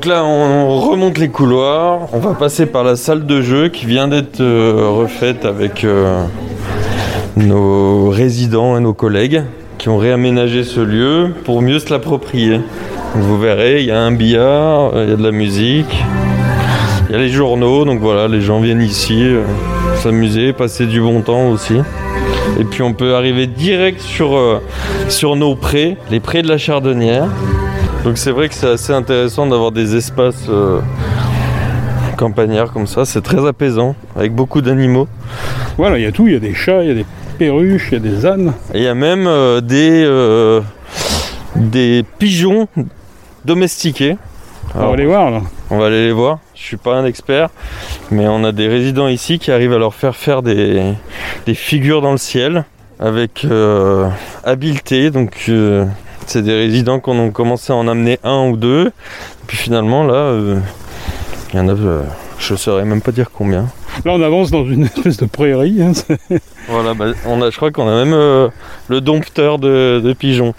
Donc 0.04 0.12
là, 0.12 0.22
on 0.22 0.80
remonte 0.80 1.16
les 1.16 1.30
couloirs. 1.30 2.08
On 2.12 2.18
va 2.18 2.34
passer 2.34 2.66
par 2.66 2.84
la 2.84 2.94
salle 2.94 3.24
de 3.24 3.40
jeu 3.40 3.70
qui 3.70 3.86
vient 3.86 4.06
d'être 4.06 4.42
euh, 4.42 4.90
refaite 4.90 5.46
avec 5.46 5.82
euh, 5.82 6.22
nos 7.36 8.10
résidents 8.10 8.76
et 8.76 8.80
nos 8.80 8.92
collègues 8.92 9.44
qui 9.78 9.88
ont 9.88 9.96
réaménagé 9.96 10.62
ce 10.62 10.80
lieu 10.80 11.32
pour 11.44 11.62
mieux 11.62 11.78
se 11.78 11.88
l'approprier. 11.88 12.60
Vous 13.14 13.38
verrez, 13.38 13.80
il 13.80 13.86
y 13.86 13.92
a 13.92 13.98
un 13.98 14.12
billard, 14.12 14.90
il 14.92 15.08
y 15.08 15.12
a 15.12 15.16
de 15.16 15.22
la 15.22 15.32
musique, 15.32 16.04
il 17.08 17.12
y 17.12 17.14
a 17.14 17.18
les 17.18 17.30
journaux. 17.30 17.86
Donc 17.86 18.00
voilà, 18.00 18.28
les 18.28 18.42
gens 18.42 18.60
viennent 18.60 18.82
ici 18.82 19.22
euh, 19.22 19.42
s'amuser, 20.02 20.52
passer 20.52 20.84
du 20.84 21.00
bon 21.00 21.22
temps 21.22 21.48
aussi. 21.48 21.78
Et 22.60 22.64
puis 22.64 22.82
on 22.82 22.92
peut 22.92 23.14
arriver 23.14 23.46
direct 23.46 24.02
euh, 24.20 24.58
sur 25.08 25.34
nos 25.34 25.54
prés, 25.54 25.96
les 26.10 26.20
prés 26.20 26.42
de 26.42 26.48
la 26.48 26.58
Chardonnière. 26.58 27.28
Donc 28.04 28.18
c'est 28.18 28.32
vrai 28.32 28.50
que 28.50 28.54
c'est 28.54 28.68
assez 28.68 28.92
intéressant 28.92 29.46
d'avoir 29.46 29.72
des 29.72 29.96
espaces 29.96 30.44
euh, 30.50 30.80
campagnards 32.18 32.70
comme 32.70 32.86
ça, 32.86 33.06
c'est 33.06 33.22
très 33.22 33.46
apaisant, 33.46 33.96
avec 34.14 34.34
beaucoup 34.34 34.60
d'animaux. 34.60 35.08
Voilà, 35.78 35.98
il 35.98 36.04
y 36.04 36.06
a 36.06 36.12
tout, 36.12 36.26
il 36.26 36.34
y 36.34 36.36
a 36.36 36.40
des 36.40 36.52
chats, 36.52 36.82
il 36.82 36.88
y 36.88 36.90
a 36.90 36.94
des 36.94 37.06
perruches, 37.38 37.88
il 37.92 37.94
y 37.94 37.96
a 37.96 38.00
des 38.00 38.26
ânes. 38.26 38.52
Et 38.74 38.78
il 38.80 38.84
y 38.84 38.88
a 38.88 38.94
même 38.94 39.26
euh, 39.26 39.62
des, 39.62 40.04
euh, 40.04 40.60
des 41.56 42.04
pigeons 42.18 42.68
domestiqués. 43.46 44.18
On 44.74 44.80
va 44.80 44.92
aller 44.92 45.06
voir 45.06 45.30
là. 45.30 45.40
On 45.70 45.78
va 45.78 45.86
aller 45.86 46.04
les 46.04 46.12
voir. 46.12 46.40
Je 46.54 46.62
suis 46.62 46.76
pas 46.76 46.96
un 46.96 47.06
expert, 47.06 47.48
mais 48.10 48.28
on 48.28 48.44
a 48.44 48.52
des 48.52 48.68
résidents 48.68 49.08
ici 49.08 49.38
qui 49.38 49.50
arrivent 49.50 49.72
à 49.72 49.78
leur 49.78 49.94
faire 49.94 50.14
faire 50.14 50.42
des, 50.42 50.92
des 51.46 51.54
figures 51.54 52.02
dans 52.02 52.12
le 52.12 52.18
ciel 52.18 52.66
avec 53.00 53.46
euh, 53.46 54.08
habileté. 54.44 55.10
Donc 55.10 55.50
c'est 56.26 56.42
des 56.42 56.54
résidents 56.54 57.00
qu'on 57.00 57.26
a 57.26 57.30
commencé 57.30 57.72
à 57.72 57.76
en 57.76 57.88
amener 57.88 58.18
un 58.24 58.48
ou 58.48 58.56
deux. 58.56 58.92
Puis 59.46 59.56
finalement 59.56 60.04
là, 60.04 60.14
euh, 60.14 60.58
il 61.52 61.56
y 61.58 61.60
en 61.60 61.68
a, 61.68 61.72
euh, 61.72 62.02
je 62.38 62.54
saurais 62.54 62.84
même 62.84 63.00
pas 63.00 63.12
dire 63.12 63.30
combien. 63.32 63.66
Là, 64.04 64.12
on 64.12 64.22
avance 64.22 64.50
dans 64.50 64.64
une 64.66 64.84
espèce 64.96 65.18
de 65.18 65.26
prairie. 65.26 65.80
hein, 65.82 65.92
Voilà, 66.68 66.94
bah, 66.94 67.06
on 67.26 67.40
a, 67.42 67.50
je 67.50 67.56
crois 67.56 67.70
qu'on 67.70 67.86
a 67.88 68.04
même 68.04 68.12
euh, 68.14 68.48
le 68.88 69.00
dompteur 69.00 69.58
de, 69.58 70.00
de 70.02 70.12
pigeons. 70.12 70.54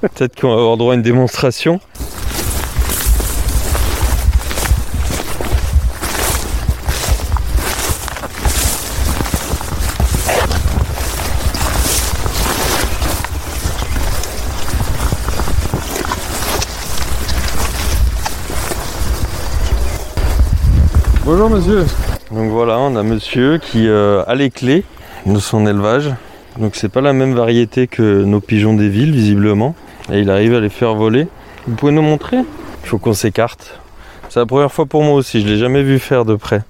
Peut-être 0.00 0.40
qu'on 0.40 0.48
va 0.54 0.60
avoir 0.60 0.76
droit 0.76 0.92
à 0.92 0.96
une 0.96 1.02
démonstration. 1.02 1.80
Bonjour 21.30 21.50
monsieur. 21.50 21.84
Donc 22.30 22.50
voilà, 22.50 22.78
on 22.78 22.96
a 22.96 23.02
monsieur 23.02 23.58
qui 23.58 23.86
euh, 23.86 24.24
a 24.26 24.34
les 24.34 24.48
clés 24.48 24.82
de 25.26 25.38
son 25.38 25.66
élevage. 25.66 26.08
Donc 26.58 26.74
c'est 26.74 26.88
pas 26.88 27.02
la 27.02 27.12
même 27.12 27.34
variété 27.34 27.86
que 27.86 28.24
nos 28.24 28.40
pigeons 28.40 28.72
des 28.72 28.88
villes 28.88 29.12
visiblement. 29.12 29.74
Et 30.10 30.20
il 30.20 30.30
arrive 30.30 30.54
à 30.54 30.60
les 30.60 30.70
faire 30.70 30.94
voler. 30.94 31.28
Vous 31.66 31.74
pouvez 31.76 31.92
nous 31.92 32.00
montrer? 32.00 32.38
Il 32.38 32.88
faut 32.88 32.96
qu'on 32.96 33.12
s'écarte. 33.12 33.78
C'est 34.30 34.40
la 34.40 34.46
première 34.46 34.72
fois 34.72 34.86
pour 34.86 35.02
moi 35.02 35.16
aussi, 35.16 35.42
je 35.42 35.46
l'ai 35.46 35.58
jamais 35.58 35.82
vu 35.82 35.98
faire 35.98 36.24
de 36.24 36.34
près. 36.34 36.62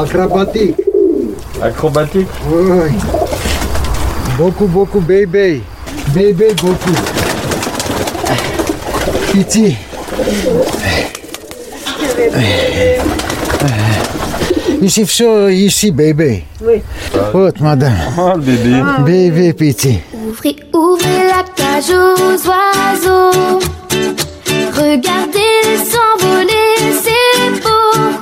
Acrobatique. 0.00 0.76
Acrobatique 1.62 2.28
Oui. 2.48 2.90
Beaucoup, 4.38 4.66
beaucoup, 4.66 5.00
bébé. 5.00 5.60
Bébé, 6.14 6.54
beaucoup. 6.62 6.96
Petit. 9.32 9.76
Ici, 14.80 15.04
ici, 15.50 15.90
bébé. 15.90 16.44
Oui. 16.62 16.82
Haute, 17.34 17.60
madame. 17.60 17.92
Ah, 18.18 18.32
le 18.36 18.40
bébé. 18.40 18.82
Bébé, 19.04 19.52
petit. 19.52 19.98
Ouvrez, 20.14 20.56
ouvrez 20.72 21.28
la 21.28 21.44
cage 21.54 21.90
aux 21.90 22.48
oiseaux. 22.48 23.58
Regardez-les 24.74 25.76
s'envoler, 25.76 26.94
c'est 27.02 27.50
beau. 27.62 28.19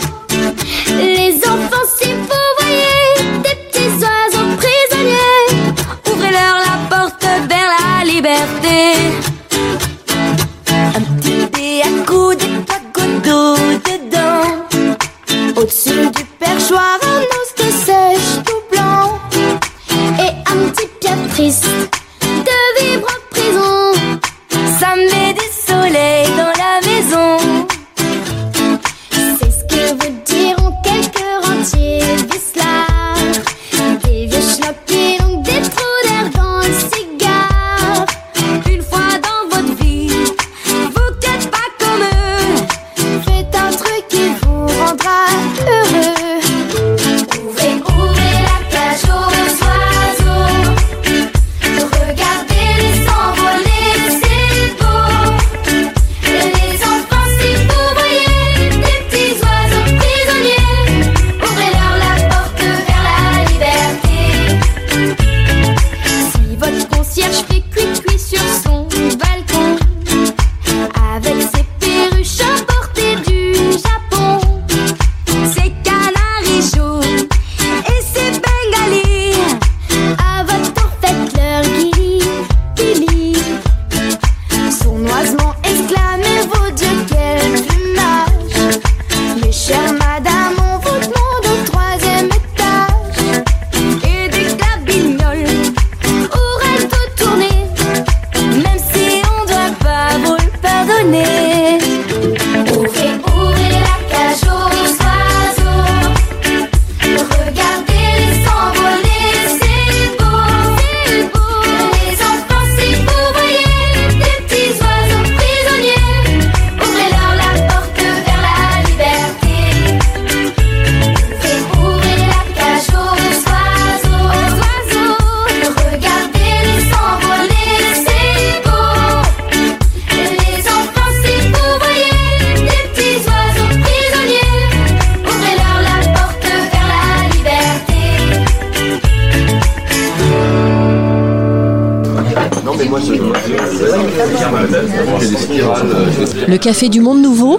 Le 146.46 146.56
Café 146.58 146.88
du 146.90 147.00
Monde 147.00 147.22
Nouveau, 147.22 147.58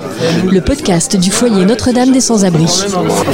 le 0.52 0.62
podcast 0.62 1.16
du 1.18 1.32
foyer 1.32 1.66
Notre-Dame 1.66 2.12
des 2.12 2.22
Sans-Abri. 2.22 2.68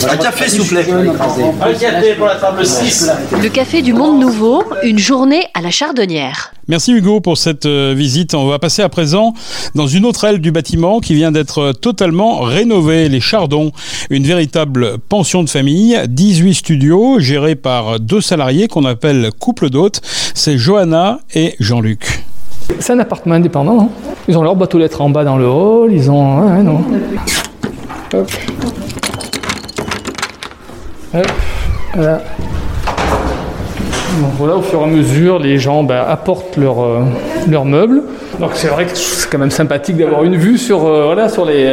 Un 0.10 0.18
café, 0.18 0.50
s'il 0.50 0.62
vous 0.62 0.68
plaît. 0.68 0.86
Un 0.90 1.74
café 1.74 2.14
pour 2.16 2.28
la 2.28 2.36
table 2.36 2.66
6. 2.66 3.12
Le 3.42 3.50
Café 3.50 3.82
du 3.82 3.92
Monde 3.94 4.20
Nouveau, 4.20 4.64
une 4.84 5.00
journée 5.00 5.48
à 5.54 5.62
la 5.62 5.72
Chardonnière. 5.72 6.55
Merci 6.68 6.94
Hugo 6.94 7.20
pour 7.20 7.38
cette 7.38 7.68
euh, 7.68 7.94
visite. 7.96 8.34
On 8.34 8.48
va 8.48 8.58
passer 8.58 8.82
à 8.82 8.90
présent 8.90 9.34
dans 9.76 9.86
une 9.86 10.04
autre 10.06 10.24
aile 10.24 10.40
du 10.40 10.52
bâtiment 10.52 11.00
qui 11.00 11.14
vient 11.14 11.32
d'être 11.32 11.60
euh, 11.60 11.74
totalement 11.74 12.40
rénovée, 12.40 13.08
les 13.08 13.20
Chardons. 13.20 13.72
Une 14.10 14.24
véritable 14.24 14.98
pension 14.98 15.44
de 15.44 15.50
famille, 15.50 16.00
18 16.08 16.56
studios 16.56 17.20
gérés 17.20 17.56
par 17.56 18.00
deux 18.00 18.22
salariés 18.22 18.68
qu'on 18.68 18.86
appelle 18.86 19.30
couple 19.40 19.70
d'hôtes. 19.70 20.02
C'est 20.34 20.58
Johanna 20.58 21.20
et 21.36 21.56
Jean-Luc. 21.60 22.24
C'est 22.80 22.94
un 22.94 23.00
appartement 23.00 23.36
indépendant. 23.36 23.82
hein. 23.82 23.90
Ils 24.28 24.36
ont 24.36 24.42
leur 24.42 24.56
boîte 24.56 24.74
aux 24.74 24.80
lettres 24.80 25.02
en 25.02 25.10
bas 25.12 25.24
dans 25.24 25.38
le 25.38 25.48
hall. 25.48 25.94
Ils 25.94 26.10
ont. 26.10 26.50
Voilà, 34.38 34.56
au 34.58 34.62
fur 34.62 34.80
et 34.82 34.84
à 34.84 34.88
mesure, 34.88 35.40
les 35.40 35.58
gens 35.58 35.84
ben, 35.84 36.04
apportent 36.08 36.58
leurs 36.58 36.82
euh, 36.84 37.02
leurs 37.50 37.66
meubles. 37.66 38.02
Donc 38.40 38.52
c'est 38.54 38.68
vrai 38.68 38.86
que 38.86 38.92
c'est 38.96 39.30
quand 39.30 39.38
même 39.38 39.52
sympathique 39.52 39.98
d'avoir 39.98 40.24
une 40.24 40.36
vue 40.36 40.58
sur, 40.58 40.86
euh, 40.86 41.08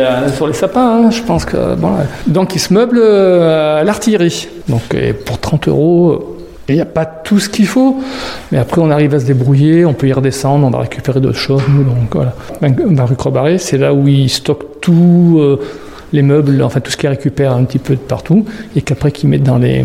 euh, 0.07 0.26
les 0.46 0.52
sapins. 0.52 1.05
hein. 1.07 1.11
Je 1.11 1.22
pense 1.22 1.44
que 1.44 1.57
donc 2.26 2.55
ils 2.55 2.61
se 2.61 2.72
meublent 2.72 3.00
euh, 3.00 3.81
à 3.81 3.85
l'artillerie. 3.85 4.48
Donc 4.68 4.83
pour 5.24 5.38
30 5.38 5.68
euros. 5.68 6.11
euh, 6.12 6.18
il 6.68 6.76
n'y 6.76 6.81
a 6.81 6.87
pas 6.87 7.05
tout 7.05 7.40
ce 7.40 7.48
qu'il 7.48 7.66
faut, 7.66 7.98
mais 8.52 8.59
après 8.59 8.81
on 8.81 8.88
arrive 8.90 9.12
à 9.14 9.20
se 9.20 9.26
débrouiller, 9.26 9.85
on 9.85 9.92
peut 9.94 10.07
y 10.07 10.12
redescendre, 10.12 10.64
on 10.64 10.70
va 10.70 10.78
récupérer 10.78 11.20
d'autres 11.20 11.37
choses. 11.37 11.61
Donc 11.68 12.14
voilà. 12.14 12.33
Rue 13.05 13.59
c'est 13.59 13.78
là 13.78 13.92
où 13.92 14.07
ils 14.07 14.31
stockent 14.31 14.81
tout, 14.81 15.38
euh, 15.40 15.61
les 16.12 16.22
meubles, 16.22 16.62
enfin 16.62 16.81
tout 16.81 16.90
ce 16.92 16.96
qu'ils 16.96 17.09
récupèrent 17.11 17.52
un 17.52 17.64
petit 17.64 17.81
peu 17.81 17.94
de 17.94 18.00
partout, 18.00 18.46
et 18.76 18.81
qu'après 18.81 19.11
qu'ils 19.11 19.28
mettent 19.28 19.42
dans 19.42 19.59
les, 19.59 19.85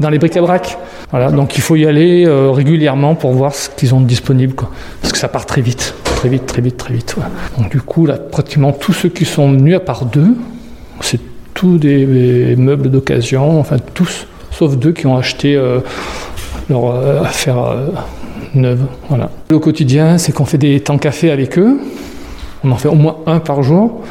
dans 0.00 0.08
les 0.08 0.18
bric-à-brac. 0.18 0.78
Voilà, 1.10 1.30
donc 1.30 1.56
il 1.56 1.60
faut 1.60 1.76
y 1.76 1.86
aller 1.86 2.26
euh, 2.26 2.50
régulièrement 2.50 3.14
pour 3.14 3.32
voir 3.32 3.54
ce 3.54 3.70
qu'ils 3.70 3.94
ont 3.94 4.00
de 4.00 4.06
disponible, 4.06 4.54
parce 5.00 5.12
que 5.12 5.18
ça 5.18 5.28
part 5.28 5.46
très 5.46 5.60
vite, 5.60 5.94
très 6.04 6.28
vite, 6.28 6.46
très 6.46 6.60
vite, 6.60 6.76
très 6.76 6.92
vite. 6.92 7.14
Donc 7.56 7.70
du 7.70 7.80
coup, 7.80 8.06
là, 8.06 8.14
pratiquement 8.14 8.72
tous 8.72 8.92
ceux 8.92 9.08
qui 9.08 9.24
sont 9.24 9.52
venus 9.52 9.76
à 9.76 9.80
part 9.80 10.06
deux, 10.06 10.34
c'est 11.00 11.20
tous 11.54 11.78
des, 11.78 12.56
meubles 12.56 12.90
d'occasion, 12.90 13.60
enfin 13.60 13.76
tous, 13.94 14.26
sauf 14.50 14.76
deux 14.76 14.92
qui 14.92 15.06
ont 15.06 15.16
acheté 15.16 15.54
euh, 15.54 15.78
leur 16.68 16.86
euh, 16.86 17.22
affaire 17.22 17.76
neuve. 18.54 18.86
Voilà. 19.08 19.30
Le 19.50 19.60
quotidien, 19.60 20.18
c'est 20.18 20.32
qu'on 20.32 20.44
fait 20.44 20.58
des 20.58 20.80
temps 20.80 20.98
café 20.98 21.30
avec 21.30 21.56
eux. 21.56 21.78
On 22.64 22.72
en 22.72 22.76
fait 22.76 22.88
au 22.88 22.94
moins 22.94 23.18
un 23.26 23.38
par 23.38 23.62
jour, 23.62 24.02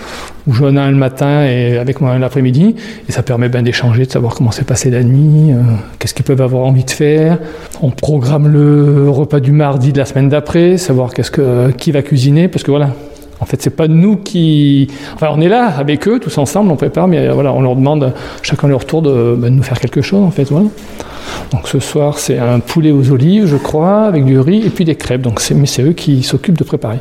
où 0.47 0.53
je 0.53 0.63
en 0.63 0.75
ai 0.75 0.79
un 0.79 0.91
le 0.91 0.97
matin 0.97 1.45
et 1.45 1.77
avec 1.77 2.01
moi 2.01 2.11
un 2.11 2.19
l'après-midi. 2.19 2.75
Et 3.07 3.11
ça 3.11 3.23
permet 3.23 3.49
ben, 3.49 3.63
d'échanger, 3.63 4.05
de 4.05 4.11
savoir 4.11 4.35
comment 4.35 4.51
s'est 4.51 4.63
passé 4.63 4.89
la 4.89 5.03
nuit, 5.03 5.51
euh, 5.51 5.61
qu'est-ce 5.99 6.13
qu'ils 6.13 6.25
peuvent 6.25 6.41
avoir 6.41 6.65
envie 6.65 6.83
de 6.83 6.91
faire. 6.91 7.39
On 7.81 7.91
programme 7.91 8.47
le 8.47 9.09
repas 9.09 9.39
du 9.39 9.51
mardi 9.51 9.91
de 9.91 9.97
la 9.97 10.05
semaine 10.05 10.29
d'après, 10.29 10.77
savoir 10.77 11.13
qu'est-ce 11.13 11.31
que, 11.31 11.71
qui 11.71 11.91
va 11.91 12.01
cuisiner, 12.01 12.47
parce 12.47 12.63
que 12.63 12.71
voilà. 12.71 12.89
En 13.41 13.45
fait, 13.45 13.61
c'est 13.61 13.69
pas 13.69 13.89
nous 13.89 14.15
qui. 14.15 14.87
Enfin, 15.13 15.27
on 15.31 15.41
est 15.41 15.49
là 15.49 15.67
avec 15.77 16.07
eux, 16.07 16.19
tous 16.19 16.37
ensemble, 16.37 16.71
on 16.71 16.77
prépare, 16.77 17.09
mais 17.09 17.27
euh, 17.27 17.33
voilà, 17.33 17.51
on 17.51 17.61
leur 17.61 17.75
demande 17.75 18.13
chacun 18.41 18.69
leur 18.69 18.85
tour 18.85 19.01
de, 19.01 19.35
ben, 19.37 19.49
de 19.51 19.55
nous 19.57 19.63
faire 19.63 19.79
quelque 19.79 20.01
chose, 20.01 20.23
en 20.23 20.31
fait. 20.31 20.45
Voilà. 20.45 20.67
Donc 21.51 21.67
ce 21.67 21.79
soir, 21.79 22.17
c'est 22.17 22.39
un 22.39 22.59
poulet 22.59 22.91
aux 22.91 23.11
olives, 23.11 23.45
je 23.45 23.57
crois, 23.57 24.03
avec 24.03 24.23
du 24.23 24.39
riz 24.39 24.65
et 24.65 24.69
puis 24.69 24.85
des 24.85 24.95
crêpes. 24.95 25.21
Donc 25.21 25.41
c'est, 25.41 25.53
mais 25.53 25.65
c'est 25.65 25.83
eux 25.83 25.91
qui 25.91 26.23
s'occupent 26.23 26.57
de 26.57 26.63
préparer. 26.63 26.99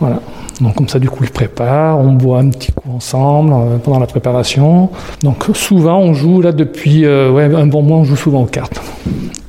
Voilà. 0.00 0.20
Donc 0.60 0.74
comme 0.74 0.88
ça, 0.88 0.98
du 0.98 1.08
coup, 1.08 1.24
ils 1.24 1.30
préparent, 1.30 1.98
on 1.98 2.12
boit 2.12 2.38
un 2.40 2.50
petit 2.50 2.72
coup 2.72 2.90
ensemble 2.90 3.52
euh, 3.52 3.78
pendant 3.78 4.00
la 4.00 4.06
préparation. 4.06 4.90
Donc 5.22 5.44
souvent, 5.54 5.98
on 5.98 6.14
joue 6.14 6.40
là 6.40 6.52
depuis 6.52 7.04
euh, 7.04 7.30
ouais, 7.30 7.44
un 7.54 7.66
bon 7.66 7.82
mois, 7.82 7.98
on 7.98 8.04
joue 8.04 8.16
souvent 8.16 8.42
aux 8.42 8.46
cartes. 8.46 8.80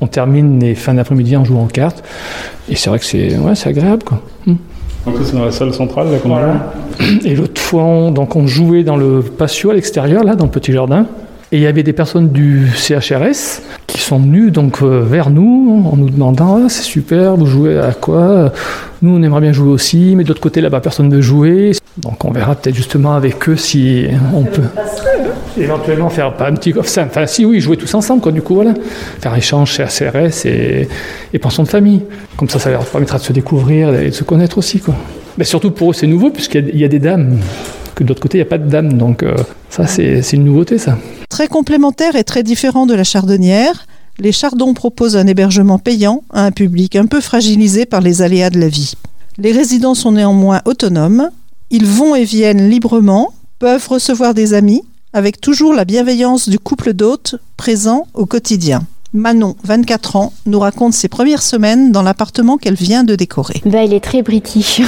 On 0.01 0.07
termine 0.07 0.59
les 0.59 0.75
fins 0.75 0.93
d'après-midi 0.93 1.35
en 1.35 1.43
jouant 1.43 1.63
aux 1.63 1.67
cartes. 1.67 2.03
Et 2.69 2.75
c'est 2.75 2.89
vrai 2.89 2.99
que 2.99 3.05
c'est 3.05 3.37
ouais, 3.37 3.53
agréable. 3.65 4.03
Quoi. 4.03 4.21
Hmm. 4.45 4.55
Donc 5.05 5.17
ça, 5.17 5.23
c'est 5.25 5.35
dans 5.35 5.45
la 5.45 5.51
salle 5.51 5.73
centrale, 5.73 6.11
là, 6.11 6.19
qu'on 6.19 6.29
Voilà. 6.29 6.73
Et 7.25 7.35
l'autre 7.35 7.59
fois, 7.59 7.83
on, 7.83 8.11
donc 8.11 8.35
on 8.35 8.45
jouait 8.45 8.83
dans 8.83 8.97
le 8.97 9.21
patio 9.21 9.71
à 9.71 9.73
l'extérieur, 9.73 10.23
là, 10.23 10.35
dans 10.35 10.45
le 10.45 10.51
petit 10.51 10.71
jardin. 10.71 11.07
Et 11.51 11.57
il 11.57 11.63
y 11.63 11.67
avait 11.67 11.81
des 11.81 11.93
personnes 11.93 12.29
du 12.29 12.67
CHRS 12.75 13.61
qui 13.87 13.99
sont 13.99 14.19
venues 14.19 14.51
donc 14.51 14.83
euh, 14.83 15.01
vers 15.03 15.31
nous 15.31 15.83
en 15.91 15.97
nous 15.97 16.09
demandant 16.09 16.61
ah, 16.63 16.69
c'est 16.69 16.83
super, 16.83 17.35
vous 17.35 17.47
jouez 17.47 17.79
à 17.79 17.91
quoi? 17.91 18.53
Nous 19.01 19.15
on 19.15 19.23
aimerait 19.23 19.41
bien 19.41 19.51
jouer 19.51 19.69
aussi, 19.69 20.13
mais 20.15 20.23
de 20.23 20.29
l'autre 20.29 20.41
côté 20.41 20.61
là-bas 20.61 20.79
personne 20.79 21.09
ne 21.09 21.15
veut 21.15 21.21
jouer. 21.21 21.71
Donc 21.97 22.23
on 22.23 22.31
verra 22.31 22.53
peut-être 22.53 22.75
justement 22.75 23.15
avec 23.15 23.49
eux 23.49 23.55
si 23.55 24.05
on 24.35 24.43
peut 24.43 24.61
éventuellement 25.57 26.09
faire 26.09 26.33
pas 26.35 26.49
un 26.49 26.53
petit 26.53 26.73
enfin, 26.77 27.25
si 27.25 27.45
oui 27.45 27.59
jouer 27.59 27.77
tous 27.77 27.93
ensemble 27.95 28.21
quoi 28.21 28.31
du 28.31 28.43
coup 28.43 28.55
voilà. 28.55 28.75
Faire 29.19 29.35
échange 29.35 29.71
chez 29.71 29.85
CRS 29.85 30.45
et, 30.45 30.87
pension 31.39 31.63
de 31.63 31.67
famille. 31.67 32.03
Comme 32.37 32.47
ça 32.47 32.59
ça 32.59 32.69
leur 32.69 32.85
permettra 32.85 33.17
de 33.17 33.23
se 33.23 33.33
découvrir 33.33 33.93
et 33.95 34.09
de 34.09 34.13
se 34.13 34.23
connaître 34.23 34.59
aussi 34.59 34.79
quoi. 34.79 34.93
Mais 35.39 35.45
surtout 35.45 35.71
pour 35.71 35.91
eux 35.91 35.93
c'est 35.93 36.07
nouveau 36.07 36.29
puisqu'il 36.29 36.77
y, 36.77 36.85
a 36.85 36.87
des 36.87 36.99
dames 36.99 37.39
que 37.99 38.03
de 38.05 38.09
l'autre 38.09 38.21
côté 38.21 38.37
il 38.37 38.41
n'y 38.41 38.47
a 38.47 38.49
pas 38.49 38.57
de 38.57 38.69
dames 38.69 38.93
donc 38.93 39.23
euh, 39.23 39.35
ça 39.69 39.85
c'est 39.85 40.21
une 40.33 40.45
nouveauté 40.45 40.77
ça 40.77 40.97
Très 41.29 41.47
complémentaire 41.47 42.15
et 42.15 42.23
très 42.23 42.41
différent 42.41 42.87
de 42.87 42.95
la 42.95 43.03
chardonnière, 43.03 43.85
les 44.17 44.31
chardons 44.31 44.73
proposent 44.73 45.15
un 45.15 45.27
hébergement 45.27 45.77
payant 45.77 46.23
à 46.31 46.43
un 46.43 46.51
public 46.51 46.95
un 46.95 47.05
peu 47.05 47.21
fragilisé 47.21 47.85
par 47.85 48.01
les 48.01 48.21
aléas 48.21 48.49
de 48.49 48.59
la 48.59 48.67
vie. 48.67 48.93
Les 49.37 49.51
résidents 49.51 49.93
sont 49.93 50.13
néanmoins 50.13 50.61
autonomes, 50.65 51.29
ils 51.69 51.85
vont 51.85 52.15
et 52.15 52.23
viennent 52.23 52.67
librement, 52.69 53.33
peuvent 53.59 53.87
recevoir 53.87 54.33
des 54.33 54.53
amis, 54.53 54.81
avec 55.13 55.39
toujours 55.39 55.73
la 55.73 55.85
bienveillance 55.85 56.49
du 56.49 56.57
couple 56.57 56.93
d'hôtes 56.93 57.35
présent 57.57 58.07
au 58.15 58.25
quotidien. 58.25 58.81
Manon, 59.11 59.55
24 59.63 60.17
ans, 60.17 60.33
nous 60.45 60.59
raconte 60.59 60.93
ses 60.93 61.07
premières 61.07 61.41
semaines 61.41 61.91
dans 61.91 62.03
l'appartement 62.03 62.57
qu'elle 62.57 62.75
vient 62.75 63.03
de 63.03 63.15
décorer. 63.15 63.59
Bah, 63.65 63.83
il 63.83 63.91
est 63.91 64.03
très 64.03 64.21
british. 64.21 64.81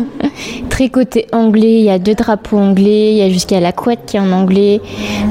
très 0.70 0.88
côté 0.88 1.26
anglais, 1.32 1.80
il 1.80 1.84
y 1.84 1.90
a 1.90 1.98
deux 1.98 2.14
drapeaux 2.14 2.56
anglais, 2.56 3.12
il 3.12 3.18
y 3.18 3.22
a 3.22 3.28
jusqu'à 3.28 3.60
la 3.60 3.72
couette 3.72 4.00
qui 4.06 4.16
est 4.16 4.20
en 4.20 4.32
anglais. 4.32 4.80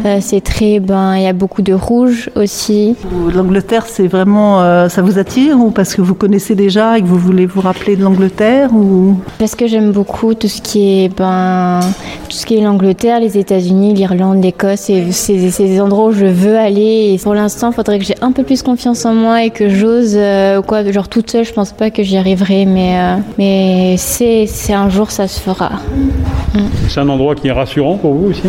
Euh, 0.05 0.19
c'est 0.21 0.41
très, 0.41 0.79
ben, 0.79 1.15
il 1.15 1.23
y 1.23 1.27
a 1.27 1.33
beaucoup 1.33 1.63
de 1.63 1.73
rouge 1.73 2.29
aussi. 2.35 2.95
L'Angleterre, 3.33 3.87
c'est 3.87 4.07
vraiment, 4.07 4.61
euh, 4.61 4.89
ça 4.89 5.01
vous 5.01 5.17
attire 5.17 5.57
ou 5.57 5.71
parce 5.71 5.95
que 5.95 6.03
vous 6.03 6.13
connaissez 6.13 6.53
déjà 6.53 6.99
et 6.99 7.01
que 7.01 7.07
vous 7.07 7.17
voulez 7.17 7.47
vous 7.47 7.61
rappeler 7.61 7.95
de 7.95 8.03
l'Angleterre 8.03 8.71
ou? 8.75 9.15
Parce 9.39 9.55
que 9.55 9.65
j'aime 9.65 9.91
beaucoup 9.91 10.35
tout 10.35 10.47
ce 10.47 10.61
qui 10.61 11.03
est, 11.03 11.09
ben, 11.09 11.79
tout 12.29 12.37
ce 12.37 12.45
qui 12.45 12.57
est 12.57 12.61
l'Angleterre, 12.61 13.19
les 13.19 13.39
États-Unis, 13.39 13.95
l'Irlande, 13.95 14.43
l'Écosse, 14.43 14.91
et 14.91 15.11
c'est 15.13 15.33
des 15.35 15.81
endroits 15.81 16.09
où 16.09 16.11
je 16.11 16.27
veux 16.27 16.59
aller. 16.59 17.15
Et 17.15 17.17
pour 17.17 17.33
l'instant, 17.33 17.71
il 17.71 17.73
faudrait 17.73 17.97
que 17.97 18.05
j'ai 18.05 18.18
un 18.21 18.31
peu 18.31 18.43
plus 18.43 18.61
confiance 18.61 19.05
en 19.05 19.13
moi 19.13 19.43
et 19.43 19.49
que 19.49 19.69
j'ose, 19.69 20.15
euh, 20.15 20.61
quoi, 20.61 20.89
genre 20.91 21.07
toute 21.07 21.31
seule, 21.31 21.45
je 21.45 21.53
pense 21.53 21.71
pas 21.71 21.89
que 21.89 22.03
j'y 22.03 22.17
arriverai, 22.17 22.65
mais, 22.65 22.97
euh, 22.97 23.15
mais 23.37 23.95
c'est, 23.97 24.45
c'est 24.47 24.73
un 24.73 24.89
jour 24.89 25.11
ça 25.11 25.27
se 25.27 25.39
fera. 25.39 25.71
Mm. 26.53 26.59
C'est 26.89 26.99
un 26.99 27.09
endroit 27.09 27.35
qui 27.35 27.47
est 27.47 27.51
rassurant 27.51 27.97
pour 27.97 28.13
vous 28.13 28.27
aussi? 28.27 28.43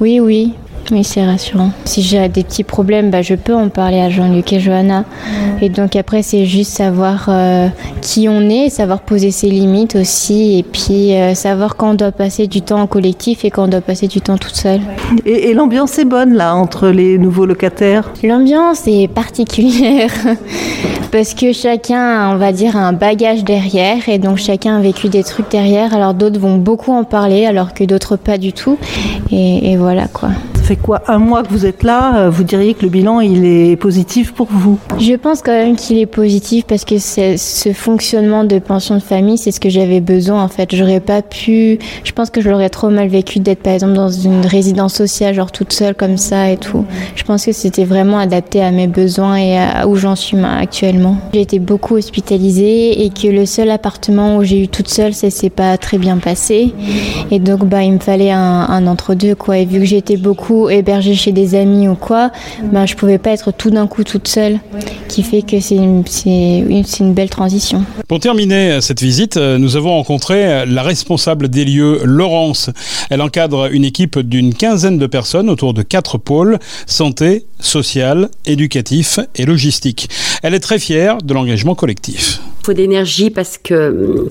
Oui, 0.00 0.20
oui. 0.20 0.52
Oui, 0.92 1.02
c'est 1.02 1.24
rassurant. 1.24 1.70
Si 1.84 2.02
j'ai 2.02 2.28
des 2.28 2.44
petits 2.44 2.62
problèmes, 2.62 3.10
bah, 3.10 3.22
je 3.22 3.34
peux 3.34 3.54
en 3.54 3.68
parler 3.68 4.00
à 4.00 4.08
Jean-Luc 4.08 4.52
et 4.52 4.60
Johanna. 4.60 5.04
Et 5.60 5.68
donc 5.68 5.96
après, 5.96 6.22
c'est 6.22 6.46
juste 6.46 6.70
savoir 6.72 7.26
euh, 7.28 7.68
qui 8.02 8.28
on 8.28 8.48
est, 8.48 8.68
savoir 8.68 9.00
poser 9.00 9.32
ses 9.32 9.48
limites 9.48 9.96
aussi, 9.96 10.58
et 10.58 10.62
puis 10.62 11.14
euh, 11.14 11.34
savoir 11.34 11.76
quand 11.76 11.90
on 11.90 11.94
doit 11.94 12.12
passer 12.12 12.46
du 12.46 12.62
temps 12.62 12.80
en 12.80 12.86
collectif 12.86 13.44
et 13.44 13.50
quand 13.50 13.64
on 13.64 13.68
doit 13.68 13.80
passer 13.80 14.06
du 14.06 14.20
temps 14.20 14.36
toute 14.38 14.54
seule. 14.54 14.80
Et, 15.24 15.50
et 15.50 15.54
l'ambiance 15.54 15.98
est 15.98 16.04
bonne 16.04 16.34
là 16.34 16.54
entre 16.54 16.88
les 16.88 17.18
nouveaux 17.18 17.46
locataires? 17.46 18.12
L'ambiance 18.22 18.86
est 18.86 19.08
particulière 19.08 20.12
parce 21.10 21.34
que 21.34 21.52
chacun, 21.52 22.30
on 22.32 22.36
va 22.36 22.52
dire, 22.52 22.76
a 22.76 22.80
un 22.80 22.92
bagage 22.92 23.42
derrière 23.42 24.08
et 24.08 24.18
donc 24.18 24.38
chacun 24.38 24.76
a 24.76 24.80
vécu 24.80 25.08
des 25.08 25.24
trucs 25.24 25.50
derrière. 25.50 25.94
Alors 25.94 26.14
d'autres 26.14 26.38
vont 26.38 26.58
beaucoup 26.58 26.92
en 26.92 27.02
parler 27.02 27.44
alors 27.46 27.74
que 27.74 27.82
d'autres 27.82 28.16
pas 28.16 28.38
du 28.38 28.52
tout. 28.52 28.78
Et, 29.32 29.72
et 29.72 29.76
voilà 29.76 30.06
quoi. 30.06 30.28
Fait 30.66 30.74
quoi 30.74 31.02
un 31.06 31.20
mois 31.20 31.44
que 31.44 31.50
vous 31.50 31.64
êtes 31.64 31.84
là 31.84 32.16
euh, 32.16 32.28
Vous 32.28 32.42
diriez 32.42 32.74
que 32.74 32.82
le 32.82 32.88
bilan 32.88 33.20
il 33.20 33.44
est 33.44 33.76
positif 33.76 34.32
pour 34.32 34.48
vous 34.50 34.80
Je 34.98 35.14
pense 35.14 35.40
quand 35.40 35.52
même 35.52 35.76
qu'il 35.76 35.96
est 35.96 36.06
positif 36.06 36.64
parce 36.66 36.84
que 36.84 36.98
ce 36.98 37.72
fonctionnement 37.72 38.42
de 38.42 38.58
pension 38.58 38.96
de 38.96 39.00
famille, 39.00 39.38
c'est 39.38 39.52
ce 39.52 39.60
que 39.60 39.68
j'avais 39.68 40.00
besoin 40.00 40.42
en 40.42 40.48
fait. 40.48 40.74
J'aurais 40.74 40.98
pas 40.98 41.22
pu. 41.22 41.78
Je 42.02 42.10
pense 42.10 42.30
que 42.30 42.40
je 42.40 42.50
l'aurais 42.50 42.68
trop 42.68 42.90
mal 42.90 43.06
vécu 43.06 43.38
d'être 43.38 43.62
par 43.62 43.74
exemple 43.74 43.92
dans 43.92 44.10
une 44.10 44.44
résidence 44.44 44.94
sociale, 44.94 45.36
genre 45.36 45.52
toute 45.52 45.72
seule 45.72 45.94
comme 45.94 46.16
ça 46.16 46.50
et 46.50 46.56
tout. 46.56 46.84
Je 47.14 47.22
pense 47.22 47.46
que 47.46 47.52
c'était 47.52 47.84
vraiment 47.84 48.18
adapté 48.18 48.60
à 48.60 48.72
mes 48.72 48.88
besoins 48.88 49.36
et 49.36 49.56
à 49.56 49.86
où 49.86 49.94
j'en 49.94 50.16
suis 50.16 50.36
actuellement. 50.36 51.18
J'ai 51.32 51.42
été 51.42 51.60
beaucoup 51.60 51.94
hospitalisée 51.94 53.04
et 53.04 53.10
que 53.10 53.28
le 53.28 53.46
seul 53.46 53.70
appartement 53.70 54.38
où 54.38 54.42
j'ai 54.42 54.64
eu 54.64 54.66
toute 54.66 54.88
seule, 54.88 55.14
ça 55.14 55.30
s'est 55.30 55.48
pas 55.48 55.78
très 55.78 55.98
bien 55.98 56.16
passé. 56.16 56.74
Et 57.30 57.38
donc 57.38 57.64
bah 57.66 57.84
il 57.84 57.92
me 57.92 58.00
fallait 58.00 58.32
un, 58.32 58.66
un 58.68 58.88
entre-deux 58.88 59.36
quoi. 59.36 59.58
Et 59.58 59.64
vu 59.64 59.78
que 59.78 59.84
j'étais 59.84 60.16
beaucoup 60.16 60.55
hébergée 60.70 61.14
chez 61.14 61.32
des 61.32 61.54
amis 61.54 61.88
ou 61.88 61.94
quoi, 61.94 62.30
bah 62.72 62.86
je 62.86 62.94
pouvais 62.94 63.18
pas 63.18 63.30
être 63.30 63.52
tout 63.52 63.70
d'un 63.70 63.86
coup 63.86 64.04
toute 64.04 64.28
seule, 64.28 64.58
qui 65.08 65.22
fait 65.22 65.42
que 65.42 65.60
c'est 65.60 65.76
une, 65.76 66.04
une, 66.26 67.14
belle 67.14 67.30
transition. 67.30 67.84
Pour 68.08 68.20
terminer 68.20 68.80
cette 68.80 69.00
visite, 69.00 69.36
euh, 69.36 69.58
nous 69.58 69.76
avons 69.76 69.90
rencontré 69.90 70.64
la 70.66 70.82
responsable 70.82 71.48
des 71.48 71.64
lieux, 71.64 72.00
Laurence. 72.04 72.70
Elle 73.10 73.22
encadre 73.22 73.68
une 73.72 73.84
équipe 73.84 74.18
d'une 74.18 74.54
quinzaine 74.54 74.98
de 74.98 75.06
personnes 75.06 75.50
autour 75.50 75.74
de 75.74 75.82
quatre 75.82 76.18
pôles 76.18 76.58
santé, 76.86 77.44
social, 77.60 78.28
éducatif 78.44 79.18
et 79.34 79.44
logistique. 79.44 80.08
Elle 80.42 80.54
est 80.54 80.60
très 80.60 80.78
fière 80.78 81.18
de 81.18 81.34
l'engagement 81.34 81.74
collectif. 81.74 82.40
faut 82.62 82.72
d'énergie 82.72 83.30
parce 83.30 83.58
que 83.58 84.30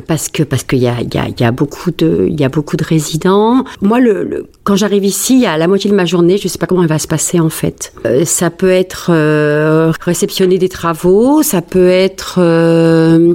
parce 0.00 0.28
que 0.28 0.42
parce 0.42 0.64
qu'il 0.64 0.78
y 0.80 0.88
a, 0.88 1.00
y, 1.00 1.08
y 1.40 1.44
a 1.44 1.50
beaucoup 1.52 1.90
de 1.90 2.26
il 2.28 2.38
y 2.40 2.44
a 2.44 2.48
beaucoup 2.48 2.76
de 2.76 2.84
résidents. 2.84 3.64
Moi, 3.80 4.00
le, 4.00 4.24
le- 4.24 4.46
quand 4.64 4.76
j'arrive 4.76 5.04
ici, 5.04 5.46
à 5.46 5.56
la 5.58 5.68
moitié 5.68 5.90
de 5.90 5.94
ma 5.96 6.04
journée, 6.04 6.38
je 6.38 6.48
sais 6.48 6.58
pas 6.58 6.66
comment 6.66 6.82
elle 6.82 6.88
va 6.88 6.98
se 6.98 7.06
passer 7.08 7.40
en 7.40 7.48
fait. 7.50 7.92
Euh, 8.04 8.24
ça 8.24 8.50
peut 8.50 8.70
être 8.70 9.10
euh, 9.10 9.92
réceptionner 10.00 10.58
des 10.58 10.68
travaux, 10.68 11.42
ça 11.42 11.62
peut 11.62 11.88
être 11.88 12.36
euh, 12.38 13.34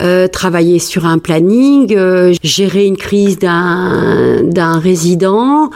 euh, 0.00 0.26
travailler 0.28 0.78
sur 0.78 1.06
un 1.06 1.18
planning, 1.18 1.94
euh, 1.96 2.32
gérer 2.42 2.86
une 2.86 2.96
crise 2.96 3.38
d'un 3.38 4.42
d'un 4.42 4.78
résident. 4.78 5.70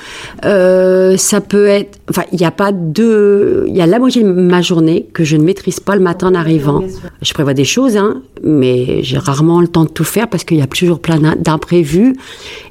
Euh, 0.44 1.16
ça 1.16 1.40
peut 1.40 1.66
être, 1.66 1.98
enfin, 2.10 2.22
il 2.32 2.38
n'y 2.38 2.46
a 2.46 2.50
pas 2.50 2.72
de, 2.72 3.64
il 3.68 3.76
y 3.76 3.80
a 3.80 3.86
la 3.86 3.98
moitié 3.98 4.22
de 4.22 4.28
ma 4.30 4.62
journée 4.62 5.06
que 5.12 5.24
je 5.24 5.36
ne 5.36 5.42
maîtrise 5.44 5.80
pas 5.80 5.94
le 5.96 6.02
matin 6.02 6.28
en 6.28 6.34
arrivant. 6.34 6.82
Je 7.22 7.32
prévois 7.34 7.54
des 7.54 7.64
choses, 7.64 7.96
hein, 7.96 8.22
mais 8.42 9.02
j'ai 9.02 9.18
rarement 9.18 9.60
le 9.60 9.68
temps 9.68 9.84
de 9.84 9.90
tout 9.90 10.04
faire 10.04 10.28
parce 10.28 10.44
qu'il 10.44 10.58
y 10.58 10.62
a 10.62 10.66
toujours 10.66 11.00
plein 11.00 11.18
d'im- 11.18 11.36
d'imprévus. 11.38 12.16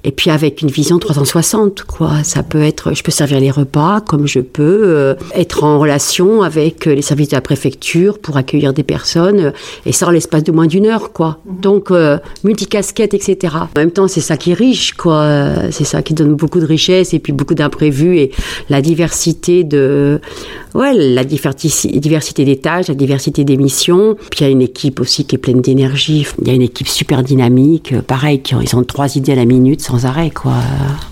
Et 0.03 0.11
puis 0.11 0.29
avec 0.29 0.61
une 0.61 0.69
vision 0.69 0.99
360, 0.99 1.83
quoi. 1.83 2.23
Ça 2.23 2.43
peut 2.43 2.61
être, 2.61 2.93
je 2.95 3.03
peux 3.03 3.11
servir 3.11 3.39
les 3.39 3.51
repas 3.51 4.01
comme 4.01 4.27
je 4.27 4.39
peux 4.39 4.81
euh, 4.83 5.15
être 5.33 5.63
en 5.63 5.79
relation 5.79 6.41
avec 6.43 6.85
les 6.85 7.01
services 7.01 7.29
de 7.29 7.35
la 7.35 7.41
préfecture 7.41 8.19
pour 8.19 8.37
accueillir 8.37 8.73
des 8.73 8.83
personnes 8.83 9.39
euh, 9.39 9.51
et 9.85 9.91
ça 9.91 10.07
en 10.07 10.11
l'espace 10.11 10.43
de 10.43 10.51
moins 10.51 10.67
d'une 10.67 10.85
heure, 10.85 11.11
quoi. 11.13 11.39
Donc 11.45 11.91
euh, 11.91 12.17
multicasquette, 12.43 13.13
etc. 13.13 13.55
En 13.55 13.79
même 13.79 13.91
temps, 13.91 14.07
c'est 14.07 14.21
ça 14.21 14.37
qui 14.37 14.51
est 14.51 14.55
riche, 14.55 14.93
quoi. 14.93 15.53
C'est 15.71 15.83
ça 15.83 16.01
qui 16.01 16.13
donne 16.13 16.33
beaucoup 16.33 16.59
de 16.59 16.65
richesse 16.65 17.13
et 17.13 17.19
puis 17.19 17.33
beaucoup 17.33 17.53
d'imprévus 17.53 18.17
et 18.17 18.31
la 18.69 18.81
diversité 18.81 19.63
de, 19.63 20.19
ouais, 20.76 20.93
la 20.93 21.23
diversi- 21.23 21.99
diversité 21.99 22.45
des 22.45 22.57
tâches, 22.57 22.88
la 22.89 22.95
diversité 22.95 23.43
des 23.43 23.57
missions. 23.57 24.15
Puis 24.30 24.41
il 24.41 24.43
y 24.43 24.45
a 24.47 24.49
une 24.49 24.61
équipe 24.61 24.99
aussi 24.99 25.26
qui 25.26 25.36
est 25.36 25.39
pleine 25.39 25.61
d'énergie. 25.61 26.26
Il 26.41 26.47
y 26.47 26.51
a 26.51 26.53
une 26.53 26.61
équipe 26.61 26.88
super 26.88 27.23
dynamique, 27.23 27.93
euh, 27.93 28.01
pareil, 28.01 28.41
ils 28.61 28.76
ont 28.76 28.84
trois 28.84 29.15
idées 29.15 29.32
à 29.32 29.36
la 29.36 29.45
minute 29.45 29.82
sans 29.82 30.05
arrêt, 30.05 30.30
quoi. 30.30 30.55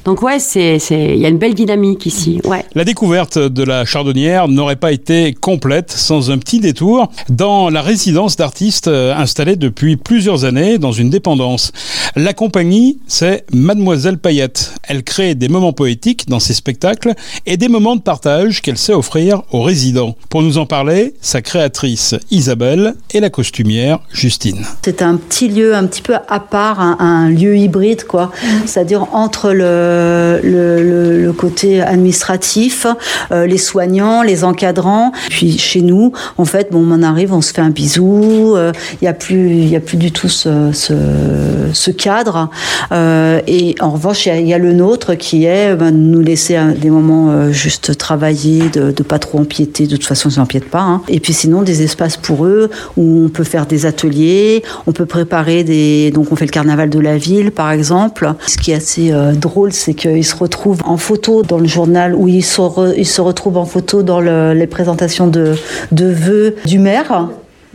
Donc 0.05 0.21
ouais, 0.21 0.39
c'est, 0.39 0.77
il 0.89 1.17
y 1.19 1.25
a 1.25 1.29
une 1.29 1.37
belle 1.37 1.53
dynamique 1.53 2.05
ici, 2.05 2.39
ouais. 2.45 2.65
La 2.75 2.83
découverte 2.83 3.37
de 3.37 3.63
la 3.63 3.85
chardonnière 3.85 4.47
n'aurait 4.47 4.75
pas 4.75 4.91
été 4.91 5.33
complète 5.33 5.91
sans 5.91 6.29
un 6.31 6.37
petit 6.37 6.59
détour 6.59 7.09
dans 7.29 7.69
la 7.69 7.81
résidence 7.81 8.35
d'artistes 8.35 8.87
euh, 8.87 9.15
installée 9.15 9.55
depuis 9.55 9.95
plusieurs 9.95 10.45
années 10.45 10.77
dans 10.77 10.91
une 10.91 11.09
dépendance. 11.09 11.71
La 12.15 12.33
compagnie, 12.33 12.99
c'est 13.07 13.45
Mademoiselle 13.53 14.17
Payette. 14.17 14.73
Elle 14.83 15.03
crée 15.03 15.35
des 15.35 15.47
moments 15.47 15.73
poétiques 15.73 16.27
dans 16.27 16.39
ses 16.39 16.53
spectacles 16.53 17.13
et 17.45 17.57
des 17.57 17.69
moments 17.69 17.95
de 17.95 18.01
partage 18.01 18.61
qu'elle 18.61 18.77
sait 18.77 18.93
offrir 18.93 19.43
aux 19.53 19.61
résidents. 19.61 20.15
Pour 20.29 20.41
nous 20.41 20.57
en 20.57 20.65
parler, 20.65 21.13
sa 21.21 21.41
créatrice 21.41 22.15
Isabelle 22.31 22.95
et 23.13 23.19
la 23.19 23.29
costumière 23.29 23.99
Justine. 24.11 24.65
C'est 24.83 25.01
un 25.03 25.15
petit 25.15 25.47
lieu 25.47 25.75
un 25.75 25.85
petit 25.85 26.01
peu 26.01 26.15
à 26.27 26.39
part, 26.39 26.79
un, 26.81 27.29
lieu 27.29 27.55
hybride, 27.55 28.03
quoi. 28.05 28.31
C'est-à-dire 28.65 29.07
entre 29.13 29.51
le, 29.51 31.31
côté 31.37 31.81
administratif, 31.81 32.87
euh, 33.31 33.45
les 33.45 33.57
soignants, 33.57 34.23
les 34.23 34.43
encadrants. 34.43 35.11
Puis 35.29 35.57
chez 35.57 35.81
nous, 35.81 36.11
en 36.37 36.45
fait, 36.45 36.71
bon, 36.71 36.85
on 36.89 37.03
arrive, 37.03 37.33
on 37.33 37.41
se 37.41 37.53
fait 37.53 37.61
un 37.61 37.69
bisou. 37.69 38.55
euh, 38.55 38.71
Il 39.01 39.05
n'y 39.05 39.07
a 39.07 39.13
plus, 39.13 39.75
a 39.75 39.79
plus 39.79 39.97
du 39.97 40.11
tout 40.11 40.29
ce, 40.29 41.91
cadre. 41.91 42.49
Euh, 42.91 43.39
et 43.47 43.75
en 43.79 43.91
revanche, 43.91 44.25
il 44.25 44.47
y 44.47 44.53
a- 44.53 44.57
le 44.63 44.73
nôtre 44.73 45.15
qui 45.15 45.45
est 45.45 45.75
ben, 45.75 45.91
nous 45.91 46.21
laisser 46.21 46.57
des 46.79 46.89
moments 46.89 47.29
euh, 47.31 47.51
juste 47.51 47.97
travailler, 47.97 48.69
de, 48.69 48.91
de 48.91 49.03
pas 49.03 49.19
trop 49.19 49.42
empiéter. 49.43 49.85
De 49.87 49.95
toute 49.95 50.05
façon, 50.05 50.29
ils 50.29 50.39
n'empiètent 50.39 50.69
pas. 50.69 50.81
hein. 50.81 51.01
Et 51.07 51.19
puis 51.19 51.33
sinon, 51.33 51.61
des 51.61 51.83
espaces 51.83 52.17
pour 52.17 52.45
eux 52.45 52.69
où 52.97 53.23
on 53.25 53.29
peut 53.29 53.43
faire 53.43 53.65
des 53.65 53.85
ateliers, 53.85 54.63
on 54.87 54.91
peut 54.91 55.05
préparer 55.05 55.63
des. 55.63 56.11
Donc, 56.11 56.31
on 56.31 56.35
fait 56.35 56.45
le 56.45 56.51
carnaval 56.51 56.89
de 56.89 56.99
la 56.99 57.17
ville, 57.17 57.51
par 57.51 57.71
exemple. 57.71 58.33
Ce 58.47 58.57
qui 58.57 58.71
est 58.71 58.75
assez 58.75 59.11
euh, 59.11 59.33
drôle, 59.33 59.71
c'est 59.73 59.93
qu'ils 59.93 60.25
se 60.25 60.35
retrouvent 60.35 60.81
en 60.85 60.97
photo 60.97 61.43
dans 61.43 61.59
le 61.59 61.67
journal, 61.67 62.15
où 62.15 62.27
ils 62.27 62.43
se, 62.43 63.21
retrouvent 63.21 63.57
en 63.57 63.65
photo 63.65 64.01
dans 64.03 64.19
le- 64.19 64.53
les 64.53 64.67
présentations 64.67 65.27
de, 65.27 65.53
de 65.91 66.05
vœux 66.05 66.55
du 66.65 66.79
maire. 66.79 67.27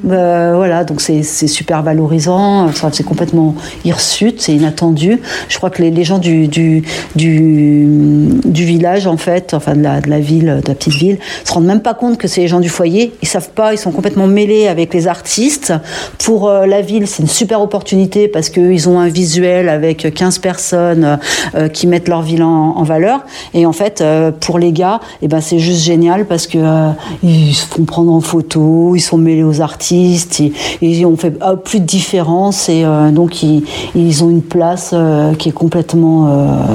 Euh, 0.07 0.53
voilà, 0.55 0.85
donc 0.85 1.01
c'est 1.01 1.23
super 1.23 1.83
valorisant, 1.83 2.71
c'est 2.93 3.03
complètement 3.05 3.55
hirsute, 3.85 4.41
c'est 4.41 4.55
inattendu. 4.55 5.21
Je 5.49 5.57
crois 5.57 5.71
que 5.71 5.83
les, 5.83 5.91
les 5.91 6.05
gens 6.05 6.19
du, 6.19 6.47
du, 6.47 6.85
du, 7.17 8.65
village, 8.65 9.07
en 9.07 9.17
fait, 9.17 9.55
enfin 9.55 9.75
de 9.75 9.83
la, 9.83 10.01
de 10.01 10.09
la 10.09 10.21
ville, 10.21 10.61
de 10.63 10.69
la 10.69 10.75
petite 10.75 10.95
ville, 10.95 11.19
se 11.45 11.53
rendent 11.53 11.67
même 11.67 11.83
pas 11.83 11.95
compte 11.95 12.19
que 12.19 12.29
c'est 12.29 12.41
les 12.41 12.49
gens 12.49 12.61
du 12.61 12.69
foyer. 12.69 13.13
Ils 13.23 13.29
savent 13.29 13.51
pas, 13.51 13.75
ils 13.75 13.79
sont 13.79 13.91
complètement 13.91 14.27
mêlés 14.27 14.69
avec 14.69 14.95
les 14.95 15.09
artistes. 15.09 15.73
Pour 16.19 16.49
euh, 16.49 16.67
la 16.67 16.81
ville, 16.81 17.07
c'est 17.09 17.23
une 17.23 17.29
super 17.29 17.61
opportunité 17.61 18.29
parce 18.29 18.51
qu'ils 18.51 18.89
ont 18.89 19.01
un 19.01 19.09
visuel 19.09 19.69
avec 19.69 20.15
15 20.15 20.39
personnes 20.39 21.19
euh, 21.55 21.69
qui 21.69 21.87
mettent 21.87 22.09
leur 22.09 22.23
ville 22.23 22.43
en, 22.43 22.83
valeur. 22.85 23.25
Et 23.53 23.67
en 23.67 23.73
fait, 23.73 24.03
pour 24.41 24.59
les 24.59 24.73
gars, 24.73 25.01
eh 25.21 25.29
ben, 25.29 25.41
c'est 25.41 25.59
juste 25.59 25.83
génial 25.83 26.27
parce 26.27 26.47
que 26.47 26.59
ils 27.23 27.53
se 27.53 27.67
font 27.67 27.85
prendre 27.85 28.13
en 28.13 28.21
photo, 28.21 28.95
ils 28.95 29.01
sont 29.01 29.19
mêlés 29.19 29.43
aux 29.43 29.61
artistes, 29.61 29.88
ils, 29.91 30.53
ils 30.81 31.07
ont 31.07 31.17
fait 31.17 31.35
euh, 31.43 31.57
plus 31.57 31.81
de 31.81 31.85
différence 31.85 32.69
et 32.69 32.85
euh, 32.85 33.11
donc 33.11 33.43
ils, 33.43 33.65
ils 33.95 34.25
ont 34.25 34.31
une 34.31 34.43
place 34.43 34.91
euh, 34.93 35.35
qui 35.35 35.49
est 35.49 35.53
complètement 35.53 36.29
euh, 36.29 36.75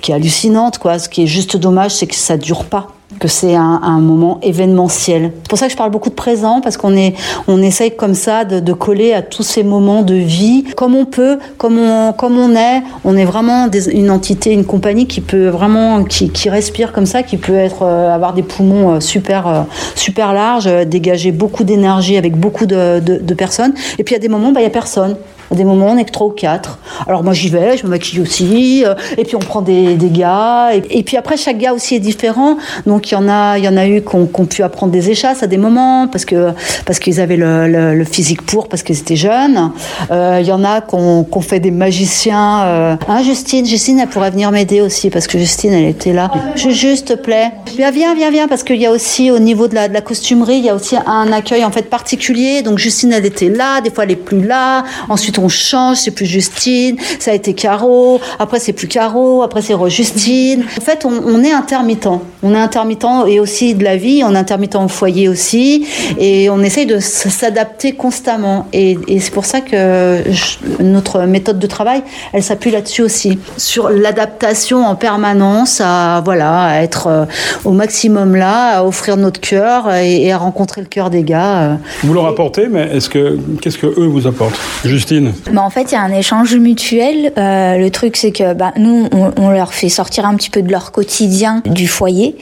qui 0.00 0.12
est 0.12 0.14
hallucinante 0.14 0.78
quoi. 0.78 0.98
Ce 0.98 1.08
qui 1.08 1.22
est 1.22 1.26
juste 1.26 1.56
dommage, 1.56 1.92
c'est 1.92 2.06
que 2.06 2.14
ça 2.14 2.36
dure 2.36 2.64
pas 2.64 2.88
que 3.18 3.28
c'est 3.28 3.54
un, 3.54 4.00
moment 4.00 4.38
événementiel. 4.42 5.32
C'est 5.42 5.48
pour 5.48 5.58
ça 5.58 5.66
que 5.66 5.72
je 5.72 5.76
parle 5.76 5.90
beaucoup 5.90 6.10
de 6.10 6.14
présent, 6.14 6.60
parce 6.60 6.76
qu'on 6.76 6.96
est, 6.96 7.14
on 7.48 7.62
essaye 7.62 7.96
comme 7.96 8.14
ça 8.14 8.44
de, 8.44 8.72
coller 8.72 9.12
à 9.14 9.22
tous 9.22 9.42
ces 9.42 9.62
moments 9.62 10.02
de 10.02 10.14
vie, 10.14 10.64
comme 10.76 10.94
on 10.94 11.06
peut, 11.06 11.38
comme 11.56 11.78
on, 11.78 12.12
comme 12.12 12.38
on 12.38 12.54
est. 12.54 12.82
On 13.04 13.16
est 13.16 13.24
vraiment 13.24 13.68
une 13.90 14.10
entité, 14.10 14.52
une 14.52 14.64
compagnie 14.64 15.06
qui 15.06 15.20
peut 15.20 15.48
vraiment, 15.48 16.04
qui, 16.04 16.30
qui 16.30 16.50
respire 16.50 16.92
comme 16.92 17.06
ça, 17.06 17.22
qui 17.22 17.36
peut 17.36 17.54
être, 17.54 17.82
euh, 17.82 18.14
avoir 18.14 18.34
des 18.34 18.42
poumons 18.42 18.94
euh, 18.94 19.00
super, 19.00 19.46
euh, 19.46 19.62
super 19.94 20.32
larges, 20.32 20.68
dégager 20.86 21.32
beaucoup 21.32 21.64
d'énergie 21.64 22.16
avec 22.16 22.36
beaucoup 22.36 22.66
de, 22.66 23.00
de- 23.00 23.34
personnes. 23.34 23.74
Et 23.98 24.04
puis 24.04 24.14
il 24.14 24.16
y 24.16 24.20
a 24.20 24.20
des 24.20 24.28
moments, 24.28 24.52
bah, 24.52 24.60
il 24.60 24.64
y 24.64 24.66
a 24.66 24.70
personne. 24.70 25.16
A 25.52 25.54
des 25.54 25.64
moments, 25.64 25.90
on 25.90 25.96
est 25.96 26.04
que 26.04 26.10
trois 26.10 26.26
ou 26.26 26.30
quatre. 26.30 26.78
Alors 27.06 27.22
moi 27.22 27.32
j'y 27.32 27.48
vais, 27.48 27.76
je 27.76 27.84
me 27.84 27.90
maquille 27.90 28.20
aussi, 28.20 28.84
euh, 28.84 28.94
et 29.16 29.24
puis 29.24 29.36
on 29.36 29.40
prend 29.40 29.62
des, 29.62 29.94
des 29.94 30.10
gars. 30.10 30.70
Et, 30.90 31.02
puis 31.02 31.16
après 31.16 31.36
chaque 31.36 31.58
gars 31.58 31.72
aussi 31.72 31.94
est 31.94 32.00
différent. 32.00 32.56
Donc 32.86 33.10
il 33.10 33.14
y 33.14 33.16
en 33.16 33.28
a, 33.28 33.58
il 33.58 33.64
y 33.64 33.68
en 33.68 33.76
a 33.76 33.86
eu 33.86 34.02
qui 34.02 34.16
ont 34.16 34.26
pu 34.26 34.62
apprendre 34.62 34.92
des 34.92 35.10
échasses 35.10 35.42
à 35.42 35.46
des 35.46 35.58
moments 35.58 36.08
parce 36.08 36.24
que 36.24 36.50
parce 36.84 36.98
qu'ils 36.98 37.20
avaient 37.20 37.36
le, 37.36 37.68
le- 37.68 38.04
physique 38.04 38.42
pour, 38.42 38.68
parce 38.68 38.82
qu'ils 38.82 38.98
étaient 38.98 39.16
jeunes. 39.16 39.72
Euh, 40.10 40.38
il 40.40 40.46
y 40.46 40.52
en 40.52 40.64
a 40.64 40.80
qui 40.80 40.94
ont 40.94 41.24
fait 41.40 41.60
des 41.60 41.70
magiciens. 41.70 42.62
euh. 42.64 42.96
Hein, 43.08 43.22
Justine, 43.22 43.66
Justine, 43.66 43.98
elle 44.00 44.08
pourrait 44.08 44.30
venir 44.30 44.50
m'aider 44.50 44.80
aussi 44.80 45.10
parce 45.10 45.26
que 45.26 45.38
Justine, 45.38 45.72
elle 45.72 45.84
était 45.86 46.12
là. 46.12 46.30
Je 46.54 46.70
juste 46.70 47.08
te 47.08 47.12
plaît. 47.14 47.50
Viens, 47.76 47.90
viens, 47.90 48.14
viens, 48.14 48.30
viens, 48.30 48.48
parce 48.48 48.62
qu'il 48.62 48.76
y 48.76 48.86
a 48.86 48.90
aussi 48.90 49.30
au 49.30 49.38
niveau 49.38 49.68
de 49.68 49.74
la, 49.74 49.88
de 49.88 49.94
la 49.94 50.00
costumerie, 50.00 50.56
il 50.58 50.64
y 50.64 50.70
a 50.70 50.74
aussi 50.74 50.96
un 51.06 51.32
accueil 51.32 51.64
en 51.64 51.70
fait 51.70 51.82
particulier. 51.90 52.62
Donc 52.62 52.78
Justine, 52.78 53.12
elle 53.12 53.26
était 53.26 53.48
là, 53.48 53.80
des 53.80 53.90
fois 53.90 54.04
elle 54.04 54.12
est 54.12 54.16
plus 54.16 54.44
là. 54.44 54.84
Ensuite 55.08 55.35
on 55.38 55.48
change, 55.48 55.98
c'est 55.98 56.10
plus 56.10 56.26
Justine. 56.26 56.96
Ça 57.18 57.30
a 57.30 57.34
été 57.34 57.54
Caro. 57.54 58.20
Après 58.38 58.60
c'est 58.60 58.72
plus 58.72 58.88
Caro. 58.88 59.42
Après 59.42 59.62
c'est 59.62 59.74
re-Justine. 59.74 60.64
En 60.78 60.80
fait, 60.80 61.04
on, 61.04 61.12
on 61.24 61.42
est 61.44 61.52
intermittent. 61.52 62.08
On 62.46 62.54
est 62.54 62.58
intermittent 62.58 63.04
et 63.26 63.40
aussi 63.40 63.74
de 63.74 63.82
la 63.82 63.96
vie. 63.96 64.22
On 64.24 64.32
est 64.34 64.38
intermittent 64.38 64.76
au 64.76 64.86
foyer 64.88 65.28
aussi. 65.28 65.84
Et 66.18 66.48
on 66.50 66.60
essaye 66.62 66.86
de 66.86 66.98
s'adapter 67.00 67.92
constamment. 67.94 68.66
Et, 68.72 68.96
et 69.08 69.18
c'est 69.20 69.32
pour 69.32 69.44
ça 69.46 69.60
que 69.60 70.22
je- 70.30 70.82
notre 70.82 71.22
méthode 71.22 71.58
de 71.58 71.66
travail, 71.66 72.02
elle 72.32 72.42
s'appuie 72.44 72.70
là-dessus 72.70 73.02
aussi. 73.02 73.38
Sur 73.56 73.88
l'adaptation 73.90 74.84
en 74.84 74.94
permanence 74.94 75.80
à, 75.84 76.22
voilà, 76.24 76.62
à 76.66 76.82
être 76.82 77.08
euh, 77.08 77.24
au 77.64 77.72
maximum 77.72 78.36
là, 78.36 78.78
à 78.78 78.84
offrir 78.84 79.16
notre 79.16 79.40
cœur 79.40 79.92
et, 79.92 80.22
et 80.22 80.32
à 80.32 80.38
rencontrer 80.38 80.80
le 80.82 80.86
cœur 80.86 81.10
des 81.10 81.22
gars. 81.24 81.58
euh. 81.62 81.74
Vous 82.04 82.14
leur 82.14 82.26
apportez, 82.26 82.68
mais 82.68 82.88
est-ce 82.94 83.08
que 83.10 83.38
qu'est-ce 83.60 83.78
que 83.78 83.86
eux 83.86 84.06
vous 84.06 84.26
apportent? 84.26 84.58
Justine? 84.84 85.32
Bah, 85.52 85.62
en 85.62 85.70
fait, 85.70 85.90
il 85.90 85.94
y 85.94 85.98
a 85.98 86.02
un 86.02 86.12
échange 86.12 86.54
mutuel. 86.56 87.32
Euh, 87.36 87.76
le 87.78 87.90
truc, 87.90 88.16
c'est 88.16 88.30
que 88.32 88.54
bah, 88.54 88.72
nous, 88.76 89.08
on, 89.12 89.32
on 89.36 89.50
leur 89.50 89.72
fait 89.74 89.88
sortir 89.88 90.26
un 90.26 90.34
petit 90.36 90.50
peu 90.50 90.62
de 90.62 90.70
leur 90.70 90.92
quotidien 90.92 91.62
du 91.64 91.88
foyer, 91.88 92.35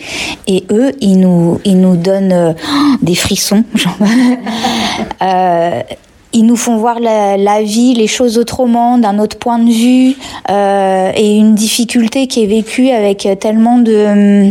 et 0.46 0.64
eux, 0.70 0.92
ils 1.00 1.18
nous, 1.18 1.60
ils 1.64 1.80
nous 1.80 1.96
donnent 1.96 2.32
euh, 2.32 2.52
des 3.02 3.14
frissons. 3.14 3.64
genre. 3.74 3.96
Euh, 5.22 5.80
ils 6.32 6.44
nous 6.44 6.56
font 6.56 6.76
voir 6.78 6.98
la, 6.98 7.62
vie, 7.62 7.94
les 7.94 8.08
choses 8.08 8.38
autrement, 8.38 8.98
d'un 8.98 9.18
autre 9.20 9.38
point 9.38 9.58
de 9.60 9.70
vue, 9.70 10.16
euh, 10.50 11.12
et 11.14 11.36
une 11.36 11.54
difficulté 11.54 12.26
qui 12.26 12.42
est 12.42 12.46
vécue 12.46 12.90
avec 12.90 13.28
tellement 13.40 13.78
de... 13.78 14.50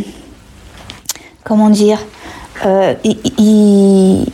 Comment 1.44 1.70
dire 1.70 2.00
euh, 2.66 2.94
ils- 3.04 4.26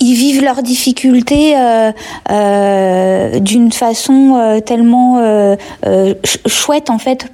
vivent 0.00 0.44
leurs 0.44 0.62
difficultés 0.62 1.54
d'une 3.40 3.72
façon 3.72 4.60
tellement 4.64 5.18
ch- 5.82 6.38
chouette 6.46 6.90
en 6.90 6.98
fait 6.98 7.26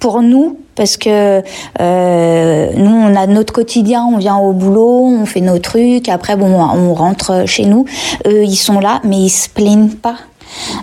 pour 0.00 0.22
nous 0.22 0.58
parce 0.74 0.96
que 0.96 1.42
euh, 1.80 2.70
nous 2.74 2.90
on 2.90 3.14
a 3.14 3.26
notre 3.26 3.52
quotidien, 3.52 4.02
on 4.02 4.16
vient 4.16 4.38
au 4.38 4.52
boulot, 4.52 5.04
on 5.04 5.26
fait 5.26 5.42
nos 5.42 5.58
trucs, 5.58 6.08
après 6.08 6.36
bon 6.36 6.52
on 6.52 6.94
rentre 6.94 7.44
chez 7.46 7.66
nous. 7.66 7.84
Eux 8.26 8.44
ils 8.44 8.56
sont 8.56 8.80
là 8.80 9.00
mais 9.04 9.18
ils 9.18 9.28
se 9.28 9.48
plaignent 9.48 9.90
pas. 9.90 10.16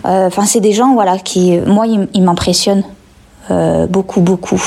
Euh, 0.06 0.28
Enfin 0.28 0.46
c'est 0.46 0.60
des 0.60 0.72
gens 0.72 0.94
voilà 0.94 1.18
qui 1.18 1.58
moi 1.66 1.86
ils, 1.88 2.22
m'impressionnent 2.22 2.84
euh, 3.52 3.88
beaucoup 3.88 4.22
beaucoup. 4.22 4.64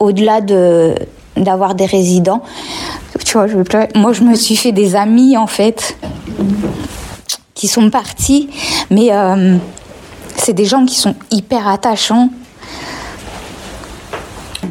Au-delà 0.00 0.40
de 0.40 0.94
d'avoir 1.36 1.74
des 1.74 1.84
résidents, 1.84 2.40
tu 3.26 3.34
vois, 3.34 3.46
je, 3.46 3.56
moi 3.98 4.14
je 4.14 4.22
me 4.22 4.34
suis 4.34 4.56
fait 4.56 4.72
des 4.72 4.96
amis 4.96 5.36
en 5.36 5.46
fait 5.46 5.98
qui 7.52 7.68
sont 7.68 7.90
partis, 7.90 8.48
mais 8.90 9.10
c'est 10.36 10.54
des 10.54 10.64
gens 10.64 10.86
qui 10.86 10.94
sont 10.94 11.14
hyper 11.30 11.68
attachants. 11.68 12.30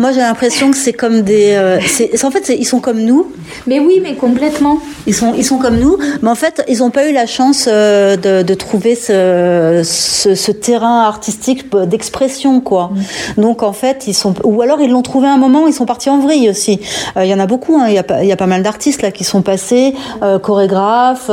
Moi, 0.03 0.11
j'ai 0.11 0.19
l'impression 0.19 0.69
que 0.69 0.75
c'est 0.75 0.91
comme 0.91 1.21
des. 1.21 1.51
euh, 1.53 1.79
en 2.23 2.29
fait, 2.31 2.49
ils 2.59 2.65
sont 2.65 2.81
comme 2.81 2.99
nous. 2.99 3.31
Mais 3.67 3.79
oui, 3.79 4.01
mais 4.03 4.15
complètement. 4.15 4.79
Ils 5.07 5.13
sont, 5.15 5.33
ils 5.33 5.45
sont 5.45 5.57
comme 5.57 5.77
nous, 5.77 5.97
mais 6.21 6.29
en 6.29 6.35
fait, 6.35 6.61
ils 6.67 6.79
n'ont 6.79 6.89
pas 6.89 7.07
eu 7.07 7.13
la 7.13 7.25
chance 7.25 7.69
euh, 7.71 8.17
de, 8.17 8.41
de 8.41 8.53
trouver 8.53 8.95
ce, 8.95 9.81
ce, 9.85 10.35
ce 10.35 10.51
terrain 10.51 11.03
artistique 11.03 11.73
d'expression, 11.87 12.59
quoi. 12.59 12.91
Donc, 13.37 13.63
en 13.63 13.71
fait, 13.71 14.03
ils 14.05 14.13
sont. 14.13 14.33
Ou 14.43 14.61
alors, 14.61 14.81
ils 14.81 14.91
l'ont 14.91 15.03
trouvé 15.03 15.27
à 15.27 15.31
un 15.33 15.37
moment, 15.37 15.67
ils 15.67 15.73
sont 15.73 15.85
partis 15.85 16.09
en 16.09 16.19
vrille 16.19 16.49
aussi. 16.49 16.81
Euh, 17.15 17.23
Il 17.23 17.29
y 17.31 17.33
en 17.33 17.39
a 17.39 17.45
beaucoup, 17.45 17.77
hein, 17.77 17.85
il 17.87 17.93
y, 17.93 17.97
a 17.97 18.03
pas- 18.03 18.23
il 18.23 18.27
y 18.27 18.33
a 18.33 18.35
pas 18.35 18.45
mal 18.45 18.61
d'artistes 18.61 19.03
là 19.03 19.11
qui 19.11 19.23
sont 19.23 19.41
passés, 19.41 19.93
chorégraphes, 20.41 21.31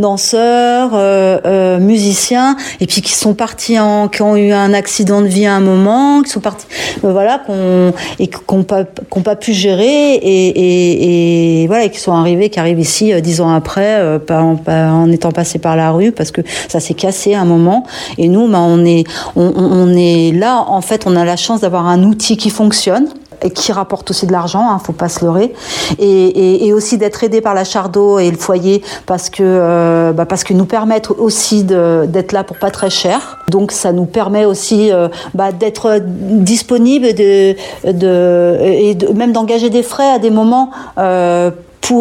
danseurs, 0.00 0.90
musiciens, 1.80 2.56
et 2.80 2.86
puis 2.88 3.00
qui 3.00 3.12
sont 3.12 3.34
partis 3.34 3.78
en. 3.78 4.08
qui 4.08 4.22
ont 4.22 4.36
eu 4.36 4.50
un 4.50 4.74
accident 4.74 5.20
de 5.22 5.28
vie 5.28 5.46
à 5.46 5.54
un 5.54 5.60
moment, 5.60 6.22
qui 6.22 6.30
sont 6.30 6.40
partis. 6.40 6.66
voilà, 7.02 7.38
qu'on 7.46 7.91
et 8.18 8.26
qui 8.28 8.36
n'ont 8.50 8.62
pas, 8.64 8.84
qui 8.84 9.18
ont 9.18 9.22
pas 9.22 9.36
pu 9.36 9.52
gérer 9.52 10.14
et, 10.14 10.48
et, 10.48 11.62
et 11.62 11.66
voilà, 11.66 11.88
qui 11.88 11.98
sont 12.00 12.12
arrivés, 12.12 12.50
qui 12.50 12.58
arrivent 12.60 12.80
ici 12.80 13.12
euh, 13.12 13.20
dix 13.20 13.40
ans 13.40 13.52
après, 13.52 13.96
euh, 14.00 14.18
en, 14.30 14.56
en 14.66 15.10
étant 15.12 15.30
passés 15.32 15.58
par 15.58 15.76
la 15.76 15.90
rue 15.90 16.12
parce 16.12 16.30
que 16.30 16.40
ça 16.68 16.80
s'est 16.80 16.94
cassé 16.94 17.34
à 17.34 17.40
un 17.40 17.44
moment. 17.44 17.84
Et 18.18 18.28
nous, 18.28 18.48
ben, 18.48 18.60
on 18.60 18.84
est, 18.84 19.04
on- 19.36 19.52
on 19.56 19.94
est 19.96 20.32
là. 20.32 20.64
En 20.68 20.80
fait, 20.80 21.04
on 21.06 21.16
a 21.16 21.24
la 21.24 21.36
chance 21.36 21.60
d'avoir 21.60 21.86
un 21.86 22.02
outil 22.02 22.36
qui 22.36 22.50
fonctionne 22.50 23.06
et 23.42 23.50
qui 23.50 23.72
rapporte 23.72 24.10
aussi 24.10 24.26
de 24.26 24.32
l'argent, 24.32 24.70
hein, 24.70 24.78
faut 24.78 24.92
pas 24.92 25.08
se 25.08 25.24
leurrer, 25.24 25.52
et, 25.98 26.72
aussi 26.72 26.96
d'être 26.96 27.22
aidé 27.22 27.42
par 27.42 27.54
la 27.54 27.64
Chardot 27.64 28.18
et 28.18 28.30
le 28.30 28.38
foyer 28.38 28.82
parce 29.04 29.28
que 29.28 29.42
euh, 29.42 30.12
bah, 30.12 30.24
parce 30.24 30.42
que 30.42 30.54
nous 30.54 30.64
permettent 30.64 31.10
aussi 31.10 31.64
d'être 31.64 32.32
là 32.32 32.44
pour 32.44 32.58
pas 32.58 32.70
très 32.70 32.88
cher. 32.88 33.38
Donc 33.48 33.72
ça 33.72 33.92
nous 33.92 34.06
permet 34.06 34.46
aussi 34.46 34.90
euh, 34.90 35.08
bah, 35.34 35.52
d'être 35.52 36.00
disponible 36.00 37.06
et 37.06 37.56
même 39.14 39.32
d'engager 39.32 39.68
des 39.68 39.82
frais 39.82 40.10
à 40.10 40.18
des 40.18 40.30
moments. 40.30 40.70
euh, 40.98 41.50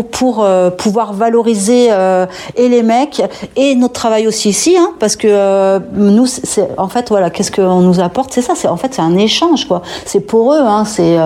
pour, 0.02 0.44
euh, 0.44 0.70
pouvoir 0.70 1.14
valoriser 1.14 1.90
euh, 1.92 2.26
et 2.56 2.70
les 2.70 2.84
mecs 2.84 3.22
et 3.56 3.76
notre 3.76 3.94
travail 3.94 4.28
aussi 4.28 4.50
ici 4.50 4.76
hein, 4.78 4.92
parce 5.00 5.16
que 5.16 5.28
euh, 5.30 5.80
nous 5.94 6.26
c'est 6.26 6.68
en 6.78 6.88
fait 6.88 7.10
voilà 7.10 7.30
qu'est-ce 7.30 7.52
qu'on 7.52 7.82
nous 7.82 8.00
apporte? 8.00 8.32
C'est 8.34 8.42
ça 8.42 8.54
c'est 8.56 8.68
en 8.68 8.78
fait 8.78 8.94
c'est 8.94 9.02
un 9.02 9.18
échange 9.18 9.68
quoi. 9.68 9.82
C'est 10.06 10.22
pour 10.22 10.54
eux 10.54 10.62
hein, 10.62 10.86
c'est 10.86 11.18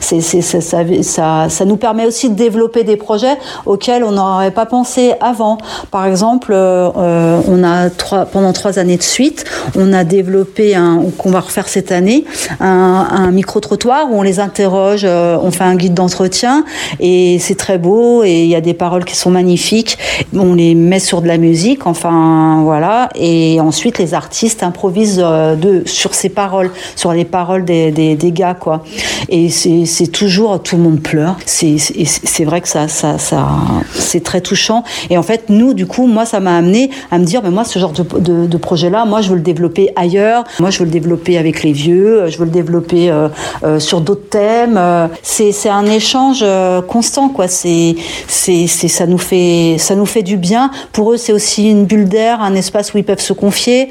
c'est 0.00 0.40
ça, 1.02 1.48
ça 1.48 1.64
nous 1.64 1.76
permet 1.76 2.06
aussi 2.06 2.30
de 2.30 2.34
développer 2.34 2.84
des 2.84 2.96
projets 2.96 3.36
auxquels 3.66 4.04
on 4.04 4.12
n'aurait 4.12 4.50
pas 4.50 4.66
pensé 4.66 5.14
avant. 5.20 5.58
Par 5.90 6.06
exemple 6.06 6.54
on 6.54 7.64
a 7.64 7.90
trois 7.90 8.24
pendant 8.24 8.52
trois 8.52 8.78
années 8.78 8.96
de 8.96 9.02
suite 9.02 9.44
on 9.76 9.92
a 9.92 10.04
développé 10.04 10.74
un 10.74 11.02
qu'on 11.18 11.30
va 11.30 11.40
refaire 11.40 11.68
cette 11.68 11.92
année 11.92 12.24
un, 12.60 13.30
micro 13.30 13.60
trottoir 13.60 14.10
où 14.10 14.18
on 14.18 14.22
les 14.22 14.40
interroge 14.40 15.04
on 15.04 15.50
fait 15.50 15.64
un 15.64 15.76
guide 15.76 15.94
d'entretien 15.94 16.64
et 17.00 17.38
c'est 17.40 17.56
très 17.56 17.78
beau 17.78 18.05
et 18.24 18.44
il 18.44 18.48
y 18.48 18.54
a 18.54 18.60
des 18.60 18.74
paroles 18.74 19.04
qui 19.04 19.16
sont 19.16 19.30
magnifiques. 19.30 19.98
On 20.34 20.54
les 20.54 20.74
met 20.74 20.98
sur 20.98 21.22
de 21.22 21.28
la 21.28 21.38
musique 21.38 21.86
enfin 21.86 22.60
voilà. 22.62 23.08
Et 23.14 23.60
ensuite 23.60 23.98
les 23.98 24.14
artistes 24.14 24.62
improvisent 24.62 25.22
euh, 25.22 25.82
sur 25.84 26.14
ces 26.14 26.28
paroles 26.28 26.70
sur 26.94 27.12
les 27.12 27.24
paroles 27.24 27.64
des, 27.64 28.16
gars 28.32 28.54
quoi. 28.54 28.82
Et 29.28 29.48
c'est 29.48 30.06
toujours 30.08 30.62
tout 30.62 30.76
le 30.76 30.82
monde 30.82 31.00
pleure. 31.00 31.36
C'est 31.46 32.44
vrai 32.44 32.60
que 32.60 32.68
ça 32.68 32.88
ça 32.88 33.16
c'est 33.92 34.22
très 34.22 34.40
touchant. 34.40 34.84
Et 35.10 35.18
en 35.18 35.22
fait 35.22 35.48
nous 35.48 35.74
du 35.74 35.86
coup 35.86 36.06
moi 36.06 36.24
ça 36.24 36.40
m'a 36.40 36.56
amené 36.56 36.90
à 37.10 37.18
me 37.18 37.24
dire 37.24 37.42
mais 37.42 37.50
moi 37.50 37.64
ce 37.64 37.78
genre 37.78 37.92
de, 37.92 38.02
de, 38.18 38.46
de 38.46 38.56
projet 38.56 38.90
là 38.90 39.04
moi 39.04 39.20
je 39.20 39.30
veux 39.30 39.36
le 39.36 39.42
développer 39.42 39.90
ailleurs. 39.96 40.44
Moi 40.60 40.70
je 40.70 40.78
veux 40.78 40.84
le 40.84 40.90
développer 40.90 41.38
avec 41.38 41.62
les 41.62 41.72
vieux. 41.72 42.28
Je 42.28 42.38
veux 42.38 42.44
le 42.44 42.50
développer 42.50 43.10
euh, 43.10 43.28
euh, 43.64 43.78
sur 43.78 44.00
d'autres 44.00 44.28
thèmes. 44.28 44.80
C'est 45.22 45.68
un 45.68 45.86
échange 45.86 46.44
constant 46.88 47.28
quoi. 47.28 47.48
C'est 47.48 47.85
c'est 48.26 48.66
ça 48.66 49.06
nous 49.06 49.18
ça 49.78 49.94
nous 49.94 50.06
fait 50.06 50.22
du 50.22 50.36
bien. 50.36 50.70
Pour 50.92 51.12
eux 51.12 51.16
c'est 51.16 51.32
aussi 51.32 51.70
une 51.70 51.84
bulle 51.84 52.08
d'air 52.08 52.40
un 52.42 52.54
espace 52.54 52.94
où 52.94 52.98
ils 52.98 53.04
peuvent 53.04 53.20
se 53.20 53.32
confier 53.32 53.90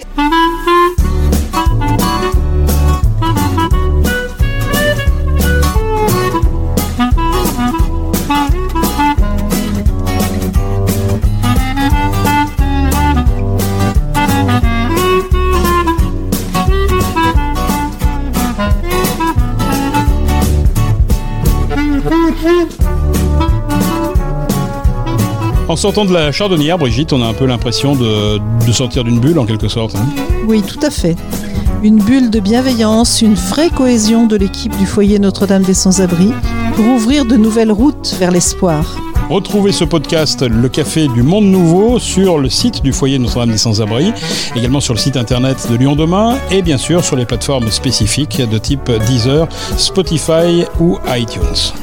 En 25.75 25.77
sortant 25.77 26.05
de 26.05 26.13
la 26.13 26.31
chardonnière, 26.31 26.77
Brigitte, 26.77 27.11
on 27.11 27.21
a 27.21 27.25
un 27.25 27.33
peu 27.33 27.45
l'impression 27.45 27.97
de, 27.97 28.39
de 28.65 28.71
sortir 28.71 29.03
d'une 29.03 29.19
bulle 29.19 29.37
en 29.37 29.45
quelque 29.45 29.67
sorte. 29.67 29.93
hein. 29.97 30.05
Oui, 30.47 30.61
tout 30.61 30.79
à 30.81 30.89
fait. 30.89 31.17
Une 31.83 31.97
bulle 31.97 32.29
de 32.29 32.39
bienveillance, 32.39 33.21
une 33.21 33.33
vraie 33.33 33.69
cohésion 33.69 34.25
de 34.25 34.37
l'équipe 34.37 34.73
du 34.77 34.85
foyer 34.85 35.19
Notre-Dame 35.19 35.63
des 35.63 35.73
Sans-Abri 35.73 36.31
pour 36.77 36.85
ouvrir 36.87 37.25
de 37.25 37.35
nouvelles 37.35 37.73
routes 37.73 38.15
vers 38.17 38.31
l'espoir. 38.31 38.95
Retrouvez 39.29 39.73
ce 39.73 39.83
podcast 39.83 40.43
Le 40.43 40.69
Café 40.69 41.09
du 41.09 41.23
Monde 41.23 41.47
Nouveau 41.47 41.99
sur 41.99 42.37
le 42.37 42.49
site 42.49 42.81
du 42.81 42.93
foyer 42.93 43.19
Notre-Dame 43.19 43.51
des 43.51 43.57
Sans-Abri, 43.57 44.13
également 44.55 44.79
sur 44.79 44.93
le 44.93 44.99
site 44.99 45.17
internet 45.17 45.67
de 45.69 45.75
Lyon 45.75 45.97
Demain 45.97 46.37
et 46.51 46.61
bien 46.61 46.77
sûr 46.77 47.03
sur 47.03 47.17
les 47.17 47.25
plateformes 47.25 47.69
spécifiques 47.69 48.41
de 48.49 48.57
type 48.57 48.89
Deezer, 49.09 49.49
Spotify 49.75 50.63
ou 50.79 50.99
iTunes. 51.13 51.73